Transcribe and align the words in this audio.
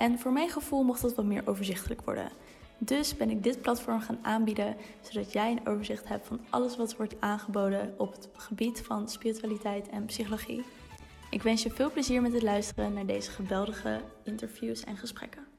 En 0.00 0.18
voor 0.18 0.32
mijn 0.32 0.48
gevoel 0.48 0.82
mocht 0.82 1.02
dat 1.02 1.14
wat 1.14 1.24
meer 1.24 1.42
overzichtelijk 1.44 2.02
worden. 2.04 2.30
Dus 2.78 3.16
ben 3.16 3.30
ik 3.30 3.42
dit 3.42 3.60
platform 3.60 4.00
gaan 4.00 4.18
aanbieden, 4.22 4.76
zodat 5.00 5.32
jij 5.32 5.50
een 5.50 5.66
overzicht 5.66 6.08
hebt 6.08 6.26
van 6.26 6.40
alles 6.50 6.76
wat 6.76 6.96
wordt 6.96 7.14
aangeboden 7.18 7.94
op 7.98 8.12
het 8.12 8.28
gebied 8.32 8.80
van 8.80 9.08
spiritualiteit 9.08 9.88
en 9.88 10.04
psychologie. 10.04 10.64
Ik 11.30 11.42
wens 11.42 11.62
je 11.62 11.70
veel 11.70 11.90
plezier 11.90 12.22
met 12.22 12.32
het 12.32 12.42
luisteren 12.42 12.92
naar 12.92 13.06
deze 13.06 13.30
geweldige 13.30 14.00
interviews 14.24 14.84
en 14.84 14.96
gesprekken. 14.96 15.49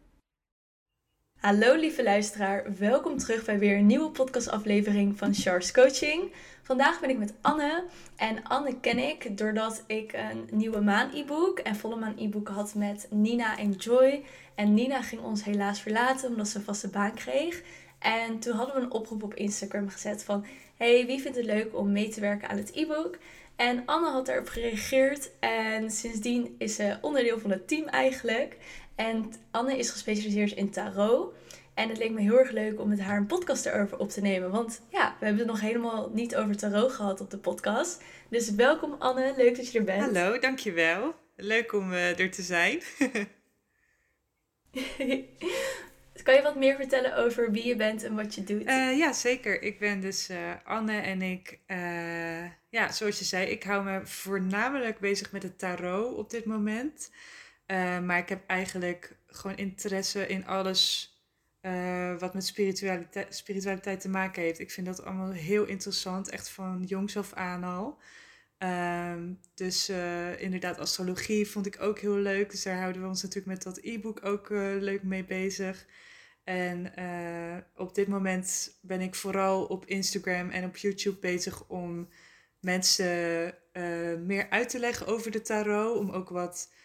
Hallo 1.41 1.75
lieve 1.75 2.03
luisteraar, 2.03 2.65
welkom 2.77 3.17
terug 3.17 3.45
bij 3.45 3.59
weer 3.59 3.77
een 3.77 3.85
nieuwe 3.85 4.09
podcastaflevering 4.09 5.17
van 5.17 5.33
Charles 5.33 5.71
Coaching. 5.71 6.31
Vandaag 6.61 6.99
ben 6.99 7.09
ik 7.09 7.17
met 7.17 7.33
Anne 7.41 7.83
en 8.15 8.43
Anne 8.43 8.79
ken 8.79 8.97
ik 8.97 9.37
doordat 9.37 9.83
ik 9.87 10.13
een 10.13 10.47
nieuwe 10.51 10.81
maan 10.81 11.09
e-book 11.13 11.59
en 11.59 11.75
volle 11.75 11.95
maan 11.95 12.17
e-book 12.17 12.47
had 12.47 12.75
met 12.75 13.07
Nina 13.09 13.57
en 13.57 13.71
Joy. 13.71 14.23
En 14.55 14.73
Nina 14.73 15.01
ging 15.01 15.21
ons 15.21 15.43
helaas 15.43 15.81
verlaten 15.81 16.29
omdat 16.29 16.47
ze 16.47 16.57
een 16.57 16.63
vaste 16.63 16.89
baan 16.89 17.13
kreeg. 17.13 17.61
En 17.99 18.39
toen 18.39 18.55
hadden 18.55 18.75
we 18.75 18.81
een 18.81 18.91
oproep 18.91 19.23
op 19.23 19.33
Instagram 19.33 19.89
gezet 19.89 20.23
van 20.23 20.45
hey, 20.77 21.05
wie 21.05 21.21
vindt 21.21 21.37
het 21.37 21.45
leuk 21.45 21.77
om 21.77 21.91
mee 21.91 22.09
te 22.09 22.19
werken 22.19 22.49
aan 22.49 22.57
het 22.57 22.71
e-book? 22.75 23.17
En 23.55 23.83
Anne 23.85 24.09
had 24.09 24.27
erop 24.27 24.47
gereageerd 24.47 25.31
en 25.39 25.91
sindsdien 25.91 26.55
is 26.57 26.75
ze 26.75 26.97
onderdeel 27.01 27.39
van 27.39 27.51
het 27.51 27.67
team 27.67 27.87
eigenlijk. 27.87 28.57
En 28.95 29.33
Anne 29.51 29.77
is 29.77 29.89
gespecialiseerd 29.89 30.51
in 30.51 30.71
tarot. 30.71 31.33
En 31.73 31.89
het 31.89 31.97
leek 31.97 32.11
me 32.11 32.21
heel 32.21 32.39
erg 32.39 32.51
leuk 32.51 32.79
om 32.79 32.89
met 32.89 32.99
haar 32.99 33.17
een 33.17 33.25
podcast 33.25 33.65
erover 33.65 33.97
op 33.97 34.09
te 34.09 34.21
nemen. 34.21 34.51
Want 34.51 34.81
ja, 34.89 35.15
we 35.19 35.25
hebben 35.25 35.43
het 35.43 35.51
nog 35.51 35.61
helemaal 35.61 36.09
niet 36.13 36.35
over 36.35 36.57
tarot 36.57 36.91
gehad 36.91 37.21
op 37.21 37.29
de 37.29 37.37
podcast. 37.37 38.03
Dus 38.29 38.55
welkom 38.55 38.95
Anne, 38.99 39.33
leuk 39.37 39.55
dat 39.55 39.71
je 39.71 39.79
er 39.79 39.85
bent. 39.85 40.01
Hallo, 40.01 40.39
dankjewel. 40.39 41.15
Leuk 41.35 41.73
om 41.73 41.91
uh, 41.91 42.19
er 42.19 42.31
te 42.31 42.41
zijn. 42.41 42.81
kan 46.23 46.33
je 46.33 46.41
wat 46.41 46.55
meer 46.55 46.75
vertellen 46.75 47.15
over 47.15 47.51
wie 47.51 47.67
je 47.67 47.75
bent 47.75 48.03
en 48.03 48.15
wat 48.15 48.35
je 48.35 48.43
doet? 48.43 48.65
Uh, 48.65 48.97
ja, 48.97 49.13
zeker. 49.13 49.61
Ik 49.61 49.79
ben 49.79 50.01
dus 50.01 50.29
uh, 50.29 50.37
Anne 50.63 50.97
en 50.97 51.21
ik, 51.21 51.59
ja, 52.69 52.91
zoals 52.91 53.19
je 53.19 53.25
zei, 53.25 53.45
ik 53.45 53.63
hou 53.63 53.83
me 53.83 54.05
voornamelijk 54.05 54.99
bezig 54.99 55.31
met 55.31 55.43
het 55.43 55.59
tarot 55.59 56.15
op 56.15 56.29
dit 56.29 56.45
moment. 56.45 57.11
Maar 58.05 58.17
ik 58.17 58.29
heb 58.29 58.47
eigenlijk 58.47 59.15
gewoon 59.27 59.57
interesse 59.57 60.27
in 60.27 60.47
alles 60.47 61.11
uh, 61.61 62.19
wat 62.19 62.33
met 62.33 62.45
spiritualiteit, 62.45 63.35
spiritualiteit 63.35 63.99
te 64.01 64.09
maken 64.09 64.41
heeft. 64.41 64.59
Ik 64.59 64.71
vind 64.71 64.87
dat 64.87 65.03
allemaal 65.03 65.31
heel 65.31 65.65
interessant, 65.65 66.29
echt 66.29 66.49
van 66.49 66.83
jongs 66.85 67.17
af 67.17 67.33
aan 67.33 67.63
al. 67.63 67.99
Um, 68.57 69.39
dus 69.55 69.89
uh, 69.89 70.41
inderdaad, 70.41 70.77
astrologie 70.77 71.47
vond 71.47 71.65
ik 71.65 71.81
ook 71.81 71.99
heel 71.99 72.17
leuk. 72.17 72.51
Dus 72.51 72.63
daar 72.63 72.79
houden 72.79 73.01
we 73.01 73.07
ons 73.07 73.21
natuurlijk 73.21 73.53
met 73.53 73.63
dat 73.63 73.77
e-book 73.77 74.25
ook 74.25 74.49
leuk 74.79 75.03
mee 75.03 75.25
bezig. 75.25 75.85
En 76.43 76.93
op 77.75 77.95
dit 77.95 78.07
moment 78.07 78.77
ben 78.81 79.01
ik 79.01 79.15
vooral 79.15 79.65
op 79.65 79.85
Instagram 79.85 80.49
en 80.49 80.65
op 80.65 80.77
YouTube 80.77 81.19
bezig 81.19 81.67
om 81.67 82.09
mensen 82.59 83.53
meer 84.25 84.49
uit 84.49 84.69
te 84.69 84.79
leggen 84.79 85.07
over 85.07 85.31
de 85.31 85.41
tarot. 85.41 85.97
Om 85.97 86.09
ook 86.09 86.29
wat 86.29 86.71
ehm, 86.71 86.80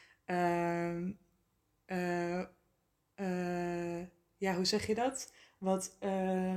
ja, 4.36 4.54
hoe 4.54 4.64
zeg 4.64 4.86
je 4.86 4.94
dat? 4.94 5.32
Wat 5.58 5.96
uh, 6.00 6.56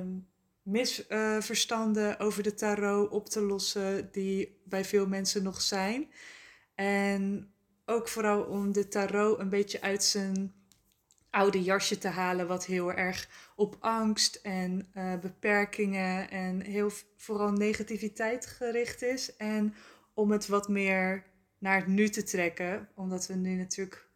misverstanden 0.62 2.19
over 2.19 2.44
de 2.44 2.53
tarot 2.53 3.09
op 3.09 3.29
te 3.29 3.41
lossen 3.41 4.12
die 4.12 4.62
bij 4.66 4.85
veel 4.85 5.08
mensen 5.08 5.44
nog 5.44 5.62
zijn. 5.62 6.12
En 6.75 7.53
ook 7.85 8.08
vooral 8.08 8.44
om 8.44 8.72
de 8.72 8.88
tarot 8.88 9.40
een 9.40 9.50
beetje 9.50 9.81
uit 9.81 10.03
zijn 10.03 10.53
oude 11.29 11.63
jasje 11.63 11.97
te 11.97 12.08
halen, 12.08 12.47
wat 12.47 12.66
heel 12.66 12.94
erg 12.94 13.29
op 13.56 13.78
angst 13.79 14.35
en 14.35 14.91
uh, 14.96 15.19
beperkingen 15.19 16.29
en 16.29 16.62
heel 16.62 16.91
vooral 17.18 17.52
negativiteit 17.52 18.46
gericht 18.46 19.02
is. 19.02 19.35
En 19.35 19.74
om 20.13 20.31
het 20.31 20.47
wat 20.47 20.68
meer 20.68 21.24
naar 21.59 21.78
het 21.78 21.88
nu 21.88 22.09
te 22.09 22.24
trekken, 22.24 22.90
omdat 22.96 23.28
we 23.28 23.34
nu 23.34 23.56
natuurlijk 23.56 24.08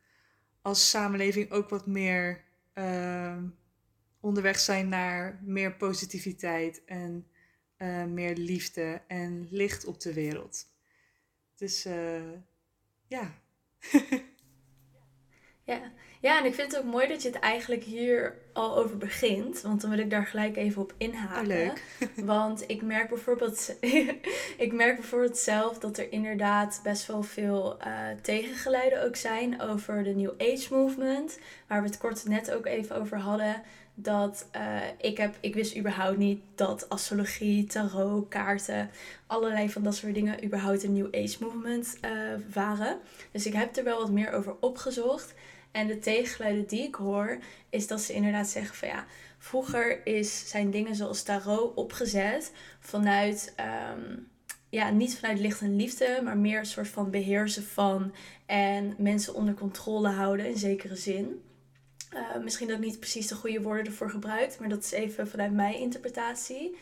als 0.61 0.89
samenleving 0.89 1.51
ook 1.51 1.69
wat 1.69 1.87
meer 1.87 2.43
uh, 2.73 3.37
onderweg 4.19 4.59
zijn 4.59 4.89
naar 4.89 5.39
meer 5.43 5.75
positiviteit 5.75 6.85
en 6.85 7.27
uh, 7.77 8.05
meer 8.05 8.35
liefde 8.35 9.01
en 9.07 9.47
licht 9.49 9.85
op 9.85 9.99
de 9.99 10.13
wereld. 10.13 10.67
Dus 11.55 11.85
uh, 11.85 12.31
ja. 13.07 13.41
ja. 15.63 15.91
Ja, 16.23 16.39
en 16.39 16.45
ik 16.45 16.53
vind 16.53 16.71
het 16.71 16.81
ook 16.81 16.91
mooi 16.91 17.07
dat 17.07 17.21
je 17.21 17.27
het 17.27 17.39
eigenlijk 17.39 17.83
hier 17.83 18.37
al 18.53 18.77
over 18.77 18.97
begint. 18.97 19.61
Want 19.61 19.81
dan 19.81 19.89
wil 19.89 19.99
ik 19.99 20.09
daar 20.09 20.25
gelijk 20.25 20.55
even 20.55 20.81
op 20.81 20.93
inhaken. 20.97 21.41
Oh, 21.41 21.47
leuk. 21.47 21.83
want 22.35 22.63
ik 22.67 22.81
merk, 22.81 23.09
bijvoorbeeld, 23.09 23.75
ik 24.65 24.73
merk 24.73 24.95
bijvoorbeeld 24.95 25.37
zelf 25.37 25.79
dat 25.79 25.97
er 25.97 26.11
inderdaad 26.11 26.79
best 26.83 27.05
wel 27.05 27.23
veel 27.23 27.77
uh, 27.87 27.93
tegengeluiden 28.21 29.03
ook 29.03 29.15
zijn 29.15 29.61
over 29.61 30.03
de 30.03 30.09
New 30.09 30.33
Age 30.37 30.67
movement. 30.69 31.39
Waar 31.67 31.81
we 31.81 31.87
het 31.87 31.97
kort 31.97 32.25
net 32.27 32.51
ook 32.51 32.65
even 32.65 32.95
over 32.95 33.17
hadden. 33.17 33.61
Dat 33.95 34.47
uh, 34.55 34.77
ik 34.97 35.17
heb, 35.17 35.35
ik 35.39 35.53
wist 35.53 35.77
überhaupt 35.77 36.17
niet 36.17 36.41
dat 36.55 36.89
astrologie, 36.89 37.65
tarot, 37.65 38.27
kaarten, 38.27 38.89
allerlei 39.27 39.69
van 39.69 39.83
dat 39.83 39.95
soort 39.95 40.13
dingen 40.13 40.45
überhaupt 40.45 40.83
een 40.83 40.93
New 40.93 41.15
Age 41.15 41.37
movement 41.39 41.97
uh, 42.05 42.11
waren. 42.53 42.97
Dus 43.31 43.45
ik 43.45 43.53
heb 43.53 43.75
er 43.75 43.83
wel 43.83 43.99
wat 43.99 44.11
meer 44.11 44.31
over 44.31 44.55
opgezocht. 44.59 45.33
En 45.73 45.87
de 45.87 45.99
tegengeluiden 45.99 46.67
die 46.67 46.83
ik 46.83 46.95
hoor, 46.95 47.37
is 47.69 47.87
dat 47.87 48.01
ze 48.01 48.13
inderdaad 48.13 48.47
zeggen 48.47 48.75
van 48.75 48.87
ja, 48.87 49.05
vroeger 49.37 50.05
is, 50.05 50.49
zijn 50.49 50.71
dingen 50.71 50.95
zoals 50.95 51.23
tarot 51.23 51.75
opgezet 51.75 52.51
vanuit, 52.79 53.53
um, 53.95 54.27
ja, 54.69 54.89
niet 54.89 55.19
vanuit 55.19 55.39
licht 55.39 55.61
en 55.61 55.75
liefde, 55.75 56.19
maar 56.23 56.37
meer 56.37 56.59
een 56.59 56.65
soort 56.65 56.87
van 56.87 57.11
beheersen 57.11 57.63
van 57.63 58.13
en 58.45 58.95
mensen 58.97 59.33
onder 59.33 59.53
controle 59.53 60.09
houden 60.09 60.45
in 60.45 60.57
zekere 60.57 60.95
zin. 60.95 61.41
Uh, 62.13 62.43
misschien 62.43 62.67
dat 62.67 62.77
ik 62.77 62.83
niet 62.83 62.99
precies 62.99 63.27
de 63.27 63.35
goede 63.35 63.61
woorden 63.61 63.85
ervoor 63.85 64.09
gebruikt, 64.09 64.59
maar 64.59 64.69
dat 64.69 64.83
is 64.83 64.91
even 64.91 65.27
vanuit 65.27 65.51
mijn 65.51 65.79
interpretatie. 65.79 66.77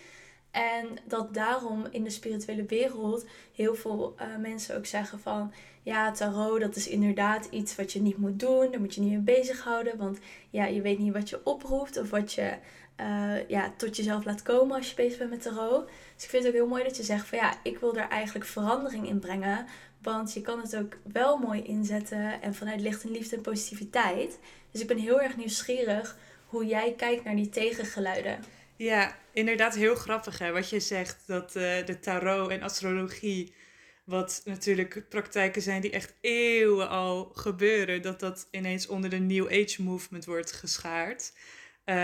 En 0.52 0.88
dat 1.08 1.34
daarom 1.34 1.88
in 1.92 2.04
de 2.04 2.10
spirituele 2.10 2.66
wereld 2.66 3.26
heel 3.56 3.76
veel 3.76 4.16
uh, 4.20 4.26
mensen 4.38 4.78
ook 4.78 4.86
zeggen 4.86 5.20
van 5.20 5.54
ja, 5.84 6.12
tarot, 6.12 6.60
dat 6.60 6.76
is 6.76 6.88
inderdaad 6.88 7.48
iets 7.52 7.76
wat 7.76 7.92
je 7.92 8.02
niet 8.02 8.18
moet 8.18 8.40
doen. 8.40 8.72
Daar 8.72 8.80
moet 8.80 8.96
je 8.96 9.02
niet 9.02 9.12
mee 9.12 9.38
bezighouden. 9.38 9.98
Want 9.98 10.20
ja, 10.50 10.66
je 10.66 10.82
weet 10.82 11.00
niet 11.00 11.14
wat 11.14 11.30
je 11.30 11.46
oproept 11.46 11.98
of 11.98 12.10
wat 12.10 12.34
je 12.34 12.54
uh, 13.02 13.50
ja, 13.50 13.74
tot 13.78 13.96
jezelf 13.96 14.26
laat 14.26 14.42
komen 14.42 14.78
als 14.78 14.90
je 14.90 14.96
bezig 14.96 15.18
bent 15.18 15.30
met 15.30 15.42
tarot. 15.42 15.88
Dus 16.16 16.24
ik 16.24 16.30
vind 16.30 16.44
het 16.44 16.54
ook 16.54 16.60
heel 16.60 16.68
mooi 16.68 16.84
dat 16.84 16.98
je 16.98 17.04
zegt 17.04 17.28
van 17.28 17.38
ja, 17.38 17.54
ik 17.64 17.80
wil 17.80 17.94
daar 17.94 18.10
eigenlijk 18.10 18.46
verandering 18.46 19.08
in 19.08 19.20
brengen. 19.20 19.66
Want 20.02 20.34
je 20.34 20.42
kan 20.42 20.62
het 20.62 20.76
ook 20.76 20.98
wel 21.04 21.38
mooi 21.38 21.64
inzetten 21.64 22.42
en 22.42 22.56
vanuit 22.56 22.82
licht 22.82 23.04
en 23.04 23.12
liefde 23.12 23.36
en 23.36 23.42
positiviteit. 23.42 24.40
Dus 24.72 24.82
ik 24.82 24.88
ben 24.88 24.98
heel 24.98 25.22
erg 25.22 25.38
nieuwsgierig 25.38 26.18
hoe 26.46 26.66
jij 26.66 26.94
kijkt 26.98 27.24
naar 27.24 27.36
die 27.36 27.50
tegengeluiden. 27.50 28.40
Ja, 28.82 29.18
inderdaad 29.34 29.76
heel 29.76 29.96
grappig 29.96 30.38
hè, 30.38 30.52
wat 30.52 30.70
je 30.70 30.80
zegt. 30.80 31.24
Dat 31.28 31.56
uh, 31.56 31.86
de 31.86 32.00
tarot 32.00 32.50
en 32.50 32.62
astrologie 32.62 33.54
wat 34.04 34.42
natuurlijk 34.46 35.10
praktijken 35.10 35.62
zijn 35.62 35.82
die 35.82 35.92
echt 35.92 36.14
eeuwen 36.22 36.90
al 36.90 37.32
gebeuren, 37.34 38.02
dat 38.02 38.20
dat 38.20 38.48
ineens 38.52 38.88
onder 38.88 39.10
de 39.10 39.20
New 39.20 39.48
Age 39.48 39.84
movement 39.84 40.26
wordt 40.26 40.52
geschaard. 40.52 41.34
Uh, 41.86 41.96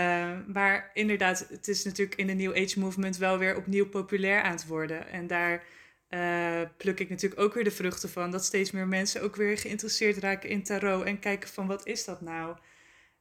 maar 0.46 0.90
inderdaad, 0.94 1.46
het 1.48 1.68
is 1.68 1.84
natuurlijk 1.84 2.18
in 2.18 2.26
de 2.26 2.32
New 2.32 2.56
Age 2.56 2.78
movement 2.78 3.16
wel 3.16 3.38
weer 3.38 3.56
opnieuw 3.56 3.88
populair 3.88 4.42
aan 4.42 4.52
het 4.52 4.66
worden. 4.66 5.08
En 5.08 5.26
daar 5.26 5.64
uh, 6.10 6.60
pluk 6.76 7.00
ik 7.00 7.08
natuurlijk 7.08 7.40
ook 7.40 7.54
weer 7.54 7.64
de 7.64 7.70
vruchten 7.70 8.08
van. 8.08 8.30
Dat 8.30 8.44
steeds 8.44 8.70
meer 8.70 8.88
mensen 8.88 9.22
ook 9.22 9.36
weer 9.36 9.58
geïnteresseerd 9.58 10.16
raken 10.16 10.48
in 10.48 10.62
tarot 10.62 11.04
en 11.04 11.18
kijken 11.18 11.48
van 11.48 11.66
wat 11.66 11.86
is 11.86 12.04
dat 12.04 12.20
nou? 12.20 12.56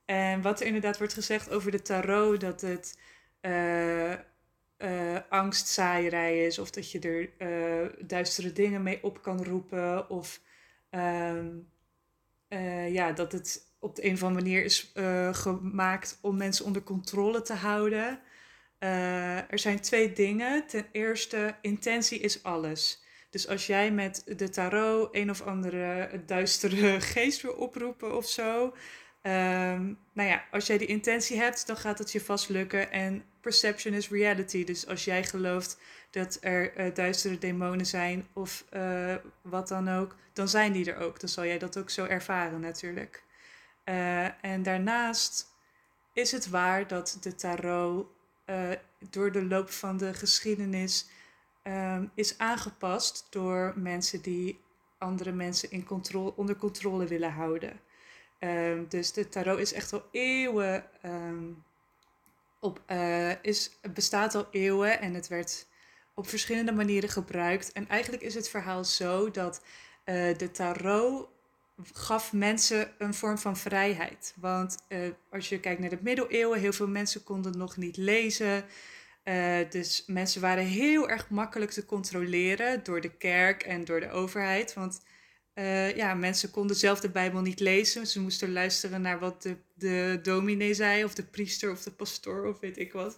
En 0.05 0.41
wat 0.41 0.59
er 0.59 0.65
inderdaad 0.65 0.97
wordt 0.97 1.13
gezegd 1.13 1.49
over 1.49 1.71
de 1.71 1.81
tarot, 1.81 2.41
dat 2.41 2.61
het 2.61 2.97
uh, 3.47 4.13
uh, 4.77 5.19
angstzaaierij 5.29 6.45
is, 6.45 6.59
of 6.59 6.69
dat 6.69 6.91
je 6.91 6.99
er 6.99 7.29
uh, 7.37 7.89
duistere 8.07 8.53
dingen 8.53 8.83
mee 8.83 9.03
op 9.03 9.21
kan 9.21 9.43
roepen, 9.43 10.09
of 10.09 10.41
uh, 10.91 11.45
ja, 12.93 13.11
dat 13.11 13.31
het 13.31 13.75
op 13.79 13.95
de 13.95 14.05
een 14.05 14.13
of 14.13 14.23
andere 14.23 14.43
manier 14.43 14.63
is 14.63 14.93
gemaakt 15.31 16.17
om 16.21 16.37
mensen 16.37 16.65
onder 16.65 16.83
controle 16.83 17.41
te 17.41 17.53
houden. 17.53 18.19
Er 19.49 19.59
zijn 19.59 19.79
twee 19.79 20.13
dingen. 20.13 20.67
Ten 20.67 20.85
eerste, 20.91 21.55
intentie 21.61 22.19
is 22.19 22.43
alles. 22.43 23.03
Dus 23.29 23.47
als 23.47 23.67
jij 23.67 23.91
met 23.91 24.23
de 24.37 24.49
tarot 24.49 25.09
een 25.11 25.29
of 25.29 25.41
andere 25.41 26.09
duistere 26.25 27.01
geest 27.13 27.41
wil 27.41 27.53
oproepen 27.53 28.17
of 28.17 28.25
zo. 28.25 28.73
Um, 29.21 29.99
nou 30.13 30.29
ja, 30.29 30.43
als 30.51 30.67
jij 30.67 30.77
die 30.77 30.87
intentie 30.87 31.37
hebt, 31.37 31.67
dan 31.67 31.77
gaat 31.77 31.99
het 31.99 32.11
je 32.11 32.21
vast 32.21 32.49
lukken. 32.49 32.91
En 32.91 33.23
perception 33.47 33.93
is 33.93 34.09
reality. 34.09 34.63
Dus 34.63 34.87
als 34.87 35.05
jij 35.05 35.23
gelooft 35.23 35.77
dat 36.11 36.37
er 36.41 36.79
uh, 36.79 36.93
duistere 36.93 37.37
demonen 37.37 37.85
zijn 37.85 38.27
of 38.33 38.65
uh, 38.73 39.15
wat 39.41 39.67
dan 39.67 39.89
ook, 39.89 40.15
dan 40.33 40.47
zijn 40.47 40.71
die 40.71 40.91
er 40.91 40.99
ook. 40.99 41.19
Dan 41.19 41.29
zal 41.29 41.45
jij 41.45 41.57
dat 41.57 41.77
ook 41.77 41.89
zo 41.89 42.05
ervaren 42.05 42.59
natuurlijk. 42.59 43.23
Uh, 43.85 44.45
en 44.45 44.63
daarnaast 44.63 45.47
is 46.13 46.31
het 46.31 46.49
waar 46.49 46.87
dat 46.87 47.17
de 47.21 47.35
tarot 47.35 48.07
door 49.09 49.31
de 49.31 49.43
loop 49.43 49.69
van 49.69 49.97
de 49.97 50.13
geschiedenis 50.13 51.09
um, 51.63 52.11
is 52.15 52.37
aangepast 52.37 53.27
door 53.29 53.73
mensen 53.75 54.21
die 54.21 54.59
andere 54.97 55.31
mensen 55.31 55.71
in 55.71 55.85
controle, 55.85 56.35
onder 56.35 56.55
controle 56.55 57.05
willen 57.05 57.31
houden. 57.31 57.79
Um, 58.39 58.85
dus 58.89 59.13
de 59.13 59.29
tarot 59.29 59.59
is 59.59 59.73
echt 59.73 59.93
al 59.93 60.03
eeuwen 60.11 60.85
um, 61.05 61.63
op, 62.67 62.81
uh, 62.91 63.43
is, 63.43 63.71
bestaat 63.93 64.35
al 64.35 64.47
eeuwen 64.51 64.99
en 64.99 65.13
het 65.13 65.27
werd 65.27 65.67
op 66.13 66.27
verschillende 66.27 66.71
manieren 66.71 67.09
gebruikt. 67.09 67.71
En 67.71 67.87
eigenlijk 67.87 68.23
is 68.23 68.33
het 68.33 68.49
verhaal 68.49 68.83
zo 68.83 69.31
dat 69.31 69.61
uh, 70.05 70.37
de 70.37 70.51
tarot 70.51 71.29
gaf 71.93 72.33
mensen 72.33 72.91
een 72.97 73.13
vorm 73.13 73.37
van 73.37 73.57
vrijheid. 73.57 74.33
Want 74.35 74.77
uh, 74.89 74.99
als 75.31 75.49
je 75.49 75.59
kijkt 75.59 75.79
naar 75.79 75.89
de 75.89 75.99
middeleeuwen, 76.01 76.59
heel 76.59 76.73
veel 76.73 76.87
mensen 76.87 77.23
konden 77.23 77.57
nog 77.57 77.77
niet 77.77 77.97
lezen. 77.97 78.65
Dus 79.69 80.03
mensen 80.05 80.41
waren 80.41 80.63
heel 80.63 81.09
erg 81.09 81.29
makkelijk 81.29 81.71
te 81.71 81.85
controleren 81.85 82.83
door 82.83 83.01
de 83.01 83.17
kerk 83.17 83.63
en 83.63 83.85
door 83.85 83.99
de 83.99 84.11
overheid. 84.11 84.73
Want 84.73 85.01
uh, 85.57 85.95
ja, 85.95 86.13
mensen 86.13 86.51
konden 86.51 86.75
zelf 86.75 86.99
de 86.99 87.09
Bijbel 87.09 87.41
niet 87.41 87.59
lezen. 87.59 88.07
Ze 88.07 88.19
moesten 88.19 88.51
luisteren 88.53 89.01
naar 89.01 89.19
wat 89.19 89.41
de, 89.41 89.57
de 89.73 90.19
dominee 90.21 90.73
zei, 90.73 91.03
of 91.03 91.13
de 91.13 91.23
priester 91.23 91.71
of 91.71 91.83
de 91.83 91.91
pastoor 91.91 92.47
of 92.47 92.59
weet 92.59 92.77
ik 92.77 92.93
wat. 92.93 93.17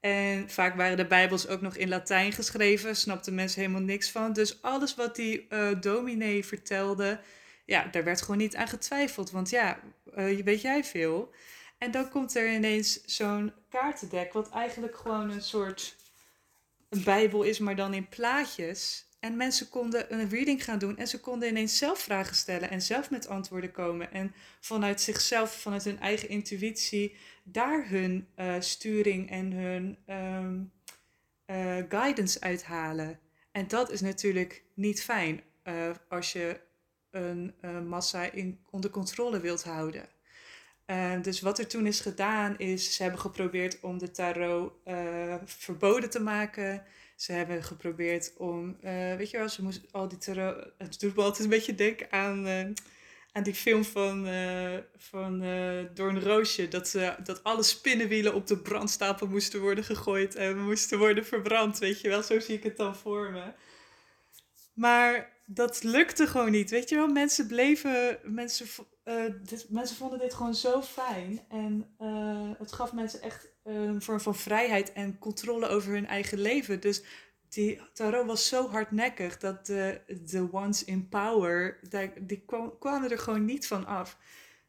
En 0.00 0.50
vaak 0.50 0.76
waren 0.76 0.96
de 0.96 1.06
Bijbels 1.06 1.48
ook 1.48 1.60
nog 1.60 1.76
in 1.76 1.88
Latijn 1.88 2.32
geschreven, 2.32 2.96
snapten 2.96 3.34
mensen 3.34 3.60
helemaal 3.60 3.82
niks 3.82 4.10
van. 4.10 4.32
Dus 4.32 4.62
alles 4.62 4.94
wat 4.94 5.16
die 5.16 5.46
uh, 5.50 5.68
dominee 5.80 6.44
vertelde, 6.44 7.20
ja, 7.66 7.84
daar 7.90 8.04
werd 8.04 8.22
gewoon 8.22 8.36
niet 8.36 8.56
aan 8.56 8.68
getwijfeld. 8.68 9.30
Want 9.30 9.50
ja, 9.50 9.80
uh, 10.16 10.42
weet 10.42 10.60
jij 10.60 10.84
veel. 10.84 11.34
En 11.78 11.90
dan 11.90 12.08
komt 12.08 12.36
er 12.36 12.52
ineens 12.52 13.04
zo'n 13.04 13.52
kaartendek, 13.68 14.32
wat 14.32 14.50
eigenlijk 14.50 14.96
gewoon 14.96 15.30
een 15.30 15.42
soort 15.42 15.96
Bijbel 16.88 17.42
is, 17.42 17.58
maar 17.58 17.76
dan 17.76 17.94
in 17.94 18.08
plaatjes. 18.08 19.06
En 19.22 19.36
mensen 19.36 19.68
konden 19.68 20.12
een 20.12 20.28
reading 20.28 20.64
gaan 20.64 20.78
doen 20.78 20.96
en 20.96 21.08
ze 21.08 21.20
konden 21.20 21.48
ineens 21.48 21.78
zelf 21.78 21.98
vragen 21.98 22.36
stellen 22.36 22.70
en 22.70 22.82
zelf 22.82 23.10
met 23.10 23.28
antwoorden 23.28 23.72
komen. 23.72 24.12
En 24.12 24.34
vanuit 24.60 25.00
zichzelf, 25.00 25.52
vanuit 25.52 25.84
hun 25.84 26.00
eigen 26.00 26.28
intuïtie, 26.28 27.16
daar 27.42 27.88
hun 27.88 28.26
uh, 28.36 28.54
sturing 28.58 29.30
en 29.30 29.52
hun 29.52 29.98
um, 30.06 30.72
uh, 31.46 31.84
guidance 31.88 32.40
uithalen. 32.40 33.18
En 33.52 33.68
dat 33.68 33.90
is 33.90 34.00
natuurlijk 34.00 34.62
niet 34.74 35.02
fijn 35.02 35.40
uh, 35.64 35.90
als 36.08 36.32
je 36.32 36.60
een 37.10 37.54
massa 37.88 38.32
in, 38.32 38.60
onder 38.70 38.90
controle 38.90 39.40
wilt 39.40 39.64
houden. 39.64 40.08
dus 41.22 41.40
wat 41.40 41.58
er 41.58 41.66
toen 41.66 41.86
is 41.86 42.00
gedaan 42.00 42.58
is, 42.58 42.96
ze 42.96 43.02
hebben 43.02 43.20
geprobeerd 43.20 43.80
om 43.80 43.98
de 43.98 44.10
tarot 44.10 44.72
verboden 45.44 46.10
te 46.10 46.20
maken. 46.20 46.84
Ze 47.22 47.32
hebben 47.32 47.62
geprobeerd 47.62 48.32
om, 48.36 48.76
uh, 48.84 49.14
weet 49.16 49.30
je 49.30 49.38
wel, 49.38 49.48
ze 49.48 49.62
moest 49.62 49.80
al 49.90 50.08
die. 50.08 50.18
Het 50.78 51.00
doet 51.00 51.16
me 51.16 51.22
altijd 51.22 51.44
een 51.44 51.48
beetje 51.48 51.74
denken 51.74 52.12
aan, 52.12 52.46
uh, 52.46 52.66
aan 53.32 53.42
die 53.42 53.54
film 53.54 53.84
van, 53.84 54.28
uh, 54.28 54.78
van 54.96 55.38
Doorn 55.94 56.20
Roosje. 56.20 56.68
Dat, 56.68 56.88
ze, 56.88 57.14
dat 57.24 57.44
alle 57.44 57.62
spinnenwielen 57.62 58.34
op 58.34 58.46
de 58.46 58.58
brandstapel 58.58 59.26
moesten 59.26 59.60
worden 59.60 59.84
gegooid 59.84 60.34
en 60.34 60.58
moesten 60.58 60.98
worden 60.98 61.24
verbrand. 61.24 61.78
Weet 61.78 62.00
je 62.00 62.08
wel, 62.08 62.22
zo 62.22 62.40
zie 62.40 62.56
ik 62.56 62.62
het 62.62 62.76
dan 62.76 62.96
voor 62.96 63.30
me. 63.30 63.52
Maar 64.74 65.32
dat 65.46 65.82
lukte 65.82 66.26
gewoon 66.26 66.50
niet. 66.50 66.70
Weet 66.70 66.88
je 66.88 66.94
wel, 66.94 67.08
mensen 67.08 67.46
bleven. 67.46 68.18
Mensen, 68.22 68.66
dit, 69.42 69.66
mensen 69.68 69.96
vonden 69.96 70.18
dit 70.18 70.34
gewoon 70.34 70.54
zo 70.54 70.82
fijn. 70.82 71.40
En 71.48 71.94
het 72.58 72.72
gaf 72.72 72.92
mensen 72.92 73.22
echt 73.22 73.48
een 73.62 74.02
vorm 74.02 74.20
van 74.20 74.34
vrijheid 74.34 74.92
en 74.92 75.18
controle 75.18 75.68
over 75.68 75.92
hun 75.92 76.06
eigen 76.06 76.38
leven. 76.38 76.80
Dus 76.80 77.02
die 77.48 77.80
tarot 77.92 78.26
was 78.26 78.48
zo 78.48 78.68
hardnekkig 78.68 79.38
dat 79.38 79.66
de, 79.66 80.00
de 80.24 80.48
ones 80.52 80.84
in 80.84 81.08
power, 81.08 81.78
die 82.20 82.44
kwamen 82.78 83.10
er 83.10 83.18
gewoon 83.18 83.44
niet 83.44 83.66
van 83.66 83.86
af. 83.86 84.18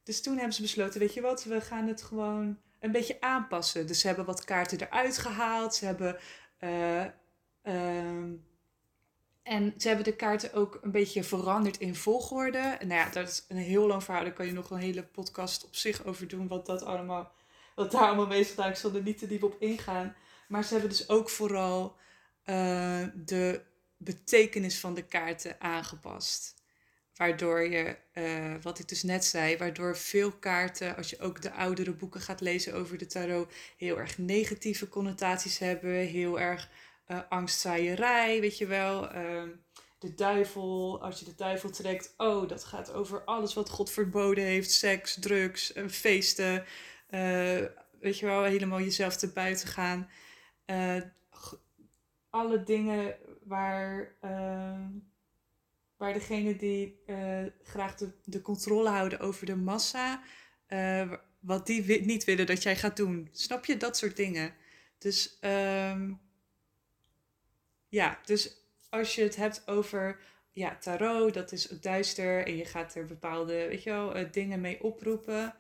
Dus 0.04 0.22
toen 0.22 0.36
hebben 0.36 0.54
ze 0.54 0.62
besloten, 0.62 1.00
weet 1.00 1.14
je 1.14 1.22
wat, 1.22 1.44
we 1.44 1.62
gaan 1.62 1.88
het 1.88 2.02
gewoon 2.02 2.60
een 2.80 2.92
beetje 2.92 3.22
aanpassen. 3.22 3.88
Dus 3.88 4.00
ze 4.00 4.08
hebben 4.08 4.26
wat 4.26 4.44
kaarten 4.44 4.80
eruit 4.80 5.18
gehaald. 5.18 5.76
Ze 5.76 5.86
hebben... 5.86 6.18
Uh, 6.60 7.06
uh, 7.64 8.32
en 9.44 9.74
ze 9.78 9.88
hebben 9.88 10.06
de 10.06 10.16
kaarten 10.16 10.54
ook 10.54 10.80
een 10.82 10.92
beetje 10.92 11.24
veranderd 11.24 11.78
in 11.78 11.96
volgorde. 11.96 12.78
Nou 12.80 12.94
ja, 12.94 13.10
dat 13.10 13.28
is 13.28 13.46
een 13.48 13.58
heel 13.58 13.88
lang 13.88 14.04
verhaal. 14.04 14.24
Daar 14.24 14.34
kan 14.34 14.46
je 14.46 14.52
nog 14.52 14.70
een 14.70 14.78
hele 14.78 15.04
podcast 15.04 15.66
op 15.66 15.76
zich 15.76 16.06
over 16.06 16.28
doen. 16.28 16.48
Wat 16.48 16.66
dat 16.66 16.84
allemaal 16.84 17.32
wat 17.76 17.92
daar 17.92 18.02
allemaal 18.02 18.28
mee 18.28 18.40
is 18.40 18.50
gedaan. 18.50 18.70
Ik 18.70 18.76
zal 18.76 18.96
er 18.96 19.02
niet 19.02 19.18
te 19.18 19.28
diep 19.28 19.44
op 19.44 19.56
ingaan. 19.60 20.16
Maar 20.48 20.64
ze 20.64 20.72
hebben 20.72 20.90
dus 20.90 21.10
ook 21.10 21.30
vooral 21.30 21.96
uh, 22.46 23.08
de 23.14 23.62
betekenis 23.98 24.80
van 24.80 24.94
de 24.94 25.06
kaarten 25.06 25.62
aangepast. 25.62 26.62
Waardoor 27.16 27.70
je, 27.70 27.98
uh, 28.14 28.56
wat 28.62 28.80
ik 28.80 28.88
dus 28.88 29.04
net 29.04 29.26
zei, 29.26 29.58
waardoor 29.58 29.98
veel 29.98 30.32
kaarten, 30.32 30.96
als 30.96 31.10
je 31.10 31.20
ook 31.20 31.42
de 31.42 31.52
oudere 31.52 31.94
boeken 31.94 32.22
gaat 32.22 32.42
lezen 32.42 32.74
over 32.74 32.98
de 32.98 33.06
tarot, 33.06 33.54
heel 33.78 34.00
erg 34.00 34.18
negatieve 34.18 34.90
connotaties 34.90 35.58
hebben. 35.58 35.92
Heel 35.92 36.40
erg 36.40 36.70
uh, 37.08 37.20
angstzaaierij, 37.30 38.40
weet 38.40 38.58
je 38.58 38.66
wel. 38.66 39.16
Uh, 39.16 39.44
de 40.00 40.14
duivel, 40.14 41.02
als 41.02 41.20
je 41.20 41.26
de 41.26 41.36
duivel 41.36 41.70
trekt, 41.70 42.14
oh, 42.18 42.48
dat 42.48 42.64
gaat 42.64 42.92
over 42.94 43.24
alles 43.24 43.54
wat 43.54 43.70
God 43.70 43.92
verboden 43.92 44.44
heeft: 44.44 44.72
seks, 44.72 45.18
drugs, 45.20 45.74
feesten. 45.90 46.66
Uh, 47.10 47.66
weet 48.00 48.20
je 48.20 48.26
wel, 48.26 48.44
helemaal 48.44 48.80
jezelf 48.80 49.16
te 49.18 49.32
buiten 49.32 49.68
gaan. 49.68 50.10
Uh, 50.66 51.02
alle 52.30 52.64
dingen 52.64 53.16
waar, 53.44 54.16
uh, 54.24 54.86
waar 55.98 56.14
degene 56.14 56.56
die 56.56 57.02
graag 57.64 57.96
de, 57.96 58.12
de 58.24 58.42
controle 58.42 58.90
houden 58.90 59.20
over 59.20 59.46
de 59.46 59.56
massa, 59.56 60.22
wat 61.40 61.66
die 61.66 62.06
niet 62.06 62.24
willen 62.24 62.46
dat 62.46 62.64
jij 62.64 62.76
gaat 62.76 62.98
doen. 62.98 63.30
Snap 63.32 63.66
je? 63.66 63.78
Dat 63.78 63.98
soort 63.98 64.16
dingen. 64.16 64.54
Dus 64.98 65.38
um, 65.42 66.20
ja, 67.94 68.20
dus 68.26 68.58
als 68.90 69.16
je 69.16 69.22
het 69.22 69.36
hebt 69.36 69.68
over 69.68 70.20
ja, 70.52 70.78
tarot, 70.78 71.34
dat 71.34 71.52
is 71.52 71.68
duister 71.68 72.46
en 72.46 72.58
je 72.58 72.66
gaat 72.66 72.96
er 72.96 73.06
bepaalde 73.06 73.68
weet 73.68 73.84
je 73.84 73.90
wel, 73.90 74.32
dingen 74.32 74.62
mee 74.62 74.84
oproepen 74.84 75.56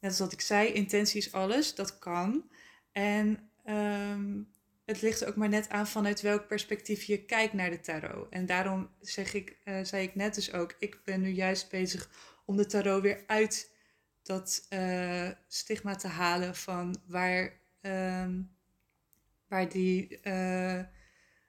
net 0.00 0.10
als 0.10 0.18
wat 0.18 0.32
ik 0.32 0.40
zei, 0.40 0.72
intentie 0.72 1.20
is 1.20 1.32
alles, 1.32 1.74
dat 1.74 1.98
kan. 1.98 2.50
En 2.92 3.50
um, 3.66 4.52
het 4.84 5.02
ligt 5.02 5.24
ook 5.24 5.36
maar 5.36 5.48
net 5.48 5.68
aan 5.68 5.86
vanuit 5.86 6.20
welk 6.20 6.46
perspectief 6.46 7.02
je 7.02 7.24
kijkt 7.24 7.52
naar 7.52 7.70
de 7.70 7.80
tarot. 7.80 8.26
En 8.30 8.46
daarom 8.46 8.90
zeg 9.00 9.34
ik, 9.34 9.56
uh, 9.64 9.84
zei 9.84 10.02
ik 10.02 10.14
net 10.14 10.34
dus 10.34 10.52
ook, 10.52 10.74
ik 10.78 11.00
ben 11.04 11.20
nu 11.20 11.28
juist 11.28 11.70
bezig 11.70 12.10
om 12.44 12.56
de 12.56 12.66
tarot 12.66 13.02
weer 13.02 13.24
uit 13.26 13.76
dat 14.22 14.66
uh, 14.70 15.30
stigma 15.48 15.94
te 15.94 16.08
halen 16.08 16.54
van 16.54 16.96
waar, 17.06 17.60
um, 17.80 18.56
waar 19.48 19.68
die, 19.68 20.20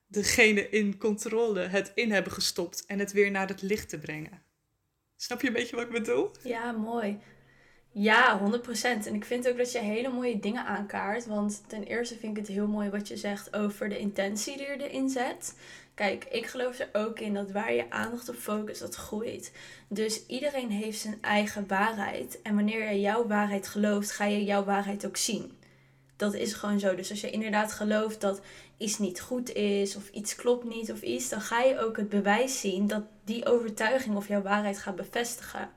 degene 0.10 0.70
in 0.70 0.98
controle 0.98 1.60
het 1.60 1.92
in 1.96 2.12
hebben 2.12 2.34
gestopt 2.34 2.86
en 2.86 3.00
het 3.00 3.12
weer 3.12 3.32
naar 3.32 3.48
het 3.48 3.62
licht 3.62 3.90
te 3.90 4.00
brengen. 4.00 4.42
Snap 5.16 5.42
je 5.42 5.48
een 5.48 5.54
beetje 5.54 5.76
wat 5.76 5.86
ik 5.86 5.92
bedoel? 5.92 6.32
Ja, 6.44 6.72
mooi. 6.72 7.20
Ja, 7.92 8.40
100%. 8.40 8.84
En 8.84 9.14
ik 9.14 9.26
vind 9.26 9.48
ook 9.48 9.58
dat 9.58 9.72
je 9.72 9.80
hele 9.80 10.10
mooie 10.10 10.40
dingen 10.40 10.66
aankaart. 10.66 11.26
Want 11.26 11.64
ten 11.68 11.84
eerste 11.84 12.18
vind 12.18 12.38
ik 12.38 12.44
het 12.46 12.56
heel 12.56 12.68
mooi 12.68 12.90
wat 12.90 13.08
je 13.08 13.18
zegt 13.18 13.56
over 13.56 13.90
de 13.90 13.98
intentie 13.98 14.58
die 14.58 14.66
je 14.66 14.90
erin 14.90 15.10
zet. 15.10 15.56
Kijk, 15.94 16.26
ik 16.26 16.46
geloof 16.46 16.80
er 16.80 16.90
ook 16.94 17.20
in 17.20 17.34
dat 17.34 17.52
waar 17.52 17.74
je 17.74 17.92
aandacht 17.92 18.30
op 18.30 18.36
focust, 18.36 18.80
dat 18.80 18.96
groeit. 18.96 19.52
Dus 19.88 20.26
iedereen 20.26 20.70
heeft 20.70 21.00
zijn 21.00 21.18
eigen 21.22 21.68
waarheid. 21.68 22.42
En 22.42 22.56
wanneer 22.56 22.92
je 22.92 23.00
jouw 23.00 23.28
waarheid 23.28 23.68
gelooft, 23.68 24.12
ga 24.12 24.26
je 24.26 24.44
jouw 24.44 24.64
waarheid 24.64 25.06
ook 25.06 25.18
zien. 25.18 25.58
Dat 26.16 26.34
is 26.34 26.54
gewoon 26.54 26.80
zo. 26.80 26.96
Dus 26.96 27.10
als 27.10 27.22
je 27.22 27.30
inderdaad 27.30 27.72
gelooft 27.72 28.22
dat 28.22 28.42
iets 28.80 28.98
niet 28.98 29.22
goed 29.22 29.54
is, 29.54 29.96
of 29.96 30.10
iets 30.10 30.36
klopt 30.36 30.64
niet, 30.64 30.92
of 30.92 31.02
iets, 31.02 31.30
dan 31.30 31.42
ga 31.42 31.62
je 31.62 31.80
ook 31.80 31.98
het 31.98 32.10
bewijs 32.10 32.60
zien 32.60 32.88
dat 32.88 33.04
die 33.24 33.46
overtuiging 33.46 34.16
of 34.16 34.28
jouw 34.28 34.42
waarheid 34.42 34.78
gaat 34.78 34.96
bevestigen. 34.96 35.70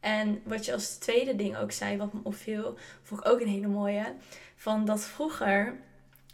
En 0.00 0.40
wat 0.44 0.64
je 0.64 0.72
als 0.72 0.96
tweede 0.96 1.36
ding 1.36 1.56
ook 1.56 1.72
zei, 1.72 1.96
wat 1.96 2.12
me 2.12 2.20
opviel, 2.22 2.76
vond 3.02 3.20
ik 3.20 3.28
ook 3.28 3.40
een 3.40 3.48
hele 3.48 3.66
mooie. 3.66 4.14
Van 4.56 4.84
dat 4.84 5.00
vroeger, 5.00 5.76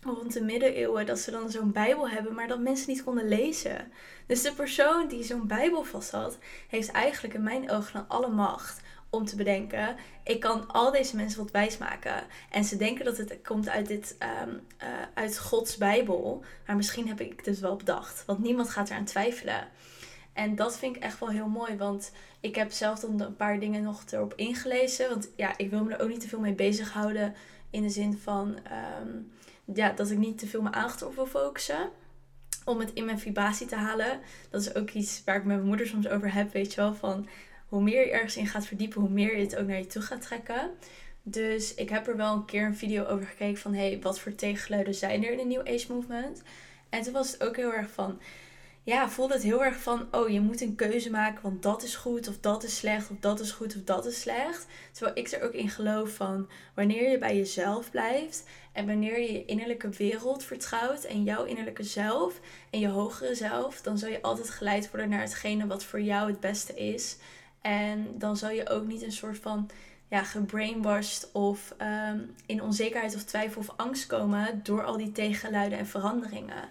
rond 0.02 0.33
de 0.33 0.42
middeleeuwen, 0.42 1.07
dat 1.07 1.18
ze 1.18 1.30
dan 1.30 1.50
zo'n 1.50 1.73
Bijbel 1.73 2.09
hebben, 2.09 2.35
maar 2.35 2.49
dat 2.49 2.61
mensen 2.61 2.90
niet 2.90 3.04
konden 3.04 3.28
lezen. 3.28 3.92
Dus 4.26 4.42
de 4.42 4.52
persoon 4.52 5.09
die 5.09 5.25
zo'n 5.25 5.47
Bijbel 5.47 5.85
vast 5.85 6.11
had, 6.11 6.38
heeft 6.68 6.90
eigenlijk 6.90 7.35
in 7.35 7.42
mijn 7.42 7.71
ogen 7.71 8.04
alle 8.09 8.28
macht 8.28 8.80
om 9.11 9.25
te 9.25 9.37
bedenken: 9.37 9.97
ik 10.25 10.41
kan 10.41 10.67
al 10.67 10.91
deze 10.91 11.17
mensen 11.17 11.43
wat 11.43 11.50
wijsmaken. 11.50 12.25
En 12.50 12.65
ze 12.65 12.77
denken 12.77 13.05
dat 13.05 13.17
het 13.17 13.38
komt 13.43 13.69
uit, 13.69 13.87
dit, 13.87 14.17
um, 14.43 14.61
uh, 14.83 14.88
uit 15.15 15.38
Gods 15.38 15.77
Bijbel. 15.77 16.45
Maar 16.67 16.77
misschien 16.77 17.09
heb 17.09 17.21
ik 17.21 17.33
het 17.37 17.45
dus 17.45 17.61
wel 17.61 17.77
bedacht. 17.77 18.25
Want 18.25 18.38
niemand 18.38 18.71
gaat 18.71 18.91
eraan 18.91 19.05
twijfelen. 19.05 19.69
En 20.33 20.57
dat 20.57 20.79
vind 20.79 20.97
ik 20.97 21.03
echt 21.03 21.21
wel 21.21 21.29
heel 21.29 21.49
mooi. 21.49 21.77
Want 21.77 22.12
ik 22.41 22.55
heb 22.55 22.71
zelf 22.71 22.99
dan 22.99 23.21
een 23.21 23.37
paar 23.37 23.61
dingen 23.61 23.83
nog 23.83 24.05
erop 24.11 24.33
ingelezen. 24.37 25.09
Want 25.09 25.29
ja, 25.37 25.59
ik 25.59 25.71
wil 25.71 25.85
me 25.85 25.95
er 25.95 26.03
ook 26.03 26.09
niet 26.09 26.21
te 26.21 26.29
veel 26.29 26.41
mee 26.41 26.55
bezighouden. 26.55 27.35
In 27.71 27.83
de 27.83 27.88
zin 27.88 28.19
van 28.19 28.59
um, 29.00 29.33
ja, 29.75 29.93
dat 29.93 30.11
ik 30.11 30.19
niet 30.19 30.38
te 30.38 30.47
veel 30.47 30.62
mijn 30.62 30.75
aandacht 30.75 31.03
op 31.03 31.15
wil 31.15 31.27
focussen. 31.27 31.91
Om 32.65 32.81
het 32.81 32.93
in 32.93 33.05
mijn 33.05 33.19
vibratie 33.19 33.67
te 33.67 33.77
halen. 33.77 34.21
Dat 34.50 34.61
is 34.61 34.75
ook 34.75 34.91
iets 34.91 35.23
waar 35.25 35.37
ik 35.37 35.45
met 35.45 35.57
mijn 35.57 35.69
moeder 35.69 35.87
soms 35.87 36.09
over 36.09 36.35
heb. 36.35 36.53
Weet 36.53 36.75
je 36.75 36.81
wel, 36.81 36.95
van 36.95 37.29
hoe 37.69 37.83
meer 37.83 38.07
je 38.07 38.11
ergens 38.11 38.37
in 38.37 38.47
gaat 38.47 38.67
verdiepen, 38.67 39.01
hoe 39.01 39.11
meer 39.11 39.37
je 39.37 39.43
het 39.43 39.57
ook 39.57 39.67
naar 39.67 39.79
je 39.79 39.87
toe 39.87 40.03
gaat 40.03 40.23
trekken. 40.23 40.71
Dus 41.23 41.75
ik 41.75 41.89
heb 41.89 42.07
er 42.07 42.17
wel 42.17 42.35
een 42.35 42.45
keer 42.45 42.67
een 42.67 42.77
video 42.77 43.05
over 43.05 43.27
gekeken 43.27 43.61
van 43.61 43.75
hey, 43.75 43.99
wat 44.03 44.21
voor 44.21 44.35
tegengeluiden 44.35 44.95
zijn 44.95 45.25
er 45.25 45.33
in 45.33 45.49
de 45.49 45.57
New 45.57 45.75
Age 45.75 45.93
Movement. 45.93 46.43
En 46.89 47.03
toen 47.03 47.13
was 47.13 47.33
het 47.33 47.43
ook 47.43 47.57
heel 47.57 47.73
erg 47.73 47.91
van, 47.91 48.21
ja, 48.83 49.09
voelde 49.09 49.35
het 49.35 49.43
heel 49.43 49.65
erg 49.65 49.77
van, 49.77 50.07
oh 50.11 50.29
je 50.29 50.41
moet 50.41 50.61
een 50.61 50.75
keuze 50.75 51.11
maken, 51.11 51.43
want 51.43 51.63
dat 51.63 51.83
is 51.83 51.97
goed 51.97 52.29
of 52.29 52.39
dat 52.41 52.63
is 52.63 52.77
slecht 52.77 53.11
of 53.11 53.17
dat 53.21 53.41
is 53.41 53.51
goed 53.51 53.77
of 53.77 53.83
dat 53.85 54.07
is 54.07 54.21
slecht. 54.21 54.67
Terwijl 54.93 55.17
ik 55.17 55.31
er 55.31 55.43
ook 55.43 55.53
in 55.53 55.69
geloof 55.69 56.11
van, 56.15 56.49
wanneer 56.75 57.11
je 57.11 57.19
bij 57.19 57.37
jezelf 57.37 57.91
blijft 57.91 58.45
en 58.73 58.87
wanneer 58.87 59.21
je 59.21 59.33
je 59.33 59.45
innerlijke 59.45 59.89
wereld 59.89 60.45
vertrouwt 60.45 61.05
en 61.05 61.23
jouw 61.23 61.45
innerlijke 61.45 61.83
zelf 61.83 62.41
en 62.71 62.81
je 62.81 62.89
hogere 62.89 63.35
zelf, 63.35 63.81
dan 63.81 63.99
zal 63.99 64.09
je 64.09 64.23
altijd 64.23 64.51
geleid 64.51 64.91
worden 64.91 65.09
naar 65.09 65.21
hetgene 65.21 65.67
wat 65.67 65.85
voor 65.85 66.01
jou 66.01 66.31
het 66.31 66.41
beste 66.41 66.75
is. 66.75 67.17
En 67.69 68.19
dan 68.19 68.37
zal 68.37 68.51
je 68.51 68.69
ook 68.69 68.87
niet 68.87 69.03
een 69.03 69.13
soort 69.13 69.39
van 69.39 69.71
ja, 70.09 70.23
gebrainwashed 70.23 71.33
of 71.33 71.75
um, 72.11 72.35
in 72.47 72.63
onzekerheid 72.63 73.15
of 73.15 73.25
twijfel 73.25 73.61
of 73.61 73.73
angst 73.77 74.07
komen 74.07 74.61
door 74.63 74.85
al 74.85 74.97
die 74.97 75.13
tegenluiden 75.13 75.79
en 75.79 75.87
veranderingen. 75.87 76.69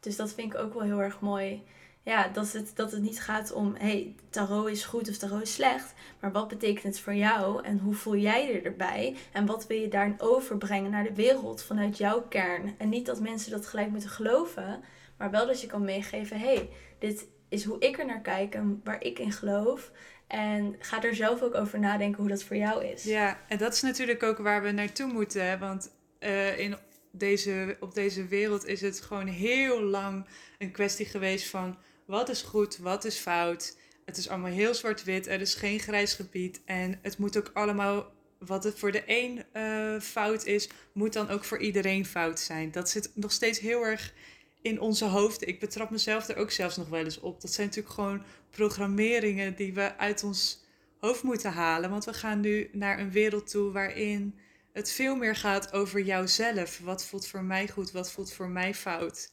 Dus 0.00 0.16
dat 0.16 0.32
vind 0.32 0.52
ik 0.52 0.60
ook 0.60 0.74
wel 0.74 0.82
heel 0.82 1.02
erg 1.02 1.20
mooi. 1.20 1.62
Ja, 2.02 2.28
dat 2.28 2.52
het, 2.52 2.72
dat 2.74 2.92
het 2.92 3.02
niet 3.02 3.20
gaat 3.20 3.52
om, 3.52 3.74
hey, 3.78 4.14
tarot 4.30 4.68
is 4.68 4.84
goed 4.84 5.08
of 5.08 5.16
tarot 5.16 5.42
is 5.42 5.54
slecht. 5.54 5.94
Maar 6.20 6.32
wat 6.32 6.48
betekent 6.48 6.82
het 6.82 7.00
voor 7.00 7.14
jou 7.14 7.64
en 7.64 7.78
hoe 7.78 7.94
voel 7.94 8.16
jij 8.16 8.52
je 8.52 8.60
erbij? 8.60 9.16
En 9.32 9.46
wat 9.46 9.66
wil 9.66 9.78
je 9.78 9.88
daarin 9.88 10.20
overbrengen 10.20 10.90
naar 10.90 11.04
de 11.04 11.14
wereld 11.14 11.62
vanuit 11.62 11.98
jouw 11.98 12.22
kern? 12.28 12.74
En 12.78 12.88
niet 12.88 13.06
dat 13.06 13.20
mensen 13.20 13.50
dat 13.50 13.66
gelijk 13.66 13.90
moeten 13.90 14.10
geloven, 14.10 14.80
maar 15.16 15.30
wel 15.30 15.46
dat 15.46 15.60
je 15.60 15.66
kan 15.66 15.84
meegeven, 15.84 16.40
hey, 16.40 16.68
dit 16.98 17.26
is 17.48 17.64
hoe 17.64 17.78
ik 17.78 17.98
er 17.98 18.06
naar 18.06 18.20
kijk 18.20 18.54
en 18.54 18.80
waar 18.84 19.02
ik 19.04 19.18
in 19.18 19.32
geloof. 19.32 19.90
En 20.30 20.76
ga 20.78 21.02
er 21.02 21.14
zelf 21.14 21.42
ook 21.42 21.54
over 21.54 21.78
nadenken 21.78 22.20
hoe 22.20 22.28
dat 22.28 22.42
voor 22.42 22.56
jou 22.56 22.84
is. 22.84 23.04
Ja, 23.04 23.40
en 23.48 23.58
dat 23.58 23.72
is 23.72 23.80
natuurlijk 23.80 24.22
ook 24.22 24.38
waar 24.38 24.62
we 24.62 24.70
naartoe 24.70 25.12
moeten. 25.12 25.58
Want 25.58 25.90
uh, 26.20 26.58
in 26.58 26.76
deze, 27.10 27.76
op 27.80 27.94
deze 27.94 28.26
wereld 28.26 28.66
is 28.66 28.80
het 28.80 29.00
gewoon 29.00 29.26
heel 29.26 29.82
lang 29.82 30.26
een 30.58 30.70
kwestie 30.70 31.06
geweest 31.06 31.48
van 31.48 31.76
wat 32.04 32.28
is 32.28 32.42
goed, 32.42 32.78
wat 32.78 33.04
is 33.04 33.16
fout. 33.16 33.76
Het 34.04 34.16
is 34.16 34.28
allemaal 34.28 34.50
heel 34.50 34.74
zwart-wit, 34.74 35.26
er 35.26 35.40
is 35.40 35.54
geen 35.54 35.78
grijs 35.78 36.14
gebied. 36.14 36.60
En 36.64 36.98
het 37.02 37.18
moet 37.18 37.36
ook 37.36 37.50
allemaal, 37.54 38.12
wat 38.38 38.64
het 38.64 38.78
voor 38.78 38.92
de 38.92 39.02
een 39.06 39.44
uh, 39.52 40.00
fout 40.00 40.44
is, 40.44 40.68
moet 40.92 41.12
dan 41.12 41.28
ook 41.28 41.44
voor 41.44 41.58
iedereen 41.58 42.06
fout 42.06 42.40
zijn. 42.40 42.70
Dat 42.70 42.90
zit 42.90 43.10
nog 43.14 43.32
steeds 43.32 43.58
heel 43.58 43.82
erg 43.82 44.12
in 44.62 44.80
onze 44.80 45.04
hoofden. 45.04 45.48
Ik 45.48 45.60
betrap 45.60 45.90
mezelf 45.90 46.28
er 46.28 46.36
ook 46.36 46.50
zelfs 46.50 46.76
nog 46.76 46.88
wel 46.88 47.04
eens 47.04 47.20
op. 47.20 47.40
Dat 47.40 47.52
zijn 47.52 47.66
natuurlijk 47.66 47.94
gewoon 47.94 48.22
programmeringen 48.50 49.56
die 49.56 49.74
we 49.74 49.96
uit 49.96 50.22
ons 50.24 50.64
hoofd 50.98 51.22
moeten 51.22 51.52
halen. 51.52 51.90
Want 51.90 52.04
we 52.04 52.12
gaan 52.12 52.40
nu 52.40 52.68
naar 52.72 52.98
een 52.98 53.10
wereld 53.10 53.50
toe 53.50 53.72
waarin 53.72 54.38
het 54.72 54.92
veel 54.92 55.16
meer 55.16 55.36
gaat 55.36 55.72
over 55.72 56.00
jouzelf. 56.00 56.78
Wat 56.78 57.04
voelt 57.04 57.26
voor 57.26 57.42
mij 57.42 57.68
goed, 57.68 57.90
wat 57.90 58.12
voelt 58.12 58.32
voor 58.32 58.48
mij 58.48 58.74
fout. 58.74 59.32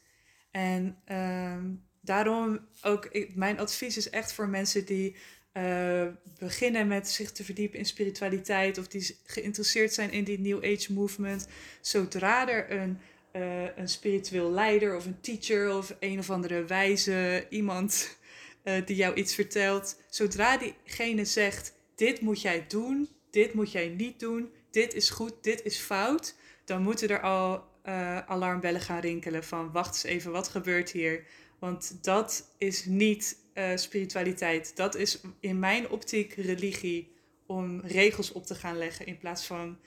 En 0.52 0.98
uh, 1.12 1.58
daarom 2.02 2.68
ook, 2.82 3.28
mijn 3.36 3.60
advies 3.60 3.98
is 3.98 4.10
echt 4.10 4.34
voor 4.34 4.48
mensen 4.50 4.86
die 4.86 5.16
uh, 5.54 6.08
beginnen 6.40 6.88
met 6.88 7.10
zich 7.10 7.32
te 7.32 7.44
verdiepen 7.44 7.80
in 7.80 7.86
spiritualiteit 7.86 8.78
of 8.78 8.88
die 8.88 9.20
geïnteresseerd 9.24 9.94
zijn 9.94 10.12
in 10.12 10.24
die 10.24 10.40
New 10.40 10.64
Age 10.64 10.94
movement. 10.94 11.48
Zodra 11.82 12.50
er 12.50 12.72
een 12.72 13.00
uh, 13.38 13.78
een 13.78 13.90
spiritueel 13.90 14.52
leider 14.52 14.96
of 14.96 15.06
een 15.06 15.22
teacher 15.22 15.78
of 15.78 15.96
een 16.00 16.20
of 16.20 16.30
andere 16.30 16.64
wijze 16.66 17.46
iemand 17.50 18.18
uh, 18.64 18.86
die 18.86 18.96
jou 18.96 19.16
iets 19.16 19.36
vertelt. 19.36 20.02
Zodra 20.10 20.58
diegene 20.58 21.26
zegt: 21.26 21.74
Dit 21.96 22.22
moet 22.22 22.42
jij 22.42 22.66
doen, 22.68 23.10
dit 23.32 23.54
moet 23.54 23.72
jij 23.72 23.88
niet 23.88 24.20
doen, 24.20 24.52
dit 24.72 24.94
is 24.94 25.10
goed, 25.10 25.34
dit 25.42 25.64
is 25.64 25.78
fout, 25.78 26.36
dan 26.66 26.82
moeten 26.82 27.10
er 27.10 27.22
al 27.22 27.64
uh, 27.86 28.18
alarmbellen 28.18 28.82
gaan 28.82 29.00
rinkelen 29.00 29.44
van: 29.44 29.72
Wacht 29.72 29.94
eens 29.94 30.04
even, 30.04 30.32
wat 30.32 30.48
gebeurt 30.48 30.92
hier? 30.92 31.24
Want 31.60 31.98
dat 32.02 32.54
is 32.58 32.86
niet 32.86 33.46
spiritualiteit. 33.76 34.76
Dat 34.76 34.96
is 34.96 35.22
in 35.40 35.60
mijn 35.60 35.90
optiek 35.90 36.34
religie 36.34 37.16
om 37.46 37.82
regels 37.82 38.32
op 38.32 38.46
te 38.46 38.56
gaan 38.56 38.78
leggen 38.78 39.06
in 39.06 39.18
plaats 39.18 39.46
van 39.46 39.78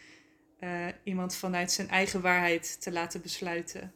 uh, 0.61 0.87
iemand 1.02 1.35
vanuit 1.35 1.73
zijn 1.73 1.88
eigen 1.88 2.21
waarheid 2.21 2.83
te 2.83 2.93
laten 2.93 3.23
besluiten. 3.23 3.93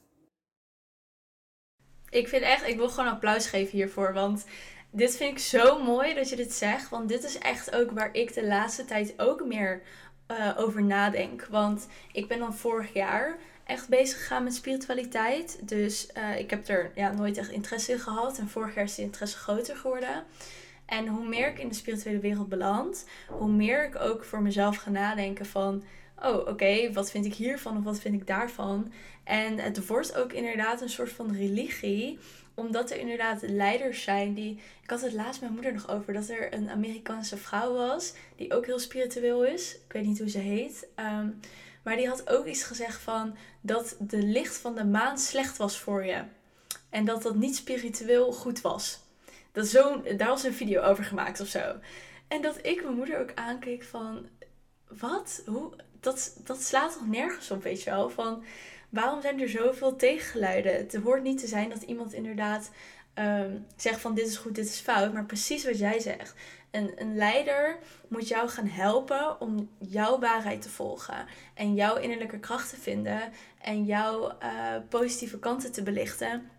Ik 2.09 2.29
vind 2.29 2.43
echt, 2.43 2.67
ik 2.67 2.77
wil 2.77 2.89
gewoon 2.89 3.11
applaus 3.11 3.47
geven 3.47 3.77
hiervoor. 3.77 4.13
Want 4.13 4.45
dit 4.91 5.17
vind 5.17 5.31
ik 5.31 5.39
zo 5.39 5.83
mooi 5.83 6.15
dat 6.15 6.29
je 6.29 6.37
dit 6.37 6.53
zegt. 6.53 6.89
Want 6.89 7.09
dit 7.09 7.25
is 7.25 7.39
echt 7.39 7.75
ook 7.75 7.91
waar 7.91 8.15
ik 8.15 8.35
de 8.35 8.47
laatste 8.47 8.85
tijd 8.85 9.15
ook 9.17 9.45
meer 9.45 9.83
uh, 10.31 10.55
over 10.57 10.83
nadenk. 10.83 11.47
Want 11.51 11.87
ik 12.13 12.29
ben 12.29 12.39
dan 12.39 12.55
vorig 12.55 12.93
jaar 12.93 13.39
echt 13.65 13.89
bezig 13.89 14.19
gegaan 14.19 14.45
met 14.45 14.55
spiritualiteit. 14.55 15.59
Dus 15.69 16.09
uh, 16.17 16.39
ik 16.39 16.51
heb 16.51 16.69
er 16.69 16.91
ja, 16.95 17.13
nooit 17.13 17.39
echt 17.39 17.51
interesse 17.51 17.93
in 17.93 17.99
gehad. 17.99 18.39
En 18.39 18.49
vorig 18.49 18.75
jaar 18.75 18.85
is 18.85 18.95
die 18.95 19.05
interesse 19.05 19.37
groter 19.37 19.77
geworden. 19.77 20.25
En 20.87 21.07
hoe 21.07 21.29
meer 21.29 21.49
ik 21.49 21.59
in 21.59 21.69
de 21.69 21.75
spirituele 21.75 22.19
wereld 22.19 22.49
beland, 22.49 23.07
hoe 23.29 23.51
meer 23.51 23.85
ik 23.85 24.01
ook 24.01 24.25
voor 24.25 24.43
mezelf 24.43 24.77
ga 24.77 24.91
nadenken 24.91 25.47
van 25.47 25.85
oh 26.23 26.49
oké, 26.49 26.93
wat 26.93 27.11
vind 27.11 27.25
ik 27.25 27.35
hiervan 27.35 27.77
of 27.77 27.85
wat 27.85 28.01
vind 28.01 28.15
ik 28.15 28.27
daarvan? 28.27 28.93
En 29.25 29.59
het 29.59 29.87
wordt 29.87 30.17
ook 30.17 30.33
inderdaad 30.33 30.81
een 30.81 30.89
soort 30.91 31.13
van 31.13 31.37
religie 31.37 32.19
omdat 32.55 32.91
er 32.91 32.99
inderdaad 32.99 33.43
leiders 33.43 34.03
zijn 34.03 34.35
die. 34.35 34.61
Ik 34.83 34.91
had 34.91 35.01
het 35.01 35.13
laatst 35.13 35.41
met 35.41 35.51
mijn 35.51 35.53
moeder 35.53 35.73
nog 35.73 35.89
over 35.89 36.13
dat 36.13 36.29
er 36.29 36.55
een 36.55 36.71
Amerikaanse 36.71 37.37
vrouw 37.37 37.73
was. 37.73 38.13
die 38.37 38.55
ook 38.55 38.67
heel 38.67 38.79
spiritueel 38.79 39.45
is. 39.45 39.75
Ik 39.75 39.93
weet 39.93 40.05
niet 40.05 40.19
hoe 40.19 40.31
ze 40.31 40.39
heet. 40.39 40.89
Um, 40.97 41.41
maar 41.83 41.97
die 41.97 42.09
had 42.09 42.31
ook 42.31 42.47
iets 42.47 42.63
gezegd 42.63 43.01
van. 43.01 43.37
dat 43.61 43.97
de 43.99 44.23
licht 44.23 44.57
van 44.57 44.75
de 44.75 44.85
maan 44.85 45.19
slecht 45.19 45.57
was 45.57 45.79
voor 45.79 46.05
je. 46.05 46.23
En 46.91 47.05
dat 47.05 47.23
dat 47.23 47.35
niet 47.35 47.57
spiritueel 47.57 48.33
goed 48.33 48.61
was. 48.61 49.03
Dat 49.53 49.67
zo, 49.67 50.03
daar 50.17 50.29
was 50.29 50.45
een 50.45 50.55
video 50.55 50.83
over 50.83 51.05
gemaakt 51.05 51.41
of 51.41 51.49
zo. 51.49 51.75
En 52.29 52.43
dat 52.43 52.59
ik 52.63 52.83
mijn 52.83 52.97
moeder 52.97 53.21
ook 53.21 53.35
aankeek 53.35 53.83
van. 53.83 54.27
Wat? 54.89 55.43
Hoe? 55.47 55.73
Dat, 56.05 56.37
dat 56.45 56.63
slaat 56.63 56.93
toch 56.93 57.09
nergens 57.09 57.51
op, 57.51 57.63
weet 57.63 57.83
je 57.83 57.91
wel? 57.91 58.11
Van 58.11 58.45
waarom 58.89 59.21
zijn 59.21 59.41
er 59.41 59.49
zoveel 59.49 59.97
tegengeluiden? 59.97 60.75
Het 60.75 60.95
hoort 60.95 61.23
niet 61.23 61.39
te 61.39 61.47
zijn 61.47 61.69
dat 61.69 61.83
iemand 61.83 62.13
inderdaad 62.13 62.71
um, 63.15 63.67
zegt 63.77 64.01
van 64.01 64.15
dit 64.15 64.27
is 64.27 64.37
goed, 64.37 64.55
dit 64.55 64.67
is 64.67 64.81
fout. 64.81 65.13
Maar 65.13 65.25
precies 65.25 65.65
wat 65.65 65.79
jij 65.79 66.01
zegt. 66.01 66.35
Een, 66.71 66.93
een 66.97 67.17
leider 67.17 67.79
moet 68.09 68.29
jou 68.29 68.49
gaan 68.49 68.67
helpen 68.67 69.41
om 69.41 69.71
jouw 69.79 70.19
waarheid 70.19 70.63
te 70.63 70.69
volgen. 70.69 71.27
En 71.55 71.75
jouw 71.75 71.97
innerlijke 71.97 72.39
kracht 72.39 72.71
te 72.71 72.77
vinden. 72.77 73.33
En 73.61 73.85
jouw 73.85 74.33
uh, 74.43 74.77
positieve 74.89 75.39
kanten 75.39 75.73
te 75.73 75.83
belichten. 75.83 76.51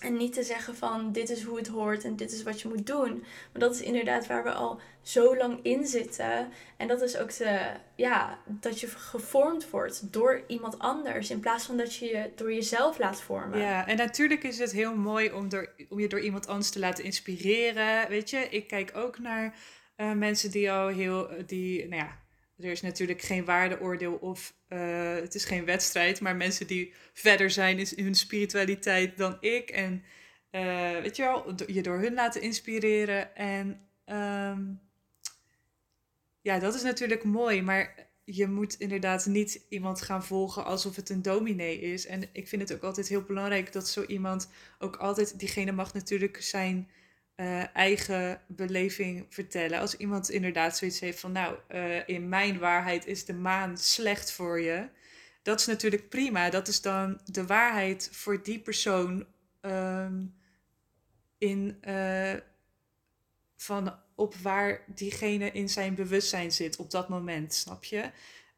En 0.00 0.16
niet 0.16 0.32
te 0.32 0.42
zeggen 0.42 0.76
van 0.76 1.12
dit 1.12 1.30
is 1.30 1.42
hoe 1.42 1.56
het 1.56 1.66
hoort 1.66 2.04
en 2.04 2.16
dit 2.16 2.32
is 2.32 2.42
wat 2.42 2.60
je 2.60 2.68
moet 2.68 2.86
doen. 2.86 3.24
Maar 3.52 3.60
dat 3.60 3.74
is 3.74 3.80
inderdaad 3.80 4.26
waar 4.26 4.44
we 4.44 4.52
al 4.52 4.80
zo 5.02 5.36
lang 5.36 5.58
in 5.62 5.86
zitten. 5.86 6.48
En 6.76 6.88
dat 6.88 7.02
is 7.02 7.16
ook 7.16 7.36
de, 7.36 7.70
ja, 7.96 8.38
dat 8.46 8.80
je 8.80 8.86
gevormd 8.86 9.70
wordt 9.70 10.12
door 10.12 10.42
iemand 10.46 10.78
anders. 10.78 11.30
In 11.30 11.40
plaats 11.40 11.64
van 11.64 11.76
dat 11.76 11.94
je 11.94 12.06
je 12.06 12.30
door 12.34 12.52
jezelf 12.52 12.98
laat 12.98 13.20
vormen. 13.20 13.58
Ja, 13.58 13.86
en 13.86 13.96
natuurlijk 13.96 14.42
is 14.42 14.58
het 14.58 14.72
heel 14.72 14.96
mooi 14.96 15.32
om, 15.32 15.48
door, 15.48 15.68
om 15.88 16.00
je 16.00 16.08
door 16.08 16.20
iemand 16.20 16.46
anders 16.46 16.70
te 16.70 16.78
laten 16.78 17.04
inspireren. 17.04 18.08
Weet 18.08 18.30
je, 18.30 18.48
ik 18.50 18.66
kijk 18.66 18.90
ook 18.94 19.18
naar 19.18 19.54
uh, 19.96 20.12
mensen 20.12 20.50
die 20.50 20.72
al 20.72 20.88
heel, 20.88 21.28
die, 21.46 21.88
nou 21.88 22.02
ja, 22.02 22.22
er 22.58 22.70
is 22.70 22.82
natuurlijk 22.82 23.22
geen 23.22 23.44
waardeoordeel 23.44 24.14
of 24.14 24.54
uh, 24.68 25.14
het 25.14 25.34
is 25.34 25.44
geen 25.44 25.64
wedstrijd, 25.64 26.20
maar 26.20 26.36
mensen 26.36 26.66
die 26.66 26.92
verder 27.12 27.50
zijn 27.50 27.78
in 27.78 28.04
hun 28.04 28.14
spiritualiteit 28.14 29.16
dan 29.16 29.36
ik. 29.40 29.70
En 29.70 30.04
uh, 30.50 31.00
weet 31.00 31.16
je 31.16 31.22
wel, 31.22 31.54
je 31.66 31.82
door 31.82 31.98
hun 31.98 32.14
laten 32.14 32.40
inspireren. 32.40 33.36
En 33.36 33.88
um, 34.06 34.80
ja, 36.40 36.58
dat 36.58 36.74
is 36.74 36.82
natuurlijk 36.82 37.24
mooi, 37.24 37.62
maar 37.62 38.08
je 38.24 38.46
moet 38.46 38.74
inderdaad 38.74 39.26
niet 39.26 39.66
iemand 39.68 40.02
gaan 40.02 40.24
volgen 40.24 40.64
alsof 40.64 40.96
het 40.96 41.10
een 41.10 41.22
dominee 41.22 41.80
is. 41.80 42.06
En 42.06 42.22
ik 42.32 42.48
vind 42.48 42.62
het 42.62 42.74
ook 42.74 42.82
altijd 42.82 43.08
heel 43.08 43.22
belangrijk 43.22 43.72
dat 43.72 43.88
zo 43.88 44.04
iemand 44.04 44.50
ook 44.78 44.96
altijd, 44.96 45.38
diegene 45.38 45.72
mag 45.72 45.94
natuurlijk 45.94 46.42
zijn 46.42 46.90
uh, 47.36 47.76
eigen 47.76 48.40
beleving 48.46 49.26
vertellen. 49.28 49.78
Als 49.78 49.96
iemand 49.96 50.30
inderdaad 50.30 50.76
zoiets 50.76 51.00
heeft 51.00 51.20
van, 51.20 51.32
nou, 51.32 51.58
uh, 51.68 52.08
in 52.08 52.28
mijn 52.28 52.58
waarheid 52.58 53.06
is 53.06 53.24
de 53.24 53.34
maan 53.34 53.78
slecht 53.78 54.32
voor 54.32 54.60
je. 54.60 54.88
Dat 55.42 55.60
is 55.60 55.66
natuurlijk 55.66 56.08
prima. 56.08 56.50
Dat 56.50 56.68
is 56.68 56.80
dan 56.80 57.20
de 57.24 57.46
waarheid 57.46 58.08
voor 58.12 58.42
die 58.42 58.58
persoon 58.58 59.26
um, 59.60 60.34
in, 61.38 61.78
uh, 61.88 62.34
van 63.56 63.98
op 64.14 64.34
waar 64.34 64.84
diegene 64.86 65.50
in 65.50 65.68
zijn 65.68 65.94
bewustzijn 65.94 66.52
zit 66.52 66.76
op 66.76 66.90
dat 66.90 67.08
moment, 67.08 67.54
snap 67.54 67.84
je? 67.84 68.10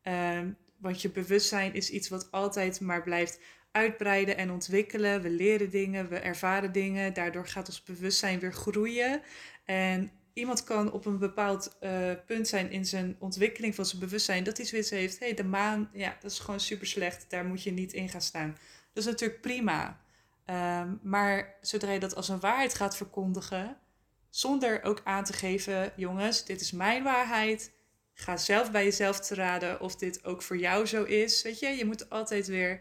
Um, 0.03 0.57
want 0.77 1.03
je 1.03 1.11
bewustzijn 1.11 1.75
is 1.75 1.91
iets 1.91 2.09
wat 2.09 2.31
altijd 2.31 2.81
maar 2.81 3.03
blijft 3.03 3.41
uitbreiden 3.77 4.37
en 4.37 4.51
ontwikkelen. 4.51 5.23
We 5.23 5.31
leren 5.31 5.71
dingen, 5.71 6.09
we 6.09 6.19
ervaren 6.19 6.73
dingen. 6.73 7.15
Daardoor 7.15 7.47
gaat 7.47 7.69
ons 7.69 7.83
bewustzijn 7.83 8.39
weer 8.39 8.53
groeien. 8.53 9.23
En 9.65 10.11
iemand 10.33 10.65
kan 10.65 10.93
op 10.93 11.07
een 11.07 11.19
bepaald 11.19 11.77
uh, 11.81 12.11
punt 12.27 12.49
zijn 12.49 12.71
in 12.71 12.87
zijn 12.87 13.17
ontwikkeling 13.19 13.75
van 13.75 13.87
zijn 13.87 14.01
bewustzijn 14.01 14.45
dat 14.45 14.57
hij 14.57 14.67
zoiets 14.67 14.91
heeft. 14.91 15.19
Hé, 15.19 15.27
hey, 15.27 15.35
de 15.35 15.45
maan, 15.45 15.91
ja, 15.93 16.17
dat 16.21 16.31
is 16.31 16.39
gewoon 16.39 16.61
super 16.61 16.87
slecht. 16.87 17.25
Daar 17.29 17.45
moet 17.45 17.63
je 17.63 17.71
niet 17.71 17.93
in 17.93 18.09
gaan 18.09 18.21
staan. 18.21 18.57
Dat 18.93 19.05
is 19.05 19.11
natuurlijk 19.11 19.41
prima. 19.41 20.01
Um, 20.47 21.01
maar 21.03 21.55
zodra 21.61 21.93
je 21.93 21.99
dat 21.99 22.15
als 22.15 22.29
een 22.29 22.41
waarheid 22.41 22.75
gaat 22.75 22.97
verkondigen, 22.97 23.77
zonder 24.31 24.83
ook 24.83 25.01
aan 25.05 25.25
te 25.25 25.33
geven, 25.33 25.93
jongens, 25.97 26.45
dit 26.45 26.61
is 26.61 26.73
mijn 26.73 27.03
waarheid. 27.03 27.73
Ga 28.15 28.37
zelf 28.37 28.71
bij 28.71 28.85
jezelf 28.85 29.21
te 29.21 29.35
raden 29.35 29.81
of 29.81 29.97
dit 29.97 30.25
ook 30.25 30.43
voor 30.43 30.57
jou 30.59 30.87
zo 30.87 31.05
is. 31.05 31.43
Weet 31.43 31.59
je, 31.59 31.69
je 31.69 31.85
moet 31.85 32.11
altijd 32.11 32.47
weer 32.47 32.81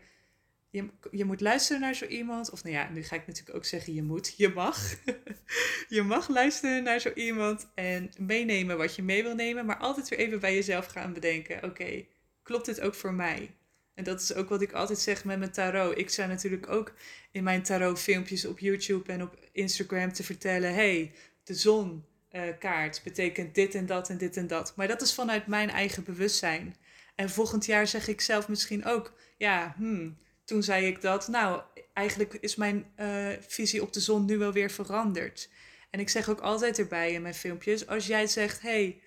je, 0.75 0.89
je 1.12 1.25
moet 1.25 1.41
luisteren 1.41 1.82
naar 1.82 1.94
zo 1.94 2.05
iemand. 2.05 2.51
Of 2.51 2.63
nou 2.63 2.75
ja, 2.75 2.89
nu 2.89 3.03
ga 3.03 3.15
ik 3.15 3.27
natuurlijk 3.27 3.58
ook 3.58 3.65
zeggen 3.65 3.94
je 3.94 4.03
moet. 4.03 4.34
Je 4.38 4.50
mag. 4.50 4.96
je 5.98 6.01
mag 6.01 6.29
luisteren 6.29 6.84
naar 6.84 7.00
zo 7.00 7.12
iemand 7.13 7.67
en 7.75 8.12
meenemen 8.17 8.77
wat 8.77 8.96
je 8.96 9.03
mee 9.03 9.24
wil 9.24 9.36
nemen. 9.36 9.65
Maar 9.65 9.77
altijd 9.77 10.10
weer 10.10 10.20
even 10.20 10.39
bij 10.39 10.53
jezelf 10.55 10.86
gaan 10.86 11.13
bedenken. 11.13 11.63
Oké, 11.63 12.05
klopt 12.44 12.65
dit 12.65 12.82
ook 12.82 12.96
voor 12.96 13.13
mij? 13.13 13.55
En 13.94 14.03
dat 14.03 14.22
is 14.22 14.34
ook 14.34 14.50
wat 14.50 14.62
ik 14.62 14.72
altijd 14.72 15.00
zeg 15.00 15.25
met 15.25 15.39
mijn 15.39 15.51
tarot. 15.51 15.98
Ik 15.98 16.10
zou 16.10 16.27
natuurlijk 16.27 16.70
ook 16.70 16.94
in 17.32 17.44
mijn 17.44 17.63
tarot 17.63 18.00
filmpjes 18.00 18.46
op 18.46 18.60
YouTube 18.60 19.12
en 19.12 19.22
op 19.22 19.38
Instagram 19.51 20.13
te 20.13 20.24
vertellen. 20.24 20.74
hey, 20.74 21.12
de 21.44 21.53
zon 21.53 22.05
uh, 22.32 22.41
kaart 22.60 23.01
betekent 23.03 23.55
dit 23.55 23.75
en 23.75 23.86
dat 23.86 24.10
en 24.10 24.17
dit 24.17 24.38
en 24.38 24.48
dat. 24.48 24.74
Maar 24.75 24.88
dat 24.88 25.01
is 25.01 25.13
vanuit 25.13 25.48
mijn 25.48 25.70
eigen 25.70 26.03
bewustzijn. 26.03 26.75
En 27.15 27.29
volgend 27.29 27.65
jaar 27.65 27.88
zeg 27.88 28.08
ik 28.08 28.22
zelf 28.22 28.48
misschien 28.48 28.86
ook, 28.86 29.13
ja, 29.38 29.74
hmm, 29.77 30.17
toen 30.46 30.64
zei 30.64 30.86
ik 30.86 31.02
dat, 31.02 31.28
nou, 31.28 31.62
eigenlijk 31.94 32.34
is 32.34 32.56
mijn 32.56 32.94
uh, 32.98 33.30
visie 33.40 33.82
op 33.82 33.94
de 33.94 34.00
zon 34.00 34.25
nu 34.25 34.38
wel 34.38 34.52
weer 34.52 34.72
veranderd. 34.72 35.50
En 35.90 36.00
ik 36.00 36.10
zeg 36.10 36.30
ook 36.30 36.40
altijd 36.40 36.80
erbij 36.80 37.12
in 37.12 37.22
mijn 37.22 37.34
filmpjes, 37.34 37.88
als 37.88 38.08
jij 38.08 38.28
zegt, 38.28 38.62
hey, 38.62 39.02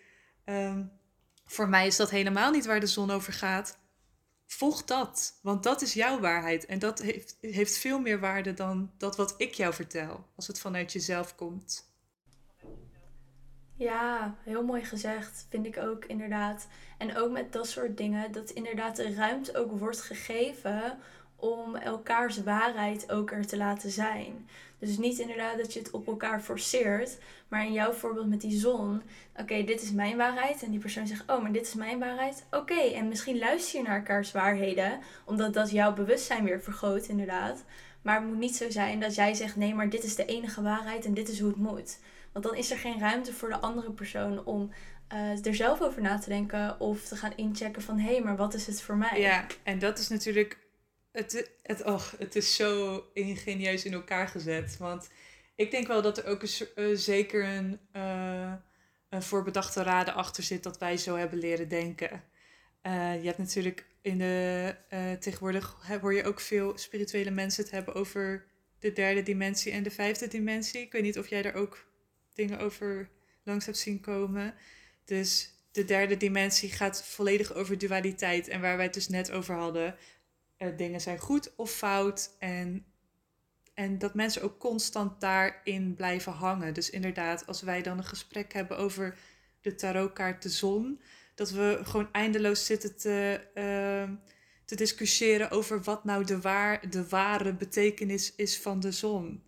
um, 0.44 0.90
voor 1.44 1.68
mij 1.68 1.86
is 1.86 1.96
dat 1.96 2.10
helemaal 2.10 2.50
niet 2.50 2.66
waar 2.66 2.80
de 2.80 2.86
zon 2.86 3.10
over 3.10 3.32
gaat, 3.32 3.78
volg 4.46 4.84
dat. 4.84 5.38
Want 5.42 5.62
dat 5.62 5.82
is 5.82 5.92
jouw 5.92 6.20
waarheid. 6.20 6.66
En 6.66 6.78
dat 6.78 6.98
heeft, 6.98 7.36
heeft 7.40 7.78
veel 7.78 8.00
meer 8.00 8.20
waarde 8.20 8.54
dan 8.54 8.90
dat 8.98 9.16
wat 9.16 9.34
ik 9.38 9.54
jou 9.54 9.74
vertel, 9.74 10.26
als 10.36 10.46
het 10.46 10.60
vanuit 10.60 10.92
jezelf 10.92 11.34
komt. 11.34 11.86
Ja, 13.74 14.36
heel 14.42 14.64
mooi 14.64 14.84
gezegd, 14.84 15.46
vind 15.50 15.66
ik 15.66 15.78
ook 15.78 16.04
inderdaad. 16.04 16.66
En 16.98 17.16
ook 17.16 17.30
met 17.30 17.52
dat 17.52 17.68
soort 17.68 17.96
dingen, 17.96 18.32
dat 18.32 18.50
inderdaad 18.50 18.96
de 18.96 19.14
ruimte 19.14 19.56
ook 19.56 19.78
wordt 19.78 20.00
gegeven 20.00 20.98
om 21.38 21.76
elkaars 21.76 22.42
waarheid 22.42 23.12
ook 23.12 23.30
er 23.30 23.46
te 23.46 23.56
laten 23.56 23.90
zijn. 23.90 24.48
Dus 24.78 24.98
niet 24.98 25.18
inderdaad 25.18 25.58
dat 25.58 25.72
je 25.72 25.78
het 25.78 25.90
op 25.90 26.06
elkaar 26.06 26.40
forceert, 26.40 27.18
maar 27.48 27.64
in 27.64 27.72
jouw 27.72 27.92
voorbeeld 27.92 28.28
met 28.28 28.40
die 28.40 28.58
zon, 28.58 29.02
oké, 29.36 29.64
dit 29.64 29.82
is 29.82 29.92
mijn 29.92 30.16
waarheid 30.16 30.62
en 30.62 30.70
die 30.70 30.80
persoon 30.80 31.06
zegt, 31.06 31.30
oh, 31.30 31.42
maar 31.42 31.52
dit 31.52 31.66
is 31.66 31.74
mijn 31.74 31.98
waarheid. 31.98 32.44
Oké, 32.50 32.80
en 32.80 33.08
misschien 33.08 33.38
luister 33.38 33.80
je 33.80 33.86
naar 33.86 33.96
elkaars 33.96 34.32
waarheden, 34.32 34.98
omdat 35.24 35.54
dat 35.54 35.70
jouw 35.70 35.94
bewustzijn 35.94 36.44
weer 36.44 36.60
vergroot, 36.60 37.06
inderdaad. 37.06 37.64
Maar 38.02 38.20
het 38.20 38.28
moet 38.28 38.38
niet 38.38 38.56
zo 38.56 38.70
zijn 38.70 39.00
dat 39.00 39.14
jij 39.14 39.34
zegt, 39.34 39.56
nee, 39.56 39.74
maar 39.74 39.90
dit 39.90 40.04
is 40.04 40.14
de 40.14 40.24
enige 40.24 40.62
waarheid 40.62 41.04
en 41.04 41.14
dit 41.14 41.28
is 41.28 41.40
hoe 41.40 41.48
het 41.48 41.58
moet. 41.58 41.98
Want 42.32 42.44
dan 42.44 42.54
is 42.54 42.70
er 42.70 42.78
geen 42.78 43.00
ruimte 43.00 43.32
voor 43.32 43.48
de 43.48 43.58
andere 43.58 43.90
persoon 43.90 44.44
om 44.44 44.70
uh, 45.12 45.46
er 45.46 45.54
zelf 45.54 45.80
over 45.80 46.02
na 46.02 46.18
te 46.18 46.28
denken 46.28 46.80
of 46.80 47.04
te 47.04 47.16
gaan 47.16 47.32
inchecken 47.36 47.82
van 47.82 47.98
hé, 47.98 48.12
hey, 48.12 48.22
maar 48.22 48.36
wat 48.36 48.54
is 48.54 48.66
het 48.66 48.82
voor 48.82 48.96
mij? 48.96 49.20
Ja, 49.20 49.46
en 49.62 49.78
dat 49.78 49.98
is 49.98 50.08
natuurlijk 50.08 50.58
het, 51.18 51.50
het, 51.62 51.84
och, 51.84 52.14
het 52.18 52.36
is 52.36 52.54
zo 52.54 53.04
ingenieus 53.12 53.84
in 53.84 53.92
elkaar 53.92 54.28
gezet. 54.28 54.76
Want 54.76 55.08
ik 55.54 55.70
denk 55.70 55.86
wel 55.86 56.02
dat 56.02 56.18
er 56.18 56.26
ook 56.26 56.42
een, 56.42 56.68
uh, 56.76 56.96
zeker 56.96 57.44
een, 57.44 57.80
uh, 57.96 58.52
een 59.08 59.22
voorbedachte 59.22 59.82
raden 59.82 60.14
achter 60.14 60.42
zit 60.42 60.62
dat 60.62 60.78
wij 60.78 60.96
zo 60.96 61.16
hebben 61.16 61.38
leren 61.38 61.68
denken. 61.68 62.24
Uh, 62.82 63.20
je 63.20 63.26
hebt 63.26 63.38
natuurlijk 63.38 63.86
in 64.02 64.18
de. 64.18 64.74
tegenwoordig 65.20 65.76
hoor 66.00 66.14
je 66.14 66.24
ook 66.24 66.40
veel 66.40 66.78
spirituele 66.78 67.30
mensen 67.30 67.62
het 67.62 67.72
hebben 67.72 67.94
over 67.94 68.46
de 68.78 68.92
derde 68.92 69.22
dimensie 69.22 69.72
en 69.72 69.82
de 69.82 69.90
vijfde 69.90 70.28
dimensie. 70.28 70.80
Ik 70.80 70.92
weet 70.92 71.02
niet 71.02 71.18
of 71.18 71.28
jij 71.28 71.42
daar 71.42 71.54
ook 71.54 71.86
dingen 72.34 72.58
over 72.58 73.10
langs 73.42 73.64
hebt 73.64 73.78
zien 73.78 74.00
komen. 74.00 74.54
Dus 75.04 75.52
de 75.72 75.84
derde 75.84 76.16
dimensie 76.16 76.70
gaat 76.70 77.04
volledig 77.04 77.54
over 77.54 77.78
dualiteit. 77.78 78.48
En 78.48 78.60
waar 78.60 78.76
wij 78.76 78.84
het 78.84 78.94
dus 78.94 79.08
net 79.08 79.30
over 79.30 79.54
hadden, 79.54 79.96
uh, 80.58 80.76
dingen 80.76 81.00
zijn 81.00 81.18
goed 81.18 81.56
of 81.56 81.70
fout. 81.70 82.36
En, 82.38 82.86
en 83.74 83.98
dat 83.98 84.14
mensen 84.14 84.42
ook 84.42 84.58
constant 84.58 85.20
daarin 85.20 85.94
blijven 85.94 86.32
hangen. 86.32 86.74
Dus 86.74 86.90
inderdaad, 86.90 87.46
als 87.46 87.62
wij 87.62 87.82
dan 87.82 87.98
een 87.98 88.04
gesprek 88.04 88.52
hebben 88.52 88.78
over 88.78 89.18
de 89.60 89.74
tarotkaart 89.74 90.42
de 90.42 90.48
zon, 90.48 91.00
dat 91.34 91.50
we 91.50 91.80
gewoon 91.82 92.12
eindeloos 92.12 92.66
zitten 92.66 92.96
te, 92.96 93.40
uh, 93.54 94.16
te 94.64 94.74
discussiëren 94.74 95.50
over 95.50 95.82
wat 95.82 96.04
nou 96.04 96.24
de, 96.24 96.40
waar, 96.40 96.90
de 96.90 97.08
ware 97.08 97.54
betekenis 97.54 98.34
is 98.34 98.58
van 98.58 98.80
de 98.80 98.92
zon. 98.92 99.42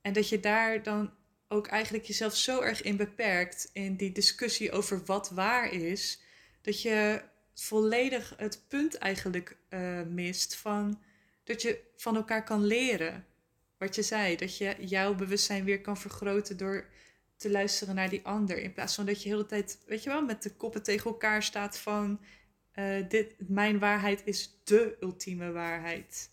En 0.00 0.12
dat 0.12 0.28
je 0.28 0.40
daar 0.40 0.82
dan 0.82 1.12
ook 1.48 1.66
eigenlijk 1.66 2.04
jezelf 2.04 2.36
zo 2.36 2.60
erg 2.60 2.82
in 2.82 2.96
beperkt 2.96 3.70
in 3.72 3.96
die 3.96 4.12
discussie 4.12 4.72
over 4.72 5.04
wat 5.04 5.30
waar 5.30 5.72
is, 5.72 6.20
dat 6.60 6.82
je 6.82 7.22
volledig 7.54 8.34
het 8.36 8.64
punt 8.68 8.98
eigenlijk 8.98 9.56
uh, 9.70 10.02
mist 10.02 10.56
van 10.56 11.02
dat 11.44 11.62
je 11.62 11.80
van 11.96 12.16
elkaar 12.16 12.44
kan 12.44 12.64
leren. 12.64 13.26
Wat 13.78 13.94
je 13.94 14.02
zei, 14.02 14.36
dat 14.36 14.56
je 14.56 14.76
jouw 14.78 15.14
bewustzijn 15.14 15.64
weer 15.64 15.80
kan 15.80 15.96
vergroten 15.96 16.56
door 16.56 16.86
te 17.36 17.50
luisteren 17.50 17.94
naar 17.94 18.08
die 18.08 18.24
ander. 18.24 18.58
In 18.58 18.72
plaats 18.72 18.94
van 18.94 19.06
dat 19.06 19.22
je 19.22 19.28
de 19.28 19.34
hele 19.34 19.46
tijd, 19.46 19.78
weet 19.86 20.02
je 20.02 20.10
wel, 20.10 20.22
met 20.22 20.42
de 20.42 20.50
koppen 20.54 20.82
tegen 20.82 21.10
elkaar 21.10 21.42
staat 21.42 21.78
van 21.78 22.20
uh, 22.74 23.08
dit, 23.08 23.34
mijn 23.38 23.78
waarheid 23.78 24.22
is 24.24 24.60
de 24.64 24.96
ultieme 25.00 25.52
waarheid. 25.52 26.30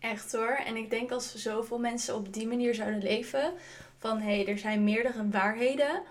Echt 0.00 0.32
hoor. 0.32 0.56
En 0.64 0.76
ik 0.76 0.90
denk 0.90 1.10
als 1.10 1.34
zoveel 1.34 1.78
mensen 1.78 2.14
op 2.14 2.32
die 2.32 2.46
manier 2.46 2.74
zouden 2.74 3.02
leven, 3.02 3.54
van 3.98 4.20
hé, 4.20 4.34
hey, 4.36 4.46
er 4.46 4.58
zijn 4.58 4.84
meerdere 4.84 5.28
waarheden 5.28 6.02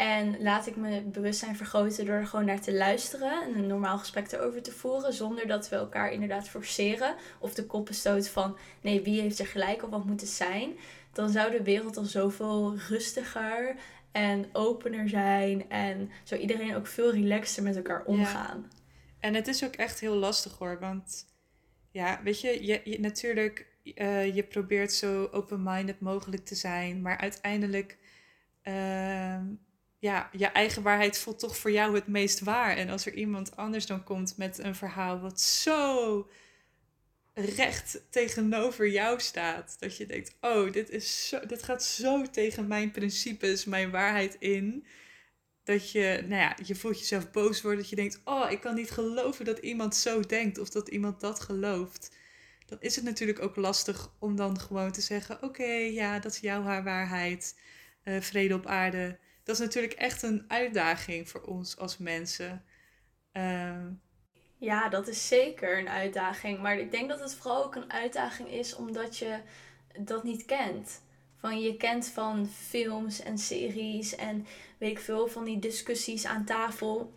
en 0.00 0.42
laat 0.42 0.66
ik 0.66 0.76
mijn 0.76 1.10
bewustzijn 1.10 1.56
vergroten 1.56 2.06
door 2.06 2.14
er 2.14 2.26
gewoon 2.26 2.44
naar 2.44 2.60
te 2.60 2.74
luisteren 2.74 3.42
en 3.42 3.54
een 3.54 3.66
normaal 3.66 3.98
gesprek 3.98 4.32
erover 4.32 4.62
te 4.62 4.72
voeren, 4.72 5.12
zonder 5.12 5.46
dat 5.46 5.68
we 5.68 5.76
elkaar 5.76 6.12
inderdaad 6.12 6.48
forceren 6.48 7.14
of 7.38 7.54
de 7.54 7.66
koppen 7.66 7.94
stoten 7.94 8.30
van 8.30 8.56
nee, 8.80 9.02
wie 9.02 9.20
heeft 9.20 9.38
er 9.38 9.46
gelijk 9.46 9.82
of 9.82 9.90
wat 9.90 10.04
moet 10.04 10.20
het 10.20 10.30
zijn. 10.30 10.72
Dan 11.12 11.30
zou 11.30 11.50
de 11.50 11.62
wereld 11.62 11.96
al 11.96 12.04
zoveel 12.04 12.76
rustiger 12.88 13.76
en 14.12 14.48
opener 14.52 15.08
zijn 15.08 15.70
en 15.70 16.10
zou 16.24 16.40
iedereen 16.40 16.76
ook 16.76 16.86
veel 16.86 17.12
relaxter 17.12 17.62
met 17.62 17.76
elkaar 17.76 18.04
omgaan. 18.04 18.70
En 19.18 19.34
het 19.34 19.48
is 19.48 19.64
ook 19.64 19.74
echt 19.74 20.00
heel 20.00 20.16
lastig 20.16 20.58
hoor, 20.58 20.78
want 20.78 21.26
ja, 21.90 22.20
weet 22.22 22.40
je, 22.40 22.66
je, 22.66 22.80
je 22.84 23.00
natuurlijk, 23.00 23.66
uh, 23.84 24.34
je 24.34 24.42
probeert 24.42 24.92
zo 24.92 25.28
open-minded 25.32 26.00
mogelijk 26.00 26.44
te 26.44 26.54
zijn, 26.54 27.02
maar 27.02 27.18
uiteindelijk. 27.18 27.98
Uh, 28.64 29.38
ja, 30.00 30.30
je 30.32 30.46
eigen 30.46 30.82
waarheid 30.82 31.18
voelt 31.18 31.38
toch 31.38 31.56
voor 31.56 31.70
jou 31.70 31.94
het 31.94 32.06
meest 32.06 32.40
waar. 32.40 32.76
En 32.76 32.88
als 32.88 33.06
er 33.06 33.14
iemand 33.14 33.56
anders 33.56 33.86
dan 33.86 34.04
komt 34.04 34.36
met 34.36 34.58
een 34.58 34.74
verhaal 34.74 35.20
wat 35.20 35.40
zo 35.40 36.28
recht 37.34 38.02
tegenover 38.10 38.88
jou 38.88 39.20
staat, 39.20 39.76
dat 39.78 39.96
je 39.96 40.06
denkt: 40.06 40.36
oh, 40.40 40.72
dit, 40.72 40.90
is 40.90 41.28
zo, 41.28 41.46
dit 41.46 41.62
gaat 41.62 41.84
zo 41.84 42.22
tegen 42.22 42.66
mijn 42.66 42.90
principes, 42.90 43.64
mijn 43.64 43.90
waarheid 43.90 44.36
in. 44.38 44.86
Dat 45.64 45.90
je, 45.90 46.24
nou 46.28 46.40
ja, 46.40 46.56
je 46.64 46.74
voelt 46.74 46.98
jezelf 46.98 47.30
boos 47.30 47.62
worden. 47.62 47.80
Dat 47.80 47.90
je 47.90 47.96
denkt: 47.96 48.20
oh, 48.24 48.50
ik 48.50 48.60
kan 48.60 48.74
niet 48.74 48.90
geloven 48.90 49.44
dat 49.44 49.58
iemand 49.58 49.96
zo 49.96 50.20
denkt 50.20 50.58
of 50.58 50.70
dat 50.70 50.88
iemand 50.88 51.20
dat 51.20 51.40
gelooft. 51.40 52.16
Dan 52.66 52.78
is 52.80 52.96
het 52.96 53.04
natuurlijk 53.04 53.42
ook 53.42 53.56
lastig 53.56 54.12
om 54.18 54.36
dan 54.36 54.60
gewoon 54.60 54.92
te 54.92 55.00
zeggen: 55.00 55.42
oké, 55.42 55.72
ja, 55.72 56.18
dat 56.18 56.32
is 56.32 56.38
jouw 56.38 56.62
waarheid. 56.62 57.58
Uh, 58.04 58.20
vrede 58.20 58.54
op 58.54 58.66
aarde 58.66 59.18
dat 59.50 59.58
is 59.58 59.64
natuurlijk 59.64 59.92
echt 59.92 60.22
een 60.22 60.44
uitdaging 60.48 61.28
voor 61.28 61.40
ons 61.40 61.76
als 61.78 61.98
mensen. 61.98 62.64
Ehm, 63.32 63.90
ja, 64.56 64.88
dat 64.88 65.08
is 65.08 65.28
zeker 65.28 65.78
een 65.78 65.88
uitdaging. 65.88 66.60
Maar 66.60 66.78
ik 66.78 66.90
denk 66.90 67.08
dat 67.08 67.20
het 67.20 67.34
vooral 67.34 67.64
ook 67.64 67.74
een 67.74 67.92
uitdaging 67.92 68.50
is 68.50 68.74
omdat 68.74 69.16
je 69.16 69.40
dat 69.98 70.22
niet 70.22 70.44
kent. 70.44 71.02
Van 71.36 71.60
je 71.60 71.76
kent 71.76 72.06
van 72.06 72.46
films 72.46 73.20
en 73.20 73.38
series 73.38 74.14
en 74.14 74.46
weet 74.78 74.90
ik 74.90 74.98
veel 74.98 75.28
van 75.28 75.44
die 75.44 75.58
discussies 75.58 76.26
aan 76.26 76.44
tafel. 76.44 77.12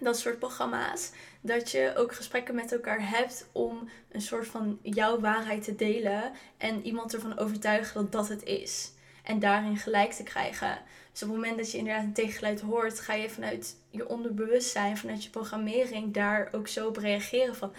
Dat 0.00 0.18
soort 0.18 0.38
programma's. 0.38 1.12
Dat 1.40 1.70
je 1.70 1.92
ook 1.96 2.14
gesprekken 2.14 2.54
met 2.54 2.72
elkaar 2.72 3.08
hebt 3.08 3.48
om 3.52 3.88
een 4.10 4.22
soort 4.22 4.46
van 4.46 4.78
jouw 4.82 5.20
waarheid 5.20 5.64
te 5.64 5.74
delen. 5.74 6.32
En 6.56 6.86
iemand 6.86 7.14
ervan 7.14 7.38
overtuigen 7.38 7.94
dat 7.94 8.12
dat 8.12 8.28
het 8.28 8.42
is. 8.42 8.92
En 9.22 9.38
daarin 9.38 9.76
gelijk 9.76 10.12
te 10.12 10.22
krijgen. 10.22 10.78
Dus 11.16 11.24
op 11.24 11.30
het 11.34 11.40
moment 11.40 11.58
dat 11.58 11.70
je 11.70 11.78
inderdaad 11.78 12.04
een 12.04 12.12
tegengeluid 12.12 12.60
hoort, 12.60 13.00
ga 13.00 13.14
je 13.14 13.30
vanuit 13.30 13.76
je 13.90 14.08
onderbewustzijn, 14.08 14.96
vanuit 14.96 15.24
je 15.24 15.30
programmering, 15.30 16.14
daar 16.14 16.48
ook 16.52 16.68
zo 16.68 16.86
op 16.86 16.96
reageren 16.96 17.56
van, 17.56 17.72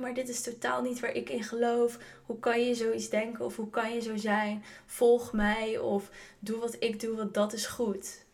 maar 0.00 0.14
dit 0.14 0.28
is 0.28 0.40
totaal 0.40 0.82
niet 0.82 1.00
waar 1.00 1.14
ik 1.14 1.30
in 1.30 1.42
geloof. 1.42 1.98
Hoe 2.26 2.38
kan 2.38 2.66
je 2.66 2.74
zoiets 2.74 3.08
denken 3.08 3.44
of 3.44 3.56
hoe 3.56 3.70
kan 3.70 3.94
je 3.94 4.00
zo 4.00 4.16
zijn? 4.16 4.64
Volg 4.86 5.32
mij 5.32 5.78
of 5.78 6.10
doe 6.38 6.58
wat 6.58 6.76
ik 6.78 7.00
doe, 7.00 7.16
want 7.16 7.34
dat 7.34 7.52
is 7.52 7.66
goed. 7.66 8.24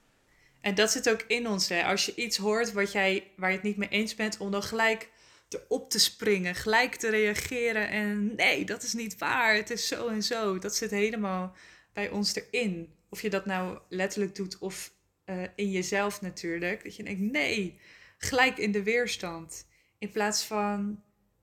En 0.60 0.74
dat 0.74 0.90
zit 0.90 1.10
ook 1.10 1.24
in 1.26 1.48
ons, 1.48 1.68
hè. 1.68 1.84
Als 1.84 2.06
je 2.06 2.14
iets 2.14 2.36
hoort 2.36 2.72
wat 2.72 2.92
jij, 2.92 3.30
waar 3.36 3.50
je 3.50 3.56
het 3.56 3.64
niet 3.64 3.76
mee 3.76 3.88
eens 3.88 4.14
bent, 4.14 4.38
om 4.38 4.50
dan 4.50 4.62
gelijk 4.62 5.10
erop 5.48 5.90
te 5.90 5.98
springen, 5.98 6.54
gelijk 6.54 6.94
te 6.94 7.08
reageren 7.08 7.88
en 7.88 8.34
nee, 8.36 8.64
dat 8.64 8.82
is 8.82 8.92
niet 8.92 9.18
waar, 9.18 9.54
het 9.54 9.70
is 9.70 9.88
zo 9.88 10.08
en 10.08 10.22
zo. 10.22 10.58
Dat 10.58 10.76
zit 10.76 10.90
helemaal 10.90 11.52
bij 11.92 12.10
ons 12.10 12.34
erin. 12.34 12.92
Of 13.14 13.22
je 13.22 13.30
dat 13.30 13.46
nou 13.46 13.78
letterlijk 13.88 14.34
doet 14.34 14.58
of 14.58 14.92
uh, 15.26 15.42
in 15.54 15.70
jezelf 15.70 16.20
natuurlijk. 16.20 16.84
Dat 16.84 16.96
je 16.96 17.02
denkt, 17.02 17.20
nee, 17.20 17.78
gelijk 18.18 18.58
in 18.58 18.72
de 18.72 18.82
weerstand. 18.82 19.66
In 19.98 20.10
plaats 20.10 20.44
van, 20.44 21.02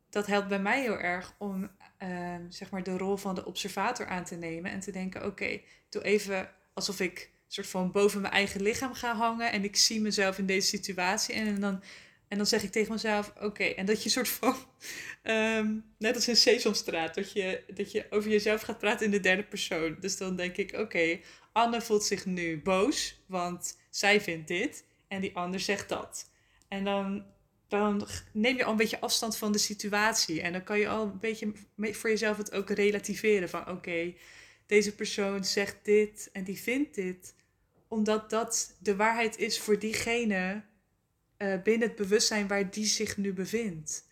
dat 0.10 0.28
helpt 0.28 0.48
bij 0.48 0.60
mij 0.60 0.82
heel 0.82 1.00
erg 1.00 1.36
om 1.38 1.72
uh, 2.04 2.36
zeg 2.50 2.70
maar 2.70 2.84
de 2.84 2.98
rol 2.98 3.18
van 3.18 3.36
de 3.36 3.46
observator 3.46 4.08
aan 4.08 4.24
te 4.24 4.36
nemen. 4.36 4.72
En 4.72 4.80
te 4.80 4.92
denken, 4.92 5.26
oké, 5.26 5.62
doe 5.90 6.04
even 6.04 6.50
alsof 6.74 7.00
ik 7.00 7.32
soort 7.48 7.68
van 7.68 7.92
boven 7.92 8.22
mijn 8.22 8.34
eigen 8.34 8.62
lichaam 8.62 8.94
ga 8.94 9.16
hangen. 9.16 9.52
En 9.52 9.64
ik 9.64 9.76
zie 9.76 10.02
mezelf 10.02 10.38
in 10.38 10.46
deze 10.46 10.68
situatie. 10.68 11.36
En, 11.36 11.60
dan, 11.60 11.84
en 12.32 12.38
dan 12.38 12.46
zeg 12.46 12.64
ik 12.64 12.72
tegen 12.72 12.92
mezelf, 12.92 13.34
oké. 13.42 13.64
En 13.64 13.86
dat 13.86 14.04
je 14.04 14.10
soort 14.10 14.30
van, 14.30 14.56
um, 15.24 15.84
net 15.98 16.16
als 16.16 16.28
in 16.28 16.36
Sesamstraat, 16.36 17.16
dat 17.16 17.32
je, 17.32 17.64
dat 17.74 17.92
je 17.92 18.06
over 18.10 18.30
jezelf 18.32 18.62
gaat 18.62 18.78
praten 18.78 19.06
in 19.06 19.12
de 19.12 19.20
derde 19.20 19.44
persoon. 19.44 19.98
Dus 20.00 20.18
dan 20.18 20.36
denk 20.36 20.58
ik, 20.58 20.74
oké, 20.74 21.20
Anne 21.52 21.82
voelt 21.82 22.04
zich 22.04 22.26
nu 22.26 22.62
boos, 22.62 23.22
want 23.26 23.78
zij 23.90 24.22
vindt 24.22 24.48
dit 24.48 24.86
en 25.08 25.22
die 25.22 25.36
ander 25.36 25.60
zegt 25.60 25.90
dat. 25.90 26.30
En 26.68 26.84
dan, 26.84 27.26
dan 27.68 28.08
neem 28.34 28.58
je 28.58 28.64
al 28.64 28.72
een 28.72 28.78
beetje 28.78 29.00
afstand 29.00 29.38
van 29.38 29.52
de 29.52 29.58
situatie. 29.58 30.42
En 30.42 30.52
dan 30.52 30.64
kan 30.64 30.80
je 30.80 30.88
al 30.88 31.04
een 31.04 31.20
beetje 31.20 31.54
voor 31.76 32.10
jezelf 32.10 32.38
het 32.38 32.52
ook 32.52 32.70
relativeren 32.70 33.50
van 33.50 33.70
oké, 33.70 34.14
deze 34.66 34.96
persoon 34.96 35.44
zegt 35.44 35.78
dit 35.84 36.30
en 36.34 36.44
die 36.44 36.62
vindt 36.62 36.96
dit. 36.96 37.36
Omdat 37.88 38.30
dat 38.30 38.76
de 38.80 38.96
waarheid 38.96 39.38
is 39.38 39.60
voor 39.60 39.80
diegene 39.80 40.70
uh, 41.42 41.62
binnen 41.62 41.88
het 41.88 41.98
bewustzijn 41.98 42.48
waar 42.48 42.72
die 42.72 42.86
zich 42.86 43.18
nu 43.18 43.34
bevindt. 43.34 44.10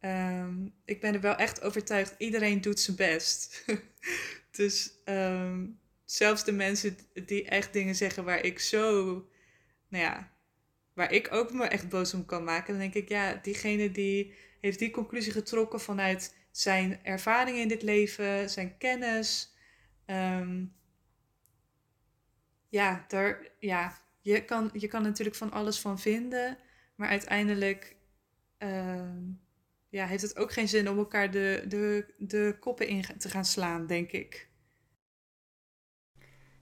Um, 0.00 0.74
ik 0.84 1.00
ben 1.00 1.14
er 1.14 1.20
wel 1.20 1.36
echt 1.36 1.62
overtuigd, 1.62 2.14
iedereen 2.18 2.60
doet 2.60 2.80
zijn 2.80 2.96
best. 2.96 3.64
dus 4.50 4.92
um, 5.04 5.78
zelfs 6.04 6.44
de 6.44 6.52
mensen 6.52 6.96
die 7.26 7.44
echt 7.44 7.72
dingen 7.72 7.94
zeggen 7.94 8.24
waar 8.24 8.44
ik 8.44 8.58
zo, 8.58 9.04
nou 9.88 10.04
ja, 10.04 10.32
waar 10.94 11.12
ik 11.12 11.32
ook 11.32 11.52
me 11.52 11.64
echt 11.64 11.88
boos 11.88 12.14
om 12.14 12.26
kan 12.26 12.44
maken, 12.44 12.72
dan 12.72 12.82
denk 12.82 12.94
ik, 12.94 13.08
ja, 13.08 13.34
diegene 13.42 13.90
die 13.90 14.34
heeft 14.60 14.78
die 14.78 14.90
conclusie 14.90 15.32
getrokken 15.32 15.80
vanuit 15.80 16.34
zijn 16.50 17.04
ervaring 17.04 17.58
in 17.58 17.68
dit 17.68 17.82
leven, 17.82 18.50
zijn 18.50 18.76
kennis. 18.78 19.54
Ehm, 20.06 20.64
ja, 22.68 23.04
daar, 23.08 23.48
ja 23.58 24.07
je, 24.20 24.44
kan, 24.44 24.70
je 24.72 24.88
kan 24.88 25.02
natuurlijk 25.02 25.36
van 25.36 25.52
alles 25.52 25.78
van 25.78 25.98
vinden, 25.98 26.58
maar 26.94 27.08
uiteindelijk 27.08 27.96
ehm, 28.58 29.30
ja, 29.88 30.06
heeft 30.06 30.22
het 30.22 30.36
ook 30.36 30.52
geen 30.52 30.68
zin 30.68 30.88
om 30.88 30.98
elkaar 30.98 31.30
de, 31.30 31.64
de, 31.68 32.14
de 32.18 32.56
koppen 32.60 32.86
in 32.86 33.04
te 33.18 33.28
gaan 33.28 33.44
slaan, 33.44 33.86
denk 33.86 34.10
ik. 34.10 34.48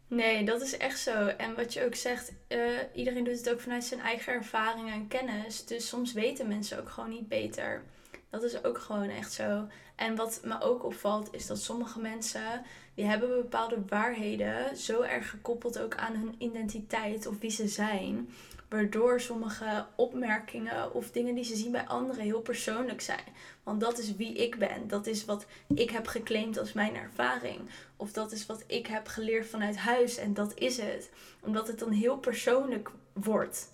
Nee, 0.09 0.45
dat 0.45 0.62
is 0.62 0.77
echt 0.77 0.99
zo. 0.99 1.27
En 1.27 1.55
wat 1.55 1.73
je 1.73 1.85
ook 1.85 1.95
zegt, 1.95 2.33
uh, 2.49 2.79
iedereen 2.95 3.25
doet 3.25 3.38
het 3.38 3.51
ook 3.51 3.61
vanuit 3.61 3.85
zijn 3.85 4.01
eigen 4.01 4.33
ervaringen 4.33 4.95
en 4.95 5.09
kennis. 5.09 5.64
Dus 5.64 5.88
soms 5.88 6.12
weten 6.12 6.49
mensen 6.49 6.81
ook 6.81 6.88
gewoon 6.88 7.11
niet 7.11 7.29
beter. 7.29 7.83
Dat 8.31 8.42
is 8.42 8.64
ook 8.64 8.79
gewoon 8.79 9.09
echt 9.09 9.33
zo. 9.33 9.66
En 9.97 10.16
wat 10.16 10.40
me 10.45 10.61
ook 10.61 10.85
opvalt, 10.85 11.35
is 11.35 11.47
dat 11.47 11.59
sommige 11.59 12.01
mensen, 12.01 12.62
die 12.96 13.04
hebben 13.04 13.28
bepaalde 13.28 13.82
waarheden 13.88 14.76
zo 14.76 15.00
erg 15.02 15.30
gekoppeld 15.30 15.78
ook 15.78 15.94
aan 15.96 16.14
hun 16.14 16.35
identiteit 16.38 17.26
of 17.26 17.38
wie 17.38 17.50
ze 17.50 17.68
zijn. 17.68 18.28
Waardoor 18.68 19.20
sommige 19.20 19.87
opmerkingen 19.96 20.94
of 20.94 21.11
dingen 21.11 21.35
die 21.35 21.44
ze 21.44 21.56
zien 21.56 21.72
bij 21.72 21.87
anderen 21.87 22.22
heel 22.22 22.40
persoonlijk 22.40 23.00
zijn. 23.00 23.24
Want 23.62 23.80
dat 23.80 23.98
is 23.98 24.16
wie 24.16 24.32
ik 24.35 24.59
ben. 24.59 24.88
Dat 24.88 25.06
is 25.06 25.24
wat 25.24 25.46
ik 25.74 25.90
heb 25.90 26.06
geclaimd 26.06 26.59
als 26.59 26.72
mijn 26.72 26.96
ervaring. 26.96 27.61
Of 27.96 28.12
dat 28.12 28.32
is 28.32 28.46
wat 28.46 28.64
ik 28.66 28.87
heb 28.87 29.06
geleerd 29.06 29.46
vanuit 29.46 29.76
huis 29.76 30.16
en 30.16 30.35
dat 30.35 30.59
is 30.59 30.76
het. 30.76 31.11
Omdat 31.40 31.66
het 31.66 31.78
dan 31.78 31.92
heel 31.92 32.18
persoonlijk 32.18 32.90
wordt. 33.12 33.72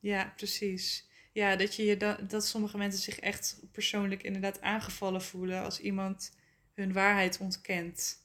Ja, 0.00 0.32
precies. 0.36 1.08
Ja, 1.32 1.56
dat, 1.56 1.74
je, 1.74 1.96
dat, 1.96 2.30
dat 2.30 2.46
sommige 2.46 2.78
mensen 2.78 3.02
zich 3.02 3.18
echt 3.18 3.60
persoonlijk 3.72 4.22
inderdaad 4.22 4.60
aangevallen 4.60 5.22
voelen 5.22 5.62
als 5.62 5.80
iemand 5.80 6.36
hun 6.74 6.92
waarheid 6.92 7.38
ontkent. 7.38 8.24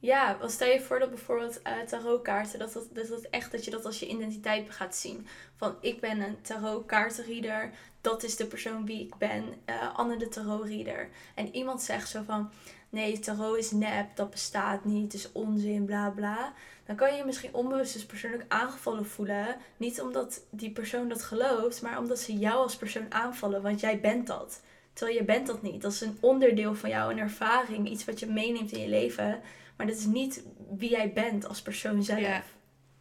Ja, 0.00 0.36
want 0.38 0.50
stel 0.50 0.68
je 0.68 0.80
voor 0.80 0.98
dat 0.98 1.08
bijvoorbeeld 1.08 1.60
uh, 1.66 1.80
tarotkaarten, 1.86 2.58
dat 2.58 2.72
dat, 2.72 2.88
dat 2.92 3.08
dat 3.08 3.26
echt 3.30 3.52
dat 3.52 3.64
je 3.64 3.70
dat 3.70 3.84
als 3.84 4.00
je 4.00 4.08
identiteit 4.08 4.70
gaat 4.70 4.96
zien. 4.96 5.26
Van 5.56 5.76
ik 5.80 6.00
ben 6.00 6.20
een 6.20 6.40
tarotkaartenreader, 6.42 7.70
dat 8.00 8.22
is 8.22 8.36
de 8.36 8.46
persoon 8.46 8.86
wie 8.86 9.00
ik 9.00 9.16
ben, 9.16 9.44
uh, 9.66 9.98
Anne 9.98 10.16
de 10.16 10.28
tarotreader. 10.28 11.08
En 11.34 11.54
iemand 11.54 11.82
zegt 11.82 12.08
zo 12.08 12.22
van, 12.26 12.50
nee, 12.88 13.18
tarot 13.18 13.56
is 13.56 13.70
nep, 13.70 14.16
dat 14.16 14.30
bestaat 14.30 14.84
niet, 14.84 15.12
het 15.12 15.14
is 15.14 15.32
onzin, 15.32 15.84
bla 15.84 16.10
bla. 16.10 16.52
Dan 16.86 16.96
kan 16.96 17.10
je 17.10 17.16
je 17.16 17.24
misschien 17.24 17.54
onbewust 17.54 17.92
dus 17.92 18.06
persoonlijk 18.06 18.44
aangevallen 18.48 19.06
voelen. 19.06 19.56
Niet 19.76 20.00
omdat 20.00 20.44
die 20.50 20.70
persoon 20.70 21.08
dat 21.08 21.22
gelooft, 21.22 21.82
maar 21.82 21.98
omdat 21.98 22.18
ze 22.18 22.38
jou 22.38 22.56
als 22.56 22.76
persoon 22.76 23.12
aanvallen, 23.12 23.62
want 23.62 23.80
jij 23.80 24.00
bent 24.00 24.26
dat. 24.26 24.60
Terwijl 24.92 25.18
je 25.18 25.24
bent 25.24 25.46
dat 25.46 25.62
niet. 25.62 25.82
Dat 25.82 25.92
is 25.92 26.00
een 26.00 26.18
onderdeel 26.20 26.74
van 26.74 26.90
jou, 26.90 27.12
een 27.12 27.18
ervaring, 27.18 27.88
iets 27.88 28.04
wat 28.04 28.20
je 28.20 28.26
meeneemt 28.26 28.72
in 28.72 28.80
je 28.80 28.88
leven. 28.88 29.40
Maar 29.80 29.88
dat 29.88 29.98
is 29.98 30.06
niet 30.06 30.42
wie 30.76 30.90
jij 30.90 31.12
bent 31.12 31.44
als 31.44 31.62
persoon 31.62 32.04
zelf. 32.04 32.20
Ja, 32.20 32.44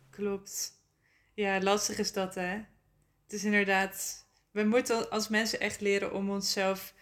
klopt. 0.10 0.72
Ja, 1.34 1.62
lastig 1.62 1.98
is 1.98 2.14
dat, 2.14 2.36
hè? 2.36 2.52
Het 3.24 3.34
is 3.34 3.44
inderdaad... 3.44 4.28
We 4.52 4.64
moeten 4.64 5.10
als 5.10 5.28
mensen 5.28 5.60
echt 5.60 5.82
leren 5.82 6.14
om 6.14 6.30
onszelf 6.30 6.94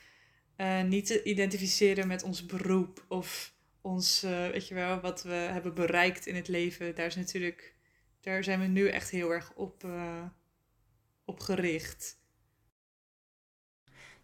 uh, 0.58 0.84
niet 0.84 1.06
te 1.06 1.24
identificeren 1.24 2.08
met 2.08 2.24
ons 2.24 2.46
beroep 2.46 3.06
of 3.08 3.54
ons, 3.82 4.24
uh, 4.24 4.48
weet 4.48 4.68
je 4.68 4.74
wel, 4.74 5.00
wat 5.00 5.24
we 5.24 5.34
hebben 5.34 5.74
bereikt 5.74 6.26
in 6.26 6.36
het 6.36 6.48
leven. 6.48 6.96
Daar 6.96 7.06
is 7.06 7.16
natuurlijk, 7.16 7.76
daar 8.22 8.44
zijn 8.44 8.60
we 8.60 8.68
nu 8.68 8.88
echt 8.88 9.10
heel 9.10 9.32
erg 9.32 9.54
op, 9.56 9.84
uh, 9.84 10.24
op 11.26 11.40
gericht. 11.40 12.20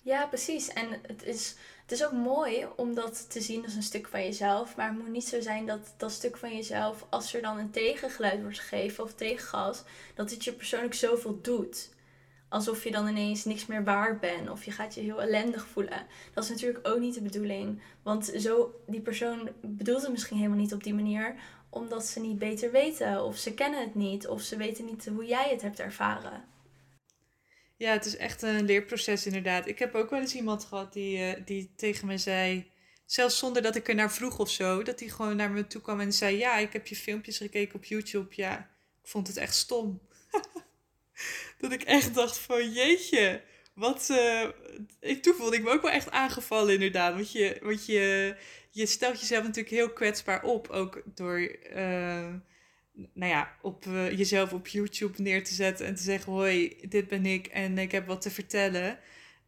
Ja, 0.01 0.27
precies. 0.27 0.67
En 0.67 0.99
het 1.01 1.23
is, 1.23 1.55
het 1.83 1.91
is 1.91 2.05
ook 2.05 2.11
mooi 2.11 2.67
om 2.75 2.93
dat 2.93 3.31
te 3.31 3.41
zien 3.41 3.63
als 3.63 3.75
een 3.75 3.83
stuk 3.83 4.07
van 4.07 4.23
jezelf. 4.23 4.75
Maar 4.75 4.87
het 4.87 4.97
moet 4.97 5.11
niet 5.11 5.27
zo 5.27 5.41
zijn 5.41 5.65
dat 5.65 5.93
dat 5.97 6.11
stuk 6.11 6.37
van 6.37 6.55
jezelf, 6.55 7.05
als 7.09 7.33
er 7.33 7.41
dan 7.41 7.57
een 7.57 7.71
tegengeluid 7.71 8.41
wordt 8.41 8.59
gegeven 8.59 9.03
of 9.03 9.13
tegengas, 9.13 9.83
dat 10.15 10.31
het 10.31 10.43
je 10.43 10.53
persoonlijk 10.53 10.93
zoveel 10.93 11.39
doet. 11.41 11.91
Alsof 12.49 12.83
je 12.83 12.91
dan 12.91 13.07
ineens 13.07 13.45
niks 13.45 13.65
meer 13.65 13.83
waard 13.83 14.19
bent 14.19 14.49
of 14.49 14.63
je 14.63 14.71
gaat 14.71 14.93
je 14.95 15.01
heel 15.01 15.21
ellendig 15.21 15.67
voelen. 15.67 16.05
Dat 16.33 16.43
is 16.43 16.49
natuurlijk 16.49 16.87
ook 16.87 16.99
niet 16.99 17.13
de 17.13 17.21
bedoeling. 17.21 17.81
Want 18.03 18.31
zo, 18.37 18.79
die 18.87 19.01
persoon 19.01 19.49
bedoelt 19.61 20.01
het 20.01 20.11
misschien 20.11 20.37
helemaal 20.37 20.57
niet 20.57 20.73
op 20.73 20.83
die 20.83 20.93
manier, 20.93 21.35
omdat 21.69 22.05
ze 22.05 22.19
niet 22.19 22.39
beter 22.39 22.71
weten 22.71 23.23
of 23.23 23.37
ze 23.37 23.53
kennen 23.53 23.81
het 23.81 23.95
niet 23.95 24.27
of 24.27 24.41
ze 24.41 24.57
weten 24.57 24.85
niet 24.85 25.05
hoe 25.05 25.25
jij 25.25 25.49
het 25.49 25.61
hebt 25.61 25.79
ervaren. 25.79 26.52
Ja, 27.83 27.91
het 27.91 28.05
is 28.05 28.17
echt 28.17 28.41
een 28.41 28.65
leerproces 28.65 29.25
inderdaad. 29.25 29.67
Ik 29.67 29.79
heb 29.79 29.95
ook 29.95 30.09
wel 30.09 30.19
eens 30.19 30.35
iemand 30.35 30.65
gehad 30.65 30.93
die, 30.93 31.17
uh, 31.17 31.33
die 31.45 31.73
tegen 31.75 32.07
me 32.07 32.17
zei, 32.17 32.71
zelfs 33.05 33.37
zonder 33.37 33.61
dat 33.61 33.75
ik 33.75 33.87
er 33.87 33.95
naar 33.95 34.11
vroeg 34.11 34.39
of 34.39 34.49
zo, 34.49 34.83
dat 34.83 34.99
hij 34.99 35.09
gewoon 35.09 35.35
naar 35.35 35.51
me 35.51 35.67
toe 35.67 35.81
kwam 35.81 35.99
en 35.99 36.13
zei: 36.13 36.37
Ja, 36.37 36.57
ik 36.57 36.73
heb 36.73 36.87
je 36.87 36.95
filmpjes 36.95 37.37
gekeken 37.37 37.75
op 37.75 37.85
YouTube. 37.85 38.35
Ja, 38.35 38.59
ik 39.01 39.09
vond 39.09 39.27
het 39.27 39.37
echt 39.37 39.55
stom. 39.55 40.01
dat 41.61 41.71
ik 41.71 41.83
echt 41.83 42.13
dacht: 42.13 42.37
van 42.37 42.71
jeetje, 42.71 43.41
wat. 43.73 44.07
Uh, 44.11 44.49
toen 45.21 45.33
voelde 45.33 45.55
ik 45.55 45.63
me 45.63 45.69
ook 45.69 45.81
wel 45.81 45.91
echt 45.91 46.11
aangevallen, 46.11 46.73
inderdaad. 46.73 47.13
Want 47.13 47.31
je, 47.31 47.59
want 47.61 47.85
je, 47.85 48.35
je 48.69 48.85
stelt 48.85 49.19
jezelf 49.19 49.43
natuurlijk 49.43 49.75
heel 49.75 49.93
kwetsbaar 49.93 50.43
op, 50.43 50.69
ook 50.69 51.01
door. 51.15 51.57
Uh, 51.75 52.33
nou 52.93 53.31
ja, 53.31 53.55
op 53.61 53.85
eh, 53.85 54.17
jezelf 54.17 54.53
op 54.53 54.67
YouTube 54.67 55.21
neer 55.21 55.43
te 55.43 55.53
zetten 55.53 55.85
en 55.85 55.95
te 55.95 56.03
zeggen: 56.03 56.31
Hoi, 56.31 56.77
dit 56.89 57.07
ben 57.07 57.25
ik 57.25 57.47
en 57.47 57.77
ik 57.77 57.91
heb 57.91 58.07
wat 58.07 58.21
te 58.21 58.31
vertellen. 58.31 58.99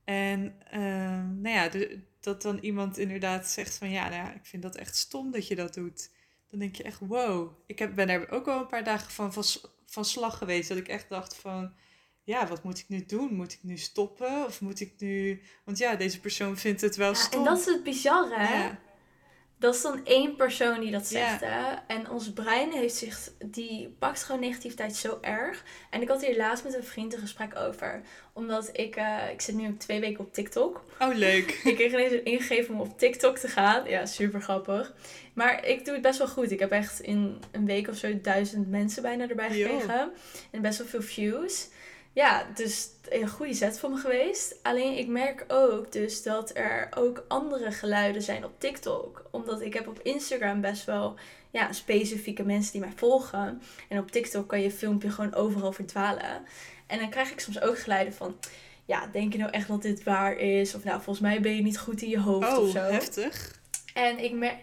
En 0.03 0.55
ehm, 0.71 1.41
nou 1.41 1.55
ja, 1.55 1.95
dat 2.19 2.41
dan 2.41 2.57
iemand 2.57 2.97
inderdaad 2.97 3.47
zegt 3.47 3.77
van 3.77 3.89
ja, 3.89 4.09
nou 4.09 4.23
ja, 4.23 4.33
ik 4.33 4.45
vind 4.45 4.63
dat 4.63 4.75
echt 4.75 4.95
stom 4.95 5.31
dat 5.31 5.47
je 5.47 5.55
dat 5.55 5.73
doet. 5.73 6.09
Dan 6.49 6.59
denk 6.59 6.75
je 6.75 6.83
echt, 6.83 6.99
wow. 6.99 7.51
Ik 7.65 7.79
heb, 7.79 7.95
ben 7.95 8.09
er 8.09 8.31
ook 8.31 8.45
wel 8.45 8.59
een 8.59 8.67
paar 8.67 8.83
dagen 8.83 9.11
van, 9.11 9.33
van, 9.33 9.43
van 9.85 10.05
slag 10.05 10.37
geweest. 10.37 10.69
Dat 10.69 10.77
ik 10.77 10.87
echt 10.87 11.09
dacht 11.09 11.35
van, 11.35 11.73
ja, 12.23 12.47
wat 12.47 12.63
moet 12.63 12.79
ik 12.79 12.89
nu 12.89 13.05
doen? 13.05 13.33
Moet 13.33 13.53
ik 13.53 13.59
nu 13.61 13.77
stoppen? 13.77 14.45
Of 14.45 14.61
moet 14.61 14.79
ik 14.79 14.93
nu... 14.97 15.41
Want 15.63 15.77
ja, 15.77 15.95
deze 15.95 16.19
persoon 16.19 16.57
vindt 16.57 16.81
het 16.81 16.95
wel 16.95 17.11
ja, 17.11 17.15
stom. 17.15 17.39
En 17.39 17.45
dat 17.45 17.59
is 17.59 17.65
het 17.65 17.83
bizarre, 17.83 18.39
hè? 18.39 18.69
Dat 19.57 19.75
is 19.75 19.81
dan 19.81 20.05
één 20.05 20.35
persoon 20.35 20.79
die 20.79 20.91
dat 20.91 21.07
zegt, 21.07 21.41
hè? 21.41 21.73
En 21.87 22.09
ons 22.09 22.33
brein 22.33 22.71
heeft 22.71 22.95
zich, 22.95 23.31
die 23.45 23.95
pakt 23.99 24.23
gewoon 24.23 24.41
negativiteit 24.41 24.95
zo 24.95 25.17
erg. 25.21 25.63
En 25.89 26.01
ik 26.01 26.07
had 26.07 26.25
hier 26.25 26.37
laatst 26.37 26.63
met 26.63 26.75
een 26.75 26.83
vriend 26.83 27.13
een 27.13 27.19
gesprek 27.19 27.55
over. 27.55 28.01
Omdat 28.33 28.69
ik, 28.73 28.97
uh, 28.97 29.31
ik 29.31 29.41
zit 29.41 29.55
nu 29.55 29.77
twee 29.77 29.99
weken 29.99 30.25
op 30.25 30.33
TikTok. 30.33 30.83
Oh, 30.99 31.15
leuk. 31.15 31.51
ik 31.63 31.75
kreeg 31.75 31.91
ineens 31.91 32.11
een 32.11 32.25
ingeving 32.25 32.79
om 32.79 32.87
op 32.87 32.99
TikTok 32.99 33.37
te 33.37 33.47
gaan. 33.47 33.89
Ja, 33.89 34.05
super 34.05 34.41
grappig. 34.41 34.93
Maar 35.33 35.65
ik 35.65 35.85
doe 35.85 35.93
het 35.93 36.03
best 36.03 36.17
wel 36.17 36.27
goed. 36.27 36.51
Ik 36.51 36.59
heb 36.59 36.71
echt 36.71 36.99
in 36.99 37.39
een 37.51 37.65
week 37.65 37.87
of 37.87 37.97
zo 37.97 38.21
duizend 38.21 38.69
mensen 38.69 39.01
bijna 39.01 39.29
erbij 39.29 39.49
gekregen. 39.49 40.11
En 40.51 40.61
best 40.61 40.77
wel 40.77 40.87
veel 40.87 41.01
views 41.01 41.67
ja, 42.15 42.45
dus 42.53 42.89
een 43.09 43.27
goede 43.27 43.53
zet 43.53 43.79
voor 43.79 43.89
me 43.89 43.97
geweest. 43.97 44.55
Alleen 44.61 44.97
ik 44.97 45.07
merk 45.07 45.45
ook 45.47 45.91
dus 45.91 46.23
dat 46.23 46.51
er 46.53 46.87
ook 46.97 47.25
andere 47.27 47.71
geluiden 47.71 48.21
zijn 48.21 48.45
op 48.45 48.51
TikTok. 48.57 49.25
Omdat 49.31 49.61
ik 49.61 49.73
heb 49.73 49.87
op 49.87 49.99
Instagram 50.03 50.61
best 50.61 50.85
wel 50.85 51.15
ja, 51.51 51.71
specifieke 51.71 52.43
mensen 52.43 52.71
die 52.71 52.81
mij 52.81 52.93
volgen. 52.95 53.61
En 53.89 53.99
op 53.99 54.11
TikTok 54.11 54.47
kan 54.47 54.61
je 54.61 54.71
filmpje 54.71 55.09
gewoon 55.09 55.33
overal 55.33 55.71
verdwalen. 55.71 56.43
En 56.87 56.99
dan 56.99 57.09
krijg 57.09 57.31
ik 57.31 57.39
soms 57.39 57.61
ook 57.61 57.79
geluiden 57.79 58.13
van... 58.13 58.35
Ja, 58.85 59.07
denk 59.11 59.31
je 59.31 59.39
nou 59.39 59.51
echt 59.51 59.67
dat 59.67 59.81
dit 59.81 60.03
waar 60.03 60.37
is? 60.37 60.75
Of 60.75 60.83
nou, 60.83 60.95
volgens 61.01 61.19
mij 61.19 61.41
ben 61.41 61.55
je 61.55 61.61
niet 61.61 61.79
goed 61.79 62.01
in 62.01 62.09
je 62.09 62.19
hoofd 62.19 62.57
oh, 62.57 62.63
of 62.63 62.69
zo. 62.69 62.79
heftig. 62.79 63.59
En 63.93 64.23
ik 64.23 64.33
merk... 64.33 64.57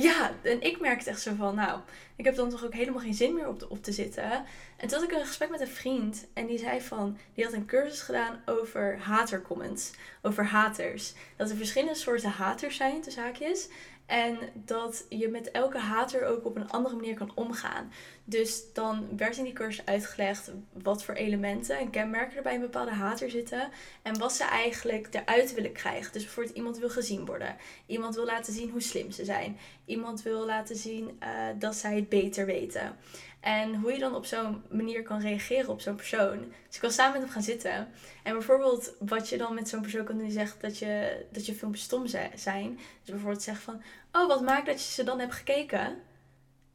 Ja, 0.00 0.32
en 0.42 0.60
ik 0.62 0.80
merkte 0.80 1.10
echt 1.10 1.20
zo 1.20 1.34
van, 1.34 1.54
nou, 1.54 1.80
ik 2.16 2.24
heb 2.24 2.34
dan 2.34 2.50
toch 2.50 2.64
ook 2.64 2.74
helemaal 2.74 3.00
geen 3.00 3.14
zin 3.14 3.34
meer 3.34 3.48
op, 3.48 3.82
te 3.82 3.92
zitten. 3.92 4.30
En 4.76 4.88
toen 4.88 4.98
had 4.98 5.02
ik 5.02 5.16
een 5.16 5.26
gesprek 5.26 5.50
met 5.50 5.60
een 5.60 5.68
vriend 5.68 6.26
en 6.32 6.46
die 6.46 6.58
zei 6.58 6.80
van, 6.80 7.18
die 7.34 7.44
had 7.44 7.52
een 7.52 7.66
cursus 7.66 8.00
gedaan 8.00 8.42
over 8.46 8.98
hatercomments, 8.98 9.90
over 10.22 10.44
haters. 10.44 11.14
Dat 11.36 11.50
er 11.50 11.56
verschillende 11.56 11.94
soorten 11.94 12.30
haters 12.30 12.76
zijn, 12.76 13.00
tussen 13.00 13.22
haakjes. 13.22 13.68
En 14.06 14.38
dat 14.54 15.04
je 15.08 15.28
met 15.28 15.50
elke 15.50 15.78
hater 15.78 16.26
ook 16.26 16.44
op 16.44 16.56
een 16.56 16.70
andere 16.70 16.94
manier 16.94 17.14
kan 17.14 17.32
omgaan. 17.34 17.92
Dus 18.30 18.62
dan 18.72 19.08
werd 19.16 19.36
in 19.36 19.44
die 19.44 19.52
cursus 19.52 19.86
uitgelegd 19.86 20.50
wat 20.72 21.04
voor 21.04 21.14
elementen 21.14 21.78
en 21.78 21.90
kenmerken 21.90 22.36
er 22.36 22.42
bij 22.42 22.54
een 22.54 22.60
bepaalde 22.60 22.90
hater 22.90 23.30
zitten. 23.30 23.68
En 24.02 24.18
wat 24.18 24.32
ze 24.32 24.44
eigenlijk 24.44 25.08
eruit 25.10 25.54
willen 25.54 25.72
krijgen. 25.72 26.12
Dus 26.12 26.22
bijvoorbeeld 26.22 26.56
iemand 26.56 26.78
wil 26.78 26.90
gezien 26.90 27.24
worden. 27.24 27.56
Iemand 27.86 28.14
wil 28.14 28.24
laten 28.24 28.52
zien 28.52 28.70
hoe 28.70 28.80
slim 28.80 29.10
ze 29.10 29.24
zijn. 29.24 29.58
Iemand 29.84 30.22
wil 30.22 30.46
laten 30.46 30.76
zien 30.76 31.18
uh, 31.22 31.28
dat 31.58 31.76
zij 31.76 31.96
het 31.96 32.08
beter 32.08 32.46
weten. 32.46 32.96
En 33.40 33.74
hoe 33.74 33.92
je 33.92 33.98
dan 33.98 34.14
op 34.14 34.24
zo'n 34.24 34.62
manier 34.70 35.02
kan 35.02 35.20
reageren 35.20 35.68
op 35.68 35.80
zo'n 35.80 35.96
persoon. 35.96 36.38
Dus 36.66 36.76
ik 36.76 36.82
was 36.82 36.94
samen 36.94 37.12
met 37.12 37.22
hem 37.22 37.30
gaan 37.30 37.42
zitten. 37.42 37.88
En 38.22 38.32
bijvoorbeeld 38.32 38.92
wat 38.98 39.28
je 39.28 39.38
dan 39.38 39.54
met 39.54 39.68
zo'n 39.68 39.82
persoon 39.82 40.04
kan 40.04 40.16
doen 40.16 40.24
die 40.24 40.34
zegt 40.34 40.60
dat 40.60 40.78
je, 40.78 41.24
dat 41.32 41.46
je 41.46 41.54
filmpjes 41.54 41.84
stom 41.84 42.06
zijn. 42.34 42.78
Dus 43.02 43.10
bijvoorbeeld 43.10 43.42
zeggen 43.42 43.64
van, 43.64 43.82
oh 44.22 44.28
wat 44.28 44.42
maakt 44.42 44.66
dat 44.66 44.84
je 44.84 44.92
ze 44.92 45.04
dan 45.04 45.20
hebt 45.20 45.34
gekeken? 45.34 46.06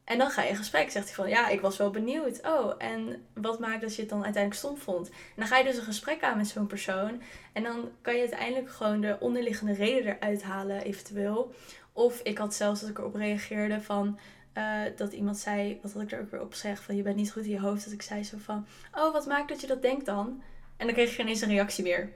En 0.03 0.17
dan 0.17 0.29
ga 0.29 0.41
je 0.41 0.49
in 0.49 0.55
gesprek. 0.55 0.91
Zegt 0.91 1.05
hij 1.05 1.15
van, 1.15 1.29
ja, 1.29 1.47
ik 1.49 1.61
was 1.61 1.77
wel 1.77 1.89
benieuwd. 1.89 2.39
Oh, 2.45 2.73
en 2.77 3.25
wat 3.33 3.59
maakt 3.59 3.81
dat 3.81 3.95
je 3.95 4.01
het 4.01 4.09
dan 4.09 4.23
uiteindelijk 4.23 4.63
stom 4.63 4.77
vond? 4.77 5.09
En 5.09 5.15
dan 5.35 5.47
ga 5.47 5.57
je 5.57 5.63
dus 5.63 5.77
een 5.77 5.83
gesprek 5.83 6.23
aan 6.23 6.37
met 6.37 6.47
zo'n 6.47 6.67
persoon. 6.67 7.21
En 7.53 7.63
dan 7.63 7.89
kan 8.01 8.13
je 8.13 8.19
uiteindelijk 8.19 8.69
gewoon 8.69 9.01
de 9.01 9.17
onderliggende 9.19 9.73
reden 9.73 10.15
eruit 10.15 10.43
halen, 10.43 10.83
eventueel. 10.83 11.53
Of 11.91 12.19
ik 12.19 12.37
had 12.37 12.53
zelfs 12.53 12.81
dat 12.81 12.89
ik 12.89 12.97
erop 12.97 13.15
reageerde 13.15 13.81
van... 13.81 14.19
Uh, 14.57 14.81
dat 14.95 15.13
iemand 15.13 15.37
zei, 15.37 15.79
wat 15.81 15.93
had 15.93 16.01
ik 16.01 16.11
er 16.11 16.19
ook 16.19 16.31
weer 16.31 16.41
op 16.41 16.53
zeg, 16.53 16.83
van 16.83 16.95
je 16.95 17.01
bent 17.01 17.15
niet 17.15 17.31
goed 17.31 17.43
in 17.43 17.49
je 17.49 17.59
hoofd. 17.59 17.83
Dat 17.83 17.93
ik 17.93 18.01
zei 18.01 18.23
zo 18.23 18.37
van, 18.37 18.67
oh, 18.93 19.13
wat 19.13 19.25
maakt 19.25 19.49
dat 19.49 19.61
je 19.61 19.67
dat 19.67 19.81
denkt 19.81 20.05
dan? 20.05 20.41
En 20.77 20.85
dan 20.85 20.95
kreeg 20.95 21.09
ik 21.09 21.15
geen 21.15 21.27
eens 21.27 21.41
een 21.41 21.49
reactie 21.49 21.83
meer. 21.83 22.09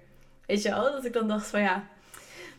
Weet 0.46 0.62
je 0.62 0.70
wel? 0.70 0.92
Dat 0.92 1.06
ik 1.06 1.14
dan 1.14 1.28
dacht 1.28 1.48
van 1.48 1.62
ja, 1.62 1.88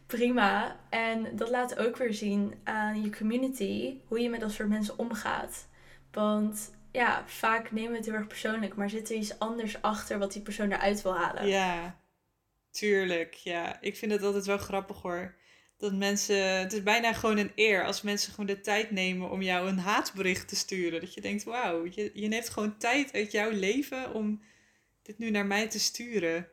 prima. 0.09 0.81
En 0.91 1.37
dat 1.37 1.51
laat 1.51 1.79
ook 1.79 1.97
weer 1.97 2.15
zien 2.15 2.55
aan 2.65 3.03
je 3.03 3.11
community 3.11 4.01
hoe 4.07 4.21
je 4.21 4.31
met 4.31 4.41
dat 4.41 4.53
soort 4.53 4.69
mensen 4.69 4.99
omgaat. 4.99 5.69
Want 6.13 6.75
ja, 6.93 7.25
vaak 7.27 7.73
nemen 7.73 7.91
we 7.91 7.97
het 7.97 8.07
heel 8.07 8.15
erg 8.15 8.27
persoonlijk, 8.27 8.75
maar 8.75 8.91
zit 8.91 9.11
er 9.11 9.17
iets 9.17 9.39
anders 9.39 9.83
achter 9.83 10.19
wat 10.19 10.33
die 10.33 10.43
persoon 10.43 10.73
eruit 10.73 11.03
wil 11.03 11.17
halen? 11.17 11.47
Ja, 11.47 12.01
tuurlijk. 12.71 13.35
Ja, 13.35 13.81
ik 13.81 13.97
vind 13.97 14.13
het 14.13 14.23
altijd 14.23 14.47
wel 14.47 14.59
grappig 14.59 15.03
hoor. 15.03 15.37
Dat 15.77 15.93
mensen, 15.93 16.59
het 16.59 16.73
is 16.73 16.83
bijna 16.83 17.13
gewoon 17.13 17.39
een 17.39 17.53
eer 17.55 17.85
als 17.85 18.03
mensen 18.03 18.31
gewoon 18.31 18.47
de 18.47 18.61
tijd 18.61 18.91
nemen 18.91 19.31
om 19.31 19.43
jou 19.43 19.69
een 19.69 19.79
haatbericht 19.79 20.49
te 20.49 20.57
sturen. 20.57 21.01
Dat 21.01 21.15
je 21.15 21.21
denkt, 21.21 21.45
wauw, 21.45 21.87
je, 21.91 22.11
je 22.15 22.29
neemt 22.29 22.49
gewoon 22.49 22.79
tijd 22.79 23.13
uit 23.13 23.33
jouw 23.33 23.51
leven 23.51 24.15
om 24.15 24.43
dit 25.03 25.19
nu 25.19 25.31
naar 25.31 25.47
mij 25.47 25.69
te 25.69 25.81
sturen. 25.81 26.49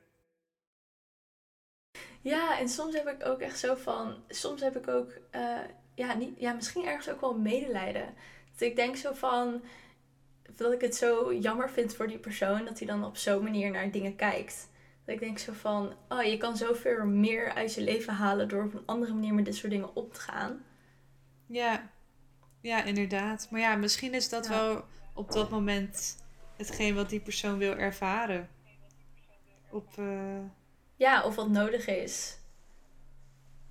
Ja, 2.26 2.60
en 2.60 2.70
soms 2.70 2.94
heb 2.94 3.08
ik 3.08 3.26
ook 3.26 3.40
echt 3.40 3.60
zo 3.60 3.76
van. 3.76 4.16
Soms 4.28 4.62
heb 4.62 4.78
ik 4.78 4.88
ook. 4.88 5.12
Uh, 5.36 5.58
ja, 5.96 6.14
niet, 6.14 6.40
ja, 6.40 6.54
misschien 6.54 6.86
ergens 6.86 7.10
ook 7.10 7.22
wel 7.22 7.38
medelijden. 7.38 8.14
Dat 8.52 8.62
ik 8.62 8.76
denk 8.76 8.96
zo 8.96 9.14
van. 9.14 9.62
Dat 10.56 10.74
ik 10.74 10.82
het 10.82 10.96
zo 10.96 11.34
jammer 11.34 11.70
vind 11.70 11.96
voor 11.96 12.08
die 12.08 12.18
persoon 12.18 12.66
dat 12.66 12.78
hij 12.78 12.88
dan 12.88 13.06
op 13.06 13.18
zo'n 13.18 13.44
manier 13.44 13.72
naar 13.72 13.92
dingen 13.92 14.16
kijkt. 14.16 14.70
Dat 15.06 15.16
ik 15.16 15.22
denk 15.22 15.38
zo 15.38 15.54
van. 15.54 15.94
Oh, 16.10 16.24
je 16.24 16.38
kan 16.38 16.58
zoveel 16.58 17.06
meer 17.06 17.54
uit 17.54 17.74
je 17.74 17.82
leven 17.82 18.14
halen 18.14 18.48
door 18.48 18.64
op 18.64 18.74
een 18.74 18.86
andere 18.86 19.14
manier 19.14 19.34
met 19.34 19.46
dit 19.46 19.56
soort 19.56 19.72
dingen 19.72 19.96
op 19.96 20.14
te 20.14 20.20
gaan. 20.20 20.66
Ja, 21.48 21.90
ja 22.62 22.84
inderdaad. 22.84 23.48
Maar 23.52 23.62
ja, 23.62 23.76
misschien 23.76 24.14
is 24.14 24.30
dat 24.30 24.48
wel 24.48 24.86
op 25.14 25.32
dat 25.32 25.50
moment 25.50 26.18
hetgeen 26.58 26.96
wat 26.96 27.10
die 27.10 27.22
persoon 27.22 27.58
wil 27.58 27.76
ervaren. 27.76 28.50
Op. 29.70 29.98
Uh 30.00 30.40
ja, 30.96 31.24
of 31.24 31.36
wat 31.36 31.50
nodig 31.50 31.88
is. 31.88 32.38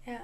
Ja. 0.00 0.20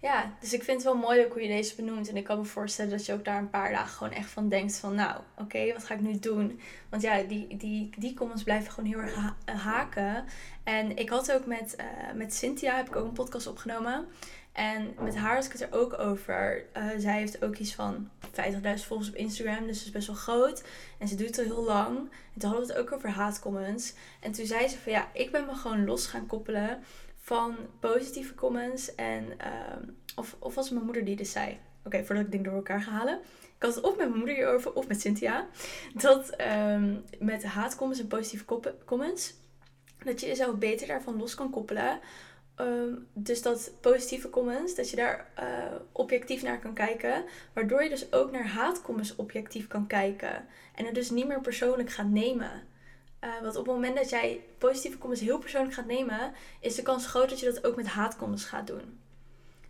ja, 0.00 0.36
dus 0.40 0.52
ik 0.52 0.62
vind 0.62 0.76
het 0.76 0.92
wel 0.92 1.02
mooi 1.02 1.24
ook 1.24 1.32
hoe 1.32 1.42
je 1.42 1.48
deze 1.48 1.74
benoemt. 1.74 2.08
En 2.08 2.16
ik 2.16 2.24
kan 2.24 2.38
me 2.38 2.44
voorstellen 2.44 2.90
dat 2.90 3.06
je 3.06 3.12
ook 3.12 3.24
daar 3.24 3.38
een 3.38 3.50
paar 3.50 3.72
dagen 3.72 3.96
gewoon 3.96 4.12
echt 4.12 4.30
van 4.30 4.48
denkt 4.48 4.76
van... 4.76 4.94
Nou, 4.94 5.20
oké, 5.36 5.72
wat 5.72 5.84
ga 5.84 5.94
ik 5.94 6.00
nu 6.00 6.18
doen? 6.18 6.60
Want 6.88 7.02
ja, 7.02 7.22
die, 7.22 7.56
die, 7.56 7.90
die 7.96 8.14
comments 8.14 8.42
blijven 8.42 8.72
gewoon 8.72 8.90
heel 8.90 9.00
erg 9.00 9.34
haken. 9.44 10.24
En 10.64 10.96
ik 10.96 11.08
had 11.08 11.32
ook 11.32 11.46
met, 11.46 11.76
uh, 11.80 12.14
met 12.14 12.34
Cynthia, 12.34 12.76
heb 12.76 12.88
ik 12.88 12.96
ook 12.96 13.04
een 13.04 13.12
podcast 13.12 13.46
opgenomen. 13.46 14.06
En 14.52 14.94
met 15.00 15.16
haar 15.16 15.34
had 15.34 15.44
ik 15.44 15.52
het 15.52 15.60
er 15.60 15.72
ook 15.72 15.98
over. 15.98 16.64
Uh, 16.76 16.86
zij 16.98 17.18
heeft 17.18 17.44
ook 17.44 17.56
iets 17.56 17.74
van 17.74 18.08
50.000 18.26 18.30
volgers 18.86 19.08
op 19.08 19.14
Instagram, 19.14 19.66
dus 19.66 19.78
ze 19.78 19.84
is 19.84 19.90
best 19.90 20.06
wel 20.06 20.16
groot. 20.16 20.64
En 20.98 21.08
ze 21.08 21.14
doet 21.14 21.26
het 21.26 21.38
al 21.38 21.44
heel 21.44 21.64
lang. 21.64 21.96
En 21.98 22.40
toen 22.40 22.50
hadden 22.50 22.66
we 22.68 22.72
het 22.72 22.82
ook 22.82 22.92
over 22.92 23.08
haatcomments. 23.08 23.94
En 24.20 24.32
toen 24.32 24.46
zei 24.46 24.68
ze 24.68 24.78
van 24.78 24.92
ja, 24.92 25.08
ik 25.12 25.32
ben 25.32 25.46
me 25.46 25.54
gewoon 25.54 25.84
los 25.84 26.06
gaan 26.06 26.26
koppelen 26.26 26.82
van 27.20 27.56
positieve 27.80 28.34
comments. 28.34 28.94
En, 28.94 29.24
uh, 29.24 29.88
of, 30.16 30.36
of 30.38 30.54
was 30.54 30.70
mijn 30.70 30.84
moeder 30.84 31.04
die 31.04 31.16
dit 31.16 31.28
zei? 31.28 31.58
Oké, 31.84 32.04
voordat 32.04 32.24
ik 32.24 32.30
dingen 32.30 32.46
door 32.46 32.54
elkaar 32.54 32.82
ga 32.82 32.90
halen. 32.90 33.20
Ik 33.58 33.64
had 33.64 33.74
het 33.74 33.84
of 33.84 33.96
met 33.96 34.06
mijn 34.06 34.18
moeder 34.18 34.34
hierover 34.34 34.72
of 34.72 34.88
met 34.88 35.00
Cynthia. 35.00 35.46
Dat 35.94 36.36
um, 36.40 37.04
met 37.18 37.44
haatcomments 37.44 38.00
en 38.00 38.08
positieve 38.08 38.44
comments, 38.84 39.34
dat 40.04 40.20
je 40.20 40.26
jezelf 40.26 40.56
beter 40.56 40.86
daarvan 40.86 41.18
los 41.18 41.34
kan 41.34 41.50
koppelen 41.50 42.00
Ehm, 42.58 42.94
dus 43.12 43.42
dat 43.42 43.70
positieve 43.80 44.30
comments, 44.30 44.74
dat 44.74 44.90
je 44.90 44.96
daar 44.96 45.30
uh, 45.38 45.44
objectief 45.92 46.42
naar 46.42 46.58
kan 46.58 46.74
kijken. 46.74 47.24
Waardoor 47.52 47.82
je 47.82 47.88
dus 47.88 48.12
ook 48.12 48.30
naar 48.30 48.46
haatcomments 48.46 49.16
objectief 49.16 49.66
kan 49.66 49.86
kijken. 49.86 50.46
En 50.74 50.84
het 50.84 50.94
dus 50.94 51.10
niet 51.10 51.26
meer 51.26 51.40
persoonlijk 51.40 51.90
gaat 51.90 52.08
nemen. 52.08 52.50
Uh, 53.24 53.40
want 53.42 53.56
op 53.56 53.66
het 53.66 53.74
moment 53.74 53.96
dat 53.96 54.10
jij 54.10 54.40
positieve 54.58 54.98
comments 54.98 55.24
heel 55.24 55.38
persoonlijk 55.38 55.74
gaat 55.74 55.86
nemen, 55.86 56.32
is 56.60 56.74
de 56.74 56.82
kans 56.82 57.06
groot 57.06 57.28
dat 57.28 57.40
je 57.40 57.52
dat 57.52 57.66
ook 57.66 57.76
met 57.76 57.86
haatcomments 57.86 58.44
gaat 58.44 58.66
doen. 58.66 58.98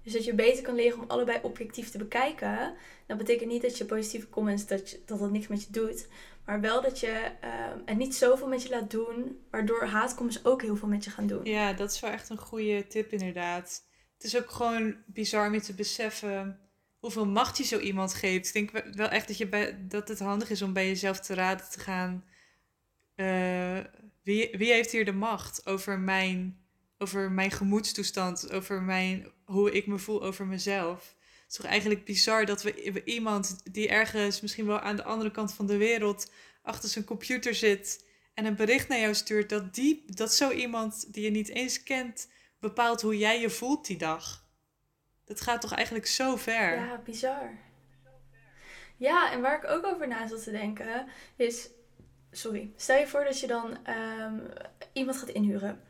Dus 0.02 0.12
dat 0.12 0.24
je 0.24 0.34
beter 0.34 0.62
kan 0.62 0.74
leren 0.74 1.00
om 1.00 1.04
allebei 1.08 1.38
objectief 1.42 1.90
te 1.90 1.98
bekijken. 1.98 2.74
Dat 3.06 3.16
betekent 3.18 3.50
niet 3.50 3.62
dat 3.62 3.78
je 3.78 3.84
positieve 3.84 4.28
comments, 4.28 4.66
dat, 4.66 4.90
je, 4.90 5.00
dat 5.04 5.18
dat 5.18 5.30
niks 5.30 5.46
met 5.46 5.62
je 5.62 5.70
doet. 5.70 6.06
Maar 6.48 6.60
wel 6.60 6.82
dat 6.82 7.00
je 7.00 7.30
uh, 7.86 7.96
niet 7.96 8.14
zoveel 8.14 8.48
met 8.48 8.62
je 8.62 8.68
laat 8.68 8.90
doen, 8.90 9.46
waardoor 9.50 9.84
haatcomments 9.84 10.44
ook 10.44 10.62
heel 10.62 10.76
veel 10.76 10.88
met 10.88 11.04
je 11.04 11.10
gaan 11.10 11.26
doen. 11.26 11.44
Ja, 11.44 11.72
dat 11.72 11.92
is 11.92 12.00
wel 12.00 12.10
echt 12.10 12.28
een 12.28 12.38
goede 12.38 12.86
tip 12.86 13.12
inderdaad. 13.12 13.84
Het 14.14 14.24
is 14.24 14.36
ook 14.36 14.50
gewoon 14.50 14.96
bizar 15.06 15.46
om 15.46 15.54
je 15.54 15.60
te 15.60 15.74
beseffen 15.74 16.60
hoeveel 16.98 17.26
macht 17.26 17.56
je 17.56 17.64
zo 17.64 17.78
iemand 17.78 18.14
geeft. 18.14 18.54
Ik 18.54 18.72
denk 18.72 18.94
wel 18.94 19.08
echt 19.08 19.26
dat, 19.26 19.36
je 19.36 19.48
bij, 19.48 19.86
dat 19.88 20.08
het 20.08 20.18
handig 20.18 20.50
is 20.50 20.62
om 20.62 20.72
bij 20.72 20.86
jezelf 20.86 21.20
te 21.20 21.34
raden 21.34 21.70
te 21.70 21.80
gaan. 21.80 22.24
Uh, 23.16 23.78
wie, 24.22 24.54
wie 24.58 24.72
heeft 24.72 24.90
hier 24.90 25.04
de 25.04 25.12
macht 25.12 25.66
over 25.66 25.98
mijn, 25.98 26.64
over 26.98 27.30
mijn 27.30 27.50
gemoedstoestand, 27.50 28.52
over 28.52 28.82
mijn, 28.82 29.32
hoe 29.44 29.72
ik 29.72 29.86
me 29.86 29.98
voel 29.98 30.22
over 30.22 30.46
mezelf? 30.46 31.16
Is 31.48 31.54
toch 31.54 31.66
eigenlijk 31.66 32.04
bizar 32.04 32.44
dat 32.44 32.62
we 32.62 33.04
iemand 33.04 33.60
die 33.72 33.88
ergens 33.88 34.40
misschien 34.40 34.66
wel 34.66 34.80
aan 34.80 34.96
de 34.96 35.04
andere 35.04 35.30
kant 35.30 35.54
van 35.54 35.66
de 35.66 35.76
wereld 35.76 36.30
achter 36.62 36.88
zijn 36.88 37.04
computer 37.04 37.54
zit 37.54 38.06
en 38.34 38.44
een 38.44 38.56
bericht 38.56 38.88
naar 38.88 38.98
jou 38.98 39.14
stuurt, 39.14 39.48
dat, 39.48 39.74
die, 39.74 40.04
dat 40.06 40.34
zo 40.34 40.50
iemand 40.50 41.12
die 41.12 41.24
je 41.24 41.30
niet 41.30 41.48
eens 41.48 41.82
kent 41.82 42.28
bepaalt 42.60 43.02
hoe 43.02 43.18
jij 43.18 43.40
je 43.40 43.50
voelt 43.50 43.86
die 43.86 43.98
dag. 43.98 44.46
Dat 45.24 45.40
gaat 45.40 45.60
toch 45.60 45.74
eigenlijk 45.74 46.06
zo 46.06 46.36
ver? 46.36 46.74
Ja, 46.74 47.00
bizar. 47.04 47.58
Ja, 48.96 49.32
en 49.32 49.40
waar 49.40 49.64
ik 49.64 49.70
ook 49.70 49.84
over 49.84 50.08
na 50.08 50.26
zat 50.26 50.42
te 50.42 50.50
denken 50.50 51.06
is. 51.36 51.68
Sorry, 52.30 52.72
stel 52.76 52.98
je 52.98 53.06
voor 53.06 53.24
dat 53.24 53.40
je 53.40 53.46
dan 53.46 53.84
ehm, 53.84 54.38
iemand 54.92 55.16
gaat 55.16 55.28
inhuren. 55.28 55.80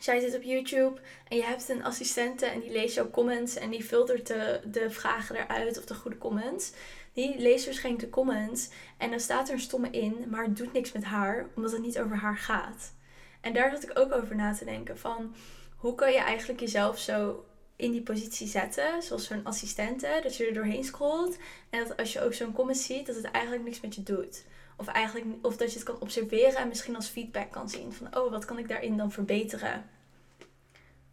Jij 0.00 0.20
zit 0.20 0.34
op 0.34 0.42
YouTube 0.42 1.00
en 1.28 1.36
je 1.36 1.44
hebt 1.44 1.68
een 1.68 1.84
assistente 1.84 2.46
en 2.46 2.60
die 2.60 2.70
leest 2.70 2.94
jouw 2.94 3.10
comments 3.10 3.54
en 3.54 3.70
die 3.70 3.84
filtert 3.84 4.26
de, 4.26 4.60
de 4.64 4.90
vragen 4.90 5.36
eruit 5.36 5.78
of 5.78 5.84
de 5.84 5.94
goede 5.94 6.18
comments. 6.18 6.72
Die 7.12 7.38
leest 7.38 7.64
waarschijnlijk 7.64 8.04
de 8.04 8.10
comments 8.10 8.68
en 8.98 9.10
dan 9.10 9.20
staat 9.20 9.48
er 9.48 9.54
een 9.54 9.60
stomme 9.60 9.90
in, 9.90 10.24
maar 10.28 10.44
het 10.44 10.56
doet 10.56 10.72
niks 10.72 10.92
met 10.92 11.04
haar, 11.04 11.46
omdat 11.54 11.72
het 11.72 11.82
niet 11.82 11.98
over 11.98 12.16
haar 12.16 12.36
gaat. 12.36 12.92
En 13.40 13.52
daar 13.52 13.70
zat 13.70 13.82
ik 13.82 13.98
ook 13.98 14.12
over 14.12 14.36
na 14.36 14.54
te 14.54 14.64
denken 14.64 14.98
van 14.98 15.34
hoe 15.76 15.94
kan 15.94 16.12
je 16.12 16.18
eigenlijk 16.18 16.60
jezelf 16.60 16.98
zo 16.98 17.44
in 17.76 17.92
die 17.92 18.02
positie 18.02 18.46
zetten, 18.46 19.02
zoals 19.02 19.26
zo'n 19.26 19.44
assistente, 19.44 20.20
dat 20.22 20.36
je 20.36 20.46
er 20.46 20.54
doorheen 20.54 20.84
scrolt 20.84 21.36
en 21.70 21.84
dat 21.86 21.96
als 21.96 22.12
je 22.12 22.20
ook 22.20 22.34
zo'n 22.34 22.52
comment 22.52 22.78
ziet, 22.78 23.06
dat 23.06 23.16
het 23.16 23.24
eigenlijk 23.24 23.64
niks 23.64 23.80
met 23.80 23.94
je 23.94 24.02
doet. 24.02 24.44
Of, 24.80 24.86
eigenlijk, 24.86 25.26
of 25.42 25.56
dat 25.56 25.72
je 25.72 25.78
het 25.78 25.86
kan 25.86 26.00
observeren 26.00 26.56
en 26.56 26.68
misschien 26.68 26.96
als 26.96 27.08
feedback 27.08 27.50
kan 27.50 27.68
zien 27.68 27.92
van, 27.92 28.16
oh, 28.16 28.30
wat 28.30 28.44
kan 28.44 28.58
ik 28.58 28.68
daarin 28.68 28.96
dan 28.96 29.12
verbeteren? 29.12 29.84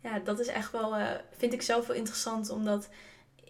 Ja, 0.01 0.19
dat 0.19 0.39
is 0.39 0.47
echt 0.47 0.71
wel, 0.71 0.99
uh, 0.99 1.11
vind 1.37 1.53
ik 1.53 1.61
zelf 1.61 1.87
wel 1.87 1.95
interessant, 1.95 2.49
omdat 2.49 2.89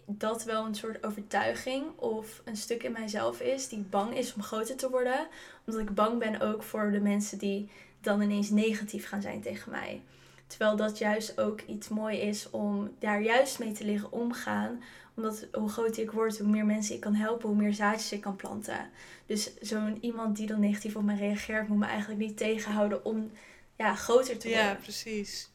dat 0.06 0.44
wel 0.44 0.64
een 0.64 0.74
soort 0.74 1.04
overtuiging 1.04 1.84
of 1.96 2.42
een 2.44 2.56
stuk 2.56 2.82
in 2.82 2.92
mijzelf 2.92 3.40
is 3.40 3.68
die 3.68 3.78
bang 3.78 4.16
is 4.16 4.34
om 4.34 4.42
groter 4.42 4.76
te 4.76 4.90
worden. 4.90 5.26
Omdat 5.66 5.82
ik 5.82 5.94
bang 5.94 6.18
ben 6.18 6.40
ook 6.40 6.62
voor 6.62 6.90
de 6.90 7.00
mensen 7.00 7.38
die 7.38 7.70
dan 8.00 8.20
ineens 8.20 8.50
negatief 8.50 9.08
gaan 9.08 9.22
zijn 9.22 9.40
tegen 9.40 9.70
mij. 9.70 10.02
Terwijl 10.46 10.76
dat 10.76 10.98
juist 10.98 11.40
ook 11.40 11.60
iets 11.60 11.88
mooi 11.88 12.18
is 12.18 12.50
om 12.50 12.90
daar 12.98 13.22
juist 13.22 13.58
mee 13.58 13.72
te 13.72 13.84
leren 13.84 14.12
omgaan. 14.12 14.82
Omdat 15.18 15.48
hoe 15.52 15.68
groter 15.68 16.02
ik 16.02 16.10
word, 16.10 16.38
hoe 16.38 16.48
meer 16.48 16.66
mensen 16.66 16.94
ik 16.94 17.00
kan 17.00 17.14
helpen, 17.14 17.48
hoe 17.48 17.56
meer 17.56 17.74
zaadjes 17.74 18.12
ik 18.12 18.20
kan 18.20 18.36
planten. 18.36 18.90
Dus 19.26 19.58
zo'n 19.60 19.98
iemand 20.00 20.36
die 20.36 20.46
dan 20.46 20.60
negatief 20.60 20.96
op 20.96 21.02
mij 21.02 21.16
reageert, 21.16 21.68
moet 21.68 21.78
me 21.78 21.86
eigenlijk 21.86 22.20
niet 22.20 22.36
tegenhouden 22.36 23.04
om 23.04 23.30
ja, 23.76 23.94
groter 23.94 24.38
te 24.38 24.48
worden. 24.48 24.64
Ja, 24.64 24.74
precies. 24.74 25.50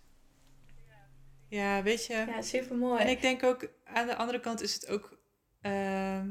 Ja, 1.47 1.83
weet 1.83 2.05
je. 2.05 2.13
Ja, 2.13 2.41
super 2.41 2.75
mooi. 2.75 3.01
En 3.01 3.07
ik 3.07 3.21
denk 3.21 3.43
ook, 3.43 3.67
aan 3.83 4.07
de 4.07 4.15
andere 4.15 4.39
kant 4.39 4.61
is 4.61 4.73
het 4.73 4.87
ook 4.87 5.17
ehm, 5.61 6.27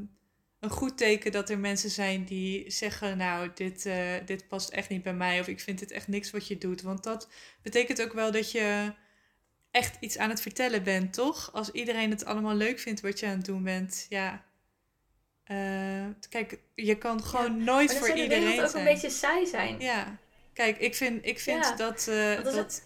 een 0.60 0.70
goed 0.70 0.96
teken 0.96 1.32
dat 1.32 1.50
er 1.50 1.58
mensen 1.58 1.90
zijn 1.90 2.24
die 2.24 2.70
zeggen, 2.70 3.16
nou, 3.16 3.50
dit, 3.54 3.86
uh, 3.86 4.14
dit 4.26 4.48
past 4.48 4.68
echt 4.68 4.88
niet 4.88 5.02
bij 5.02 5.14
mij 5.14 5.40
of 5.40 5.48
ik 5.48 5.60
vind 5.60 5.78
dit 5.78 5.90
echt 5.90 6.08
niks 6.08 6.30
wat 6.30 6.46
je 6.46 6.58
doet. 6.58 6.82
Want 6.82 7.02
dat 7.02 7.28
betekent 7.62 8.02
ook 8.02 8.12
wel 8.12 8.32
dat 8.32 8.50
je 8.50 8.92
echt 9.72 9.96
iets 10.00 10.18
aan 10.18 10.30
het 10.30 10.40
vertellen 10.40 10.82
bent, 10.82 11.12
toch? 11.12 11.52
Als 11.52 11.70
iedereen 11.70 12.10
het 12.10 12.24
allemaal 12.24 12.54
leuk 12.54 12.78
vindt 12.78 13.00
wat 13.00 13.20
je 13.20 13.26
aan 13.26 13.36
het 13.36 13.44
doen 13.44 13.62
bent, 13.62 14.06
ja. 14.08 14.44
Uh, 15.50 16.06
kijk, 16.28 16.58
je 16.74 16.98
kan 16.98 17.22
gewoon 17.22 17.64
nooit 17.64 17.94
voor 17.94 18.08
iedereen 18.08 18.42
zijn. 18.42 18.58
Het 18.58 18.68
ook 18.68 18.74
een 18.74 18.84
beetje 18.84 19.10
saai 19.10 19.46
zijn. 19.46 19.80
Ja. 19.80 20.18
Kijk, 20.52 20.78
ik 20.78 20.94
vind, 20.94 21.26
ik 21.26 21.38
vind 21.38 21.78
dat, 21.78 22.06
uh, 22.10 22.42
dat, 22.44 22.82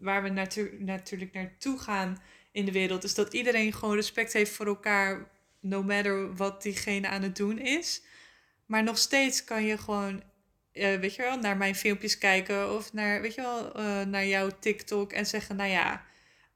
waar 0.00 0.22
we 0.22 0.28
natu 0.28 0.76
natuurlijk 0.78 1.32
naartoe 1.32 1.78
gaan 1.78 2.22
in 2.52 2.64
de 2.64 2.72
wereld, 2.72 3.04
is 3.04 3.14
dat 3.14 3.32
iedereen 3.32 3.72
gewoon 3.72 3.94
respect 3.94 4.32
heeft 4.32 4.52
voor 4.52 4.66
elkaar, 4.66 5.30
no 5.60 5.82
matter 5.82 6.36
wat 6.36 6.62
diegene 6.62 7.08
aan 7.08 7.22
het 7.22 7.36
doen 7.36 7.58
is. 7.58 8.02
Maar 8.66 8.82
nog 8.82 8.98
steeds 8.98 9.44
kan 9.44 9.64
je 9.64 9.78
gewoon, 9.78 10.22
uh, 10.72 10.94
weet 10.94 11.14
je 11.14 11.22
wel, 11.22 11.38
naar 11.38 11.56
mijn 11.56 11.74
filmpjes 11.74 12.18
kijken 12.18 12.76
of 12.76 12.92
naar, 12.92 13.20
weet 13.20 13.34
je 13.34 13.40
wel, 13.40 13.80
uh, 13.80 14.02
naar 14.02 14.26
jouw 14.26 14.50
TikTok 14.60 15.12
en 15.12 15.26
zeggen, 15.26 15.56
nou 15.56 15.70
ja, 15.70 16.04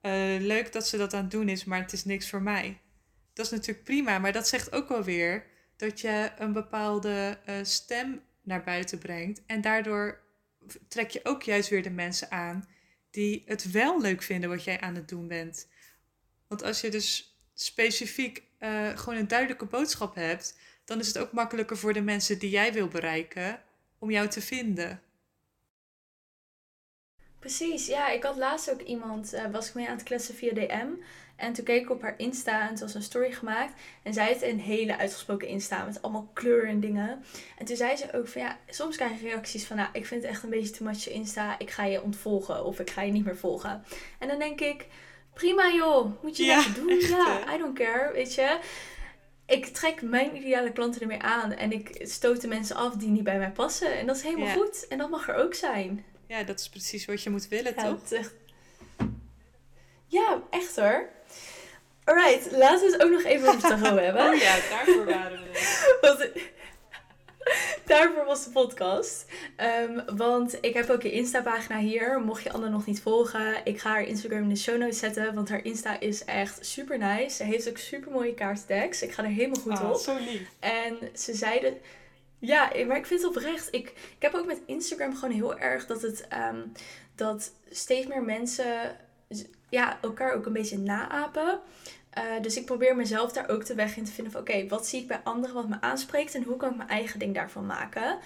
uh, 0.07 0.41
leuk 0.41 0.73
dat 0.73 0.87
ze 0.89 0.97
dat 0.97 1.15
aan 1.15 1.23
het 1.23 1.31
doen 1.31 1.49
is, 1.49 1.65
maar 1.65 1.81
het 1.81 1.93
is 1.93 2.05
niks 2.05 2.29
voor 2.31 2.43
mij. 2.43 2.81
Dat 3.33 3.47
is 3.47 3.53
natuurlijk 3.53 3.85
prima, 3.85 4.19
maar 4.19 4.33
dat 4.33 4.49
zegt 4.49 4.73
ook 4.73 4.89
wel 4.89 5.05
weer 5.05 5.47
dat 5.77 6.01
je 6.01 6.33
een 6.39 6.53
bepaalde 6.53 7.39
stem 7.63 8.21
naar 8.43 8.65
buiten 8.65 8.99
brengt 8.99 9.43
en 9.47 9.61
daardoor 9.61 10.21
trek 10.89 11.11
je 11.11 11.21
ook 11.23 11.43
juist 11.43 11.69
weer 11.69 11.83
de 11.83 11.91
mensen 11.91 12.31
aan 12.31 12.69
die 13.11 13.43
het 13.47 13.71
wel 13.71 14.01
leuk 14.01 14.23
vinden 14.23 14.51
wat 14.51 14.65
jij 14.65 14.81
aan 14.81 14.95
het 14.95 15.09
doen 15.09 15.29
bent. 15.29 15.69
Want 16.49 16.63
als 16.63 16.81
je 16.81 16.91
dus 16.91 17.39
specifiek 17.55 18.43
uh, 18.61 18.99
gewoon 18.99 19.19
een 19.19 19.29
duidelijke 19.29 19.65
boodschap 19.65 20.15
hebt, 20.15 20.59
dan 20.85 20.99
is 20.99 21.07
het 21.07 21.19
ook 21.19 21.33
makkelijker 21.33 21.77
voor 21.77 21.93
de 21.93 22.01
mensen 22.01 22.39
die 22.39 22.51
jij 22.51 22.73
wil 22.73 22.89
bereiken 22.89 23.63
om 23.99 24.11
jou 24.11 24.29
te 24.29 24.41
vinden. 24.41 25.01
Precies, 27.47 27.87
ja. 27.87 28.09
Ik 28.09 28.23
had 28.23 28.37
laatst 28.37 28.71
ook 28.71 28.81
iemand, 28.81 29.35
uh, 29.35 29.45
was 29.53 29.69
ik 29.69 29.75
mee 29.75 29.89
aan 29.89 29.97
het 29.97 30.03
kletsen 30.03 30.35
via 30.35 30.53
DM. 30.53 30.87
En 31.37 31.53
toen 31.53 31.65
keek 31.65 31.83
ik 31.83 31.91
op 31.91 32.03
haar 32.03 32.15
Insta 32.17 32.69
en 32.69 32.77
ze 32.77 32.85
was 32.85 32.95
een 32.95 33.03
story 33.03 33.33
gemaakt. 33.33 33.73
En 34.03 34.15
zij 34.15 34.27
heeft 34.27 34.43
een 34.43 34.61
hele 34.61 34.99
uitgesproken 34.99 35.49
Insta 35.49 35.85
met 35.85 36.03
allemaal 36.03 36.31
kleuren 36.33 36.71
en 36.71 36.81
dingen. 36.81 37.25
En 37.59 37.67
toen 37.67 37.77
zei 37.77 37.97
ze 37.97 38.13
ook 38.13 38.29
van 38.29 38.43
ja, 38.43 38.59
soms 38.69 38.97
krijg 38.97 39.21
je 39.21 39.29
reacties 39.29 39.67
van 39.67 39.77
nou, 39.77 39.89
ik 39.93 40.07
vind 40.07 40.23
het 40.23 40.31
echt 40.31 40.43
een 40.43 40.51
beetje 40.51 40.71
too 40.71 40.89
much 40.89 41.09
Insta. 41.09 41.59
Ik 41.59 41.71
ga 41.71 41.85
je 41.85 42.03
ontvolgen 42.03 42.65
of 42.65 42.81
ik 42.81 42.91
ga 42.91 43.03
je 43.03 43.13
niet 43.13 43.25
meer 43.25 43.37
volgen. 43.37 43.85
En 44.19 44.29
dan 44.29 44.39
denk 44.39 44.61
ik, 44.61 44.87
prima 45.35 45.73
joh, 45.73 46.23
moet 46.23 46.37
je 46.37 46.45
ja, 46.45 46.63
dat 46.63 46.75
doen. 46.75 47.01
ja, 47.01 47.55
I 47.55 47.59
don't 47.59 47.79
care, 47.79 48.13
weet 48.13 48.35
je. 48.35 48.59
Ik 49.47 49.67
trek 49.67 50.03
mijn 50.03 50.37
ideale 50.37 50.73
klanten 50.73 51.01
ermee 51.01 51.23
aan 51.23 51.53
en 51.53 51.73
ik 51.73 52.01
stoot 52.03 52.41
de 52.41 52.49
mensen 52.49 52.77
af 52.77 52.95
die 52.95 53.09
niet 53.09 53.25
bij 53.25 53.39
mij 53.39 53.51
passen. 53.51 53.99
En 53.99 54.07
dat 54.07 54.17
is 54.17 54.23
helemaal 54.23 54.57
goed. 54.57 54.89
En 54.89 54.99
dat 54.99 55.11
mag 55.11 55.29
er 55.29 55.35
ook 55.35 55.55
zijn. 55.55 56.05
Ja, 56.27 56.43
dat 56.43 56.61
is 56.61 56.69
precies 56.69 57.05
wat 57.05 57.23
je 57.23 57.31
moet 57.31 57.49
willen, 57.49 57.75
toch? 57.75 58.13
Echt... 58.13 58.35
Ja, 60.07 60.43
echt 60.51 60.77
hoor. 60.77 61.09
Alright, 62.05 62.53
laten 62.53 62.87
we 62.87 62.93
het 62.93 63.03
ook 63.03 63.11
nog 63.11 63.23
even 63.23 63.49
over 63.49 63.61
tarot 63.61 64.01
hebben. 64.07 64.27
Oh 64.27 64.35
ja, 64.35 64.57
daarvoor 64.71 65.05
waren 65.05 65.39
we. 65.39 65.97
Want, 66.01 66.29
daarvoor 67.85 68.25
was 68.25 68.45
de 68.45 68.51
podcast. 68.51 69.25
Um, 69.81 70.17
want 70.17 70.59
ik 70.61 70.75
heb 70.75 70.91
ook 70.91 71.03
een 71.03 71.13
Insta-pagina 71.13 71.79
hier. 71.79 72.21
Mocht 72.21 72.43
je 72.43 72.53
Anne 72.53 72.69
nog 72.69 72.87
niet 72.87 73.01
volgen, 73.01 73.55
ik 73.65 73.81
ga 73.81 73.91
haar 73.91 74.03
Instagram 74.03 74.43
in 74.43 74.49
de 74.49 74.57
show 74.57 74.79
notes 74.79 74.99
zetten. 74.99 75.35
Want 75.35 75.49
haar 75.49 75.65
Insta 75.65 76.01
is 76.01 76.25
echt 76.25 76.67
super 76.67 76.99
nice. 76.99 77.37
Ze 77.37 77.45
heeft 77.45 77.69
ook 77.69 77.79
super 77.79 78.13
mooie 78.13 78.35
kaartdecks. 78.35 79.03
Ik 79.03 79.13
ga 79.13 79.23
er 79.23 79.29
helemaal 79.29 79.63
goed 79.63 79.81
oh, 79.81 79.91
op. 79.91 80.01
Zo 80.01 80.15
lief. 80.15 80.49
En 80.61 80.99
ze 81.15 81.35
zeiden. 81.35 81.79
Ja, 82.39 82.73
maar 82.87 82.97
ik 82.97 83.07
vind 83.07 83.23
het 83.23 83.37
oprecht. 83.37 83.69
Ik, 83.71 83.89
ik 83.89 84.17
heb 84.23 84.35
ook 84.35 84.47
met 84.47 84.61
Instagram 84.67 85.15
gewoon 85.15 85.35
heel 85.35 85.59
erg 85.59 85.87
dat 85.87 86.03
het. 86.03 86.29
Um, 86.53 86.73
dat 87.17 87.53
steeds 87.71 88.07
meer 88.07 88.23
mensen 88.23 88.97
ja, 89.69 89.99
elkaar 90.03 90.35
ook 90.35 90.47
een 90.47 90.53
beetje 90.53 90.79
naapen. 90.79 91.61
Uh, 92.19 92.43
dus 92.43 92.57
ik 92.57 92.65
probeer 92.65 92.97
mezelf 92.97 93.33
daar 93.33 93.49
ook 93.49 93.67
de 93.67 93.75
weg 93.75 93.97
in 93.97 94.05
te 94.05 94.13
vinden 94.13 94.33
van 94.33 94.41
oké, 94.41 94.69
wat 94.69 94.87
zie 94.87 95.01
ik 95.01 95.09
bij 95.09 95.21
anderen 95.25 95.55
wat 95.55 95.69
me 95.69 95.81
aanspreekt 95.81 96.35
en 96.35 96.43
hoe 96.43 96.57
kan 96.57 96.71
ik 96.71 96.77
mijn 96.77 96.89
eigen 96.89 97.19
ding 97.19 97.35
daarvan 97.35 97.67
maken. 97.67 98.19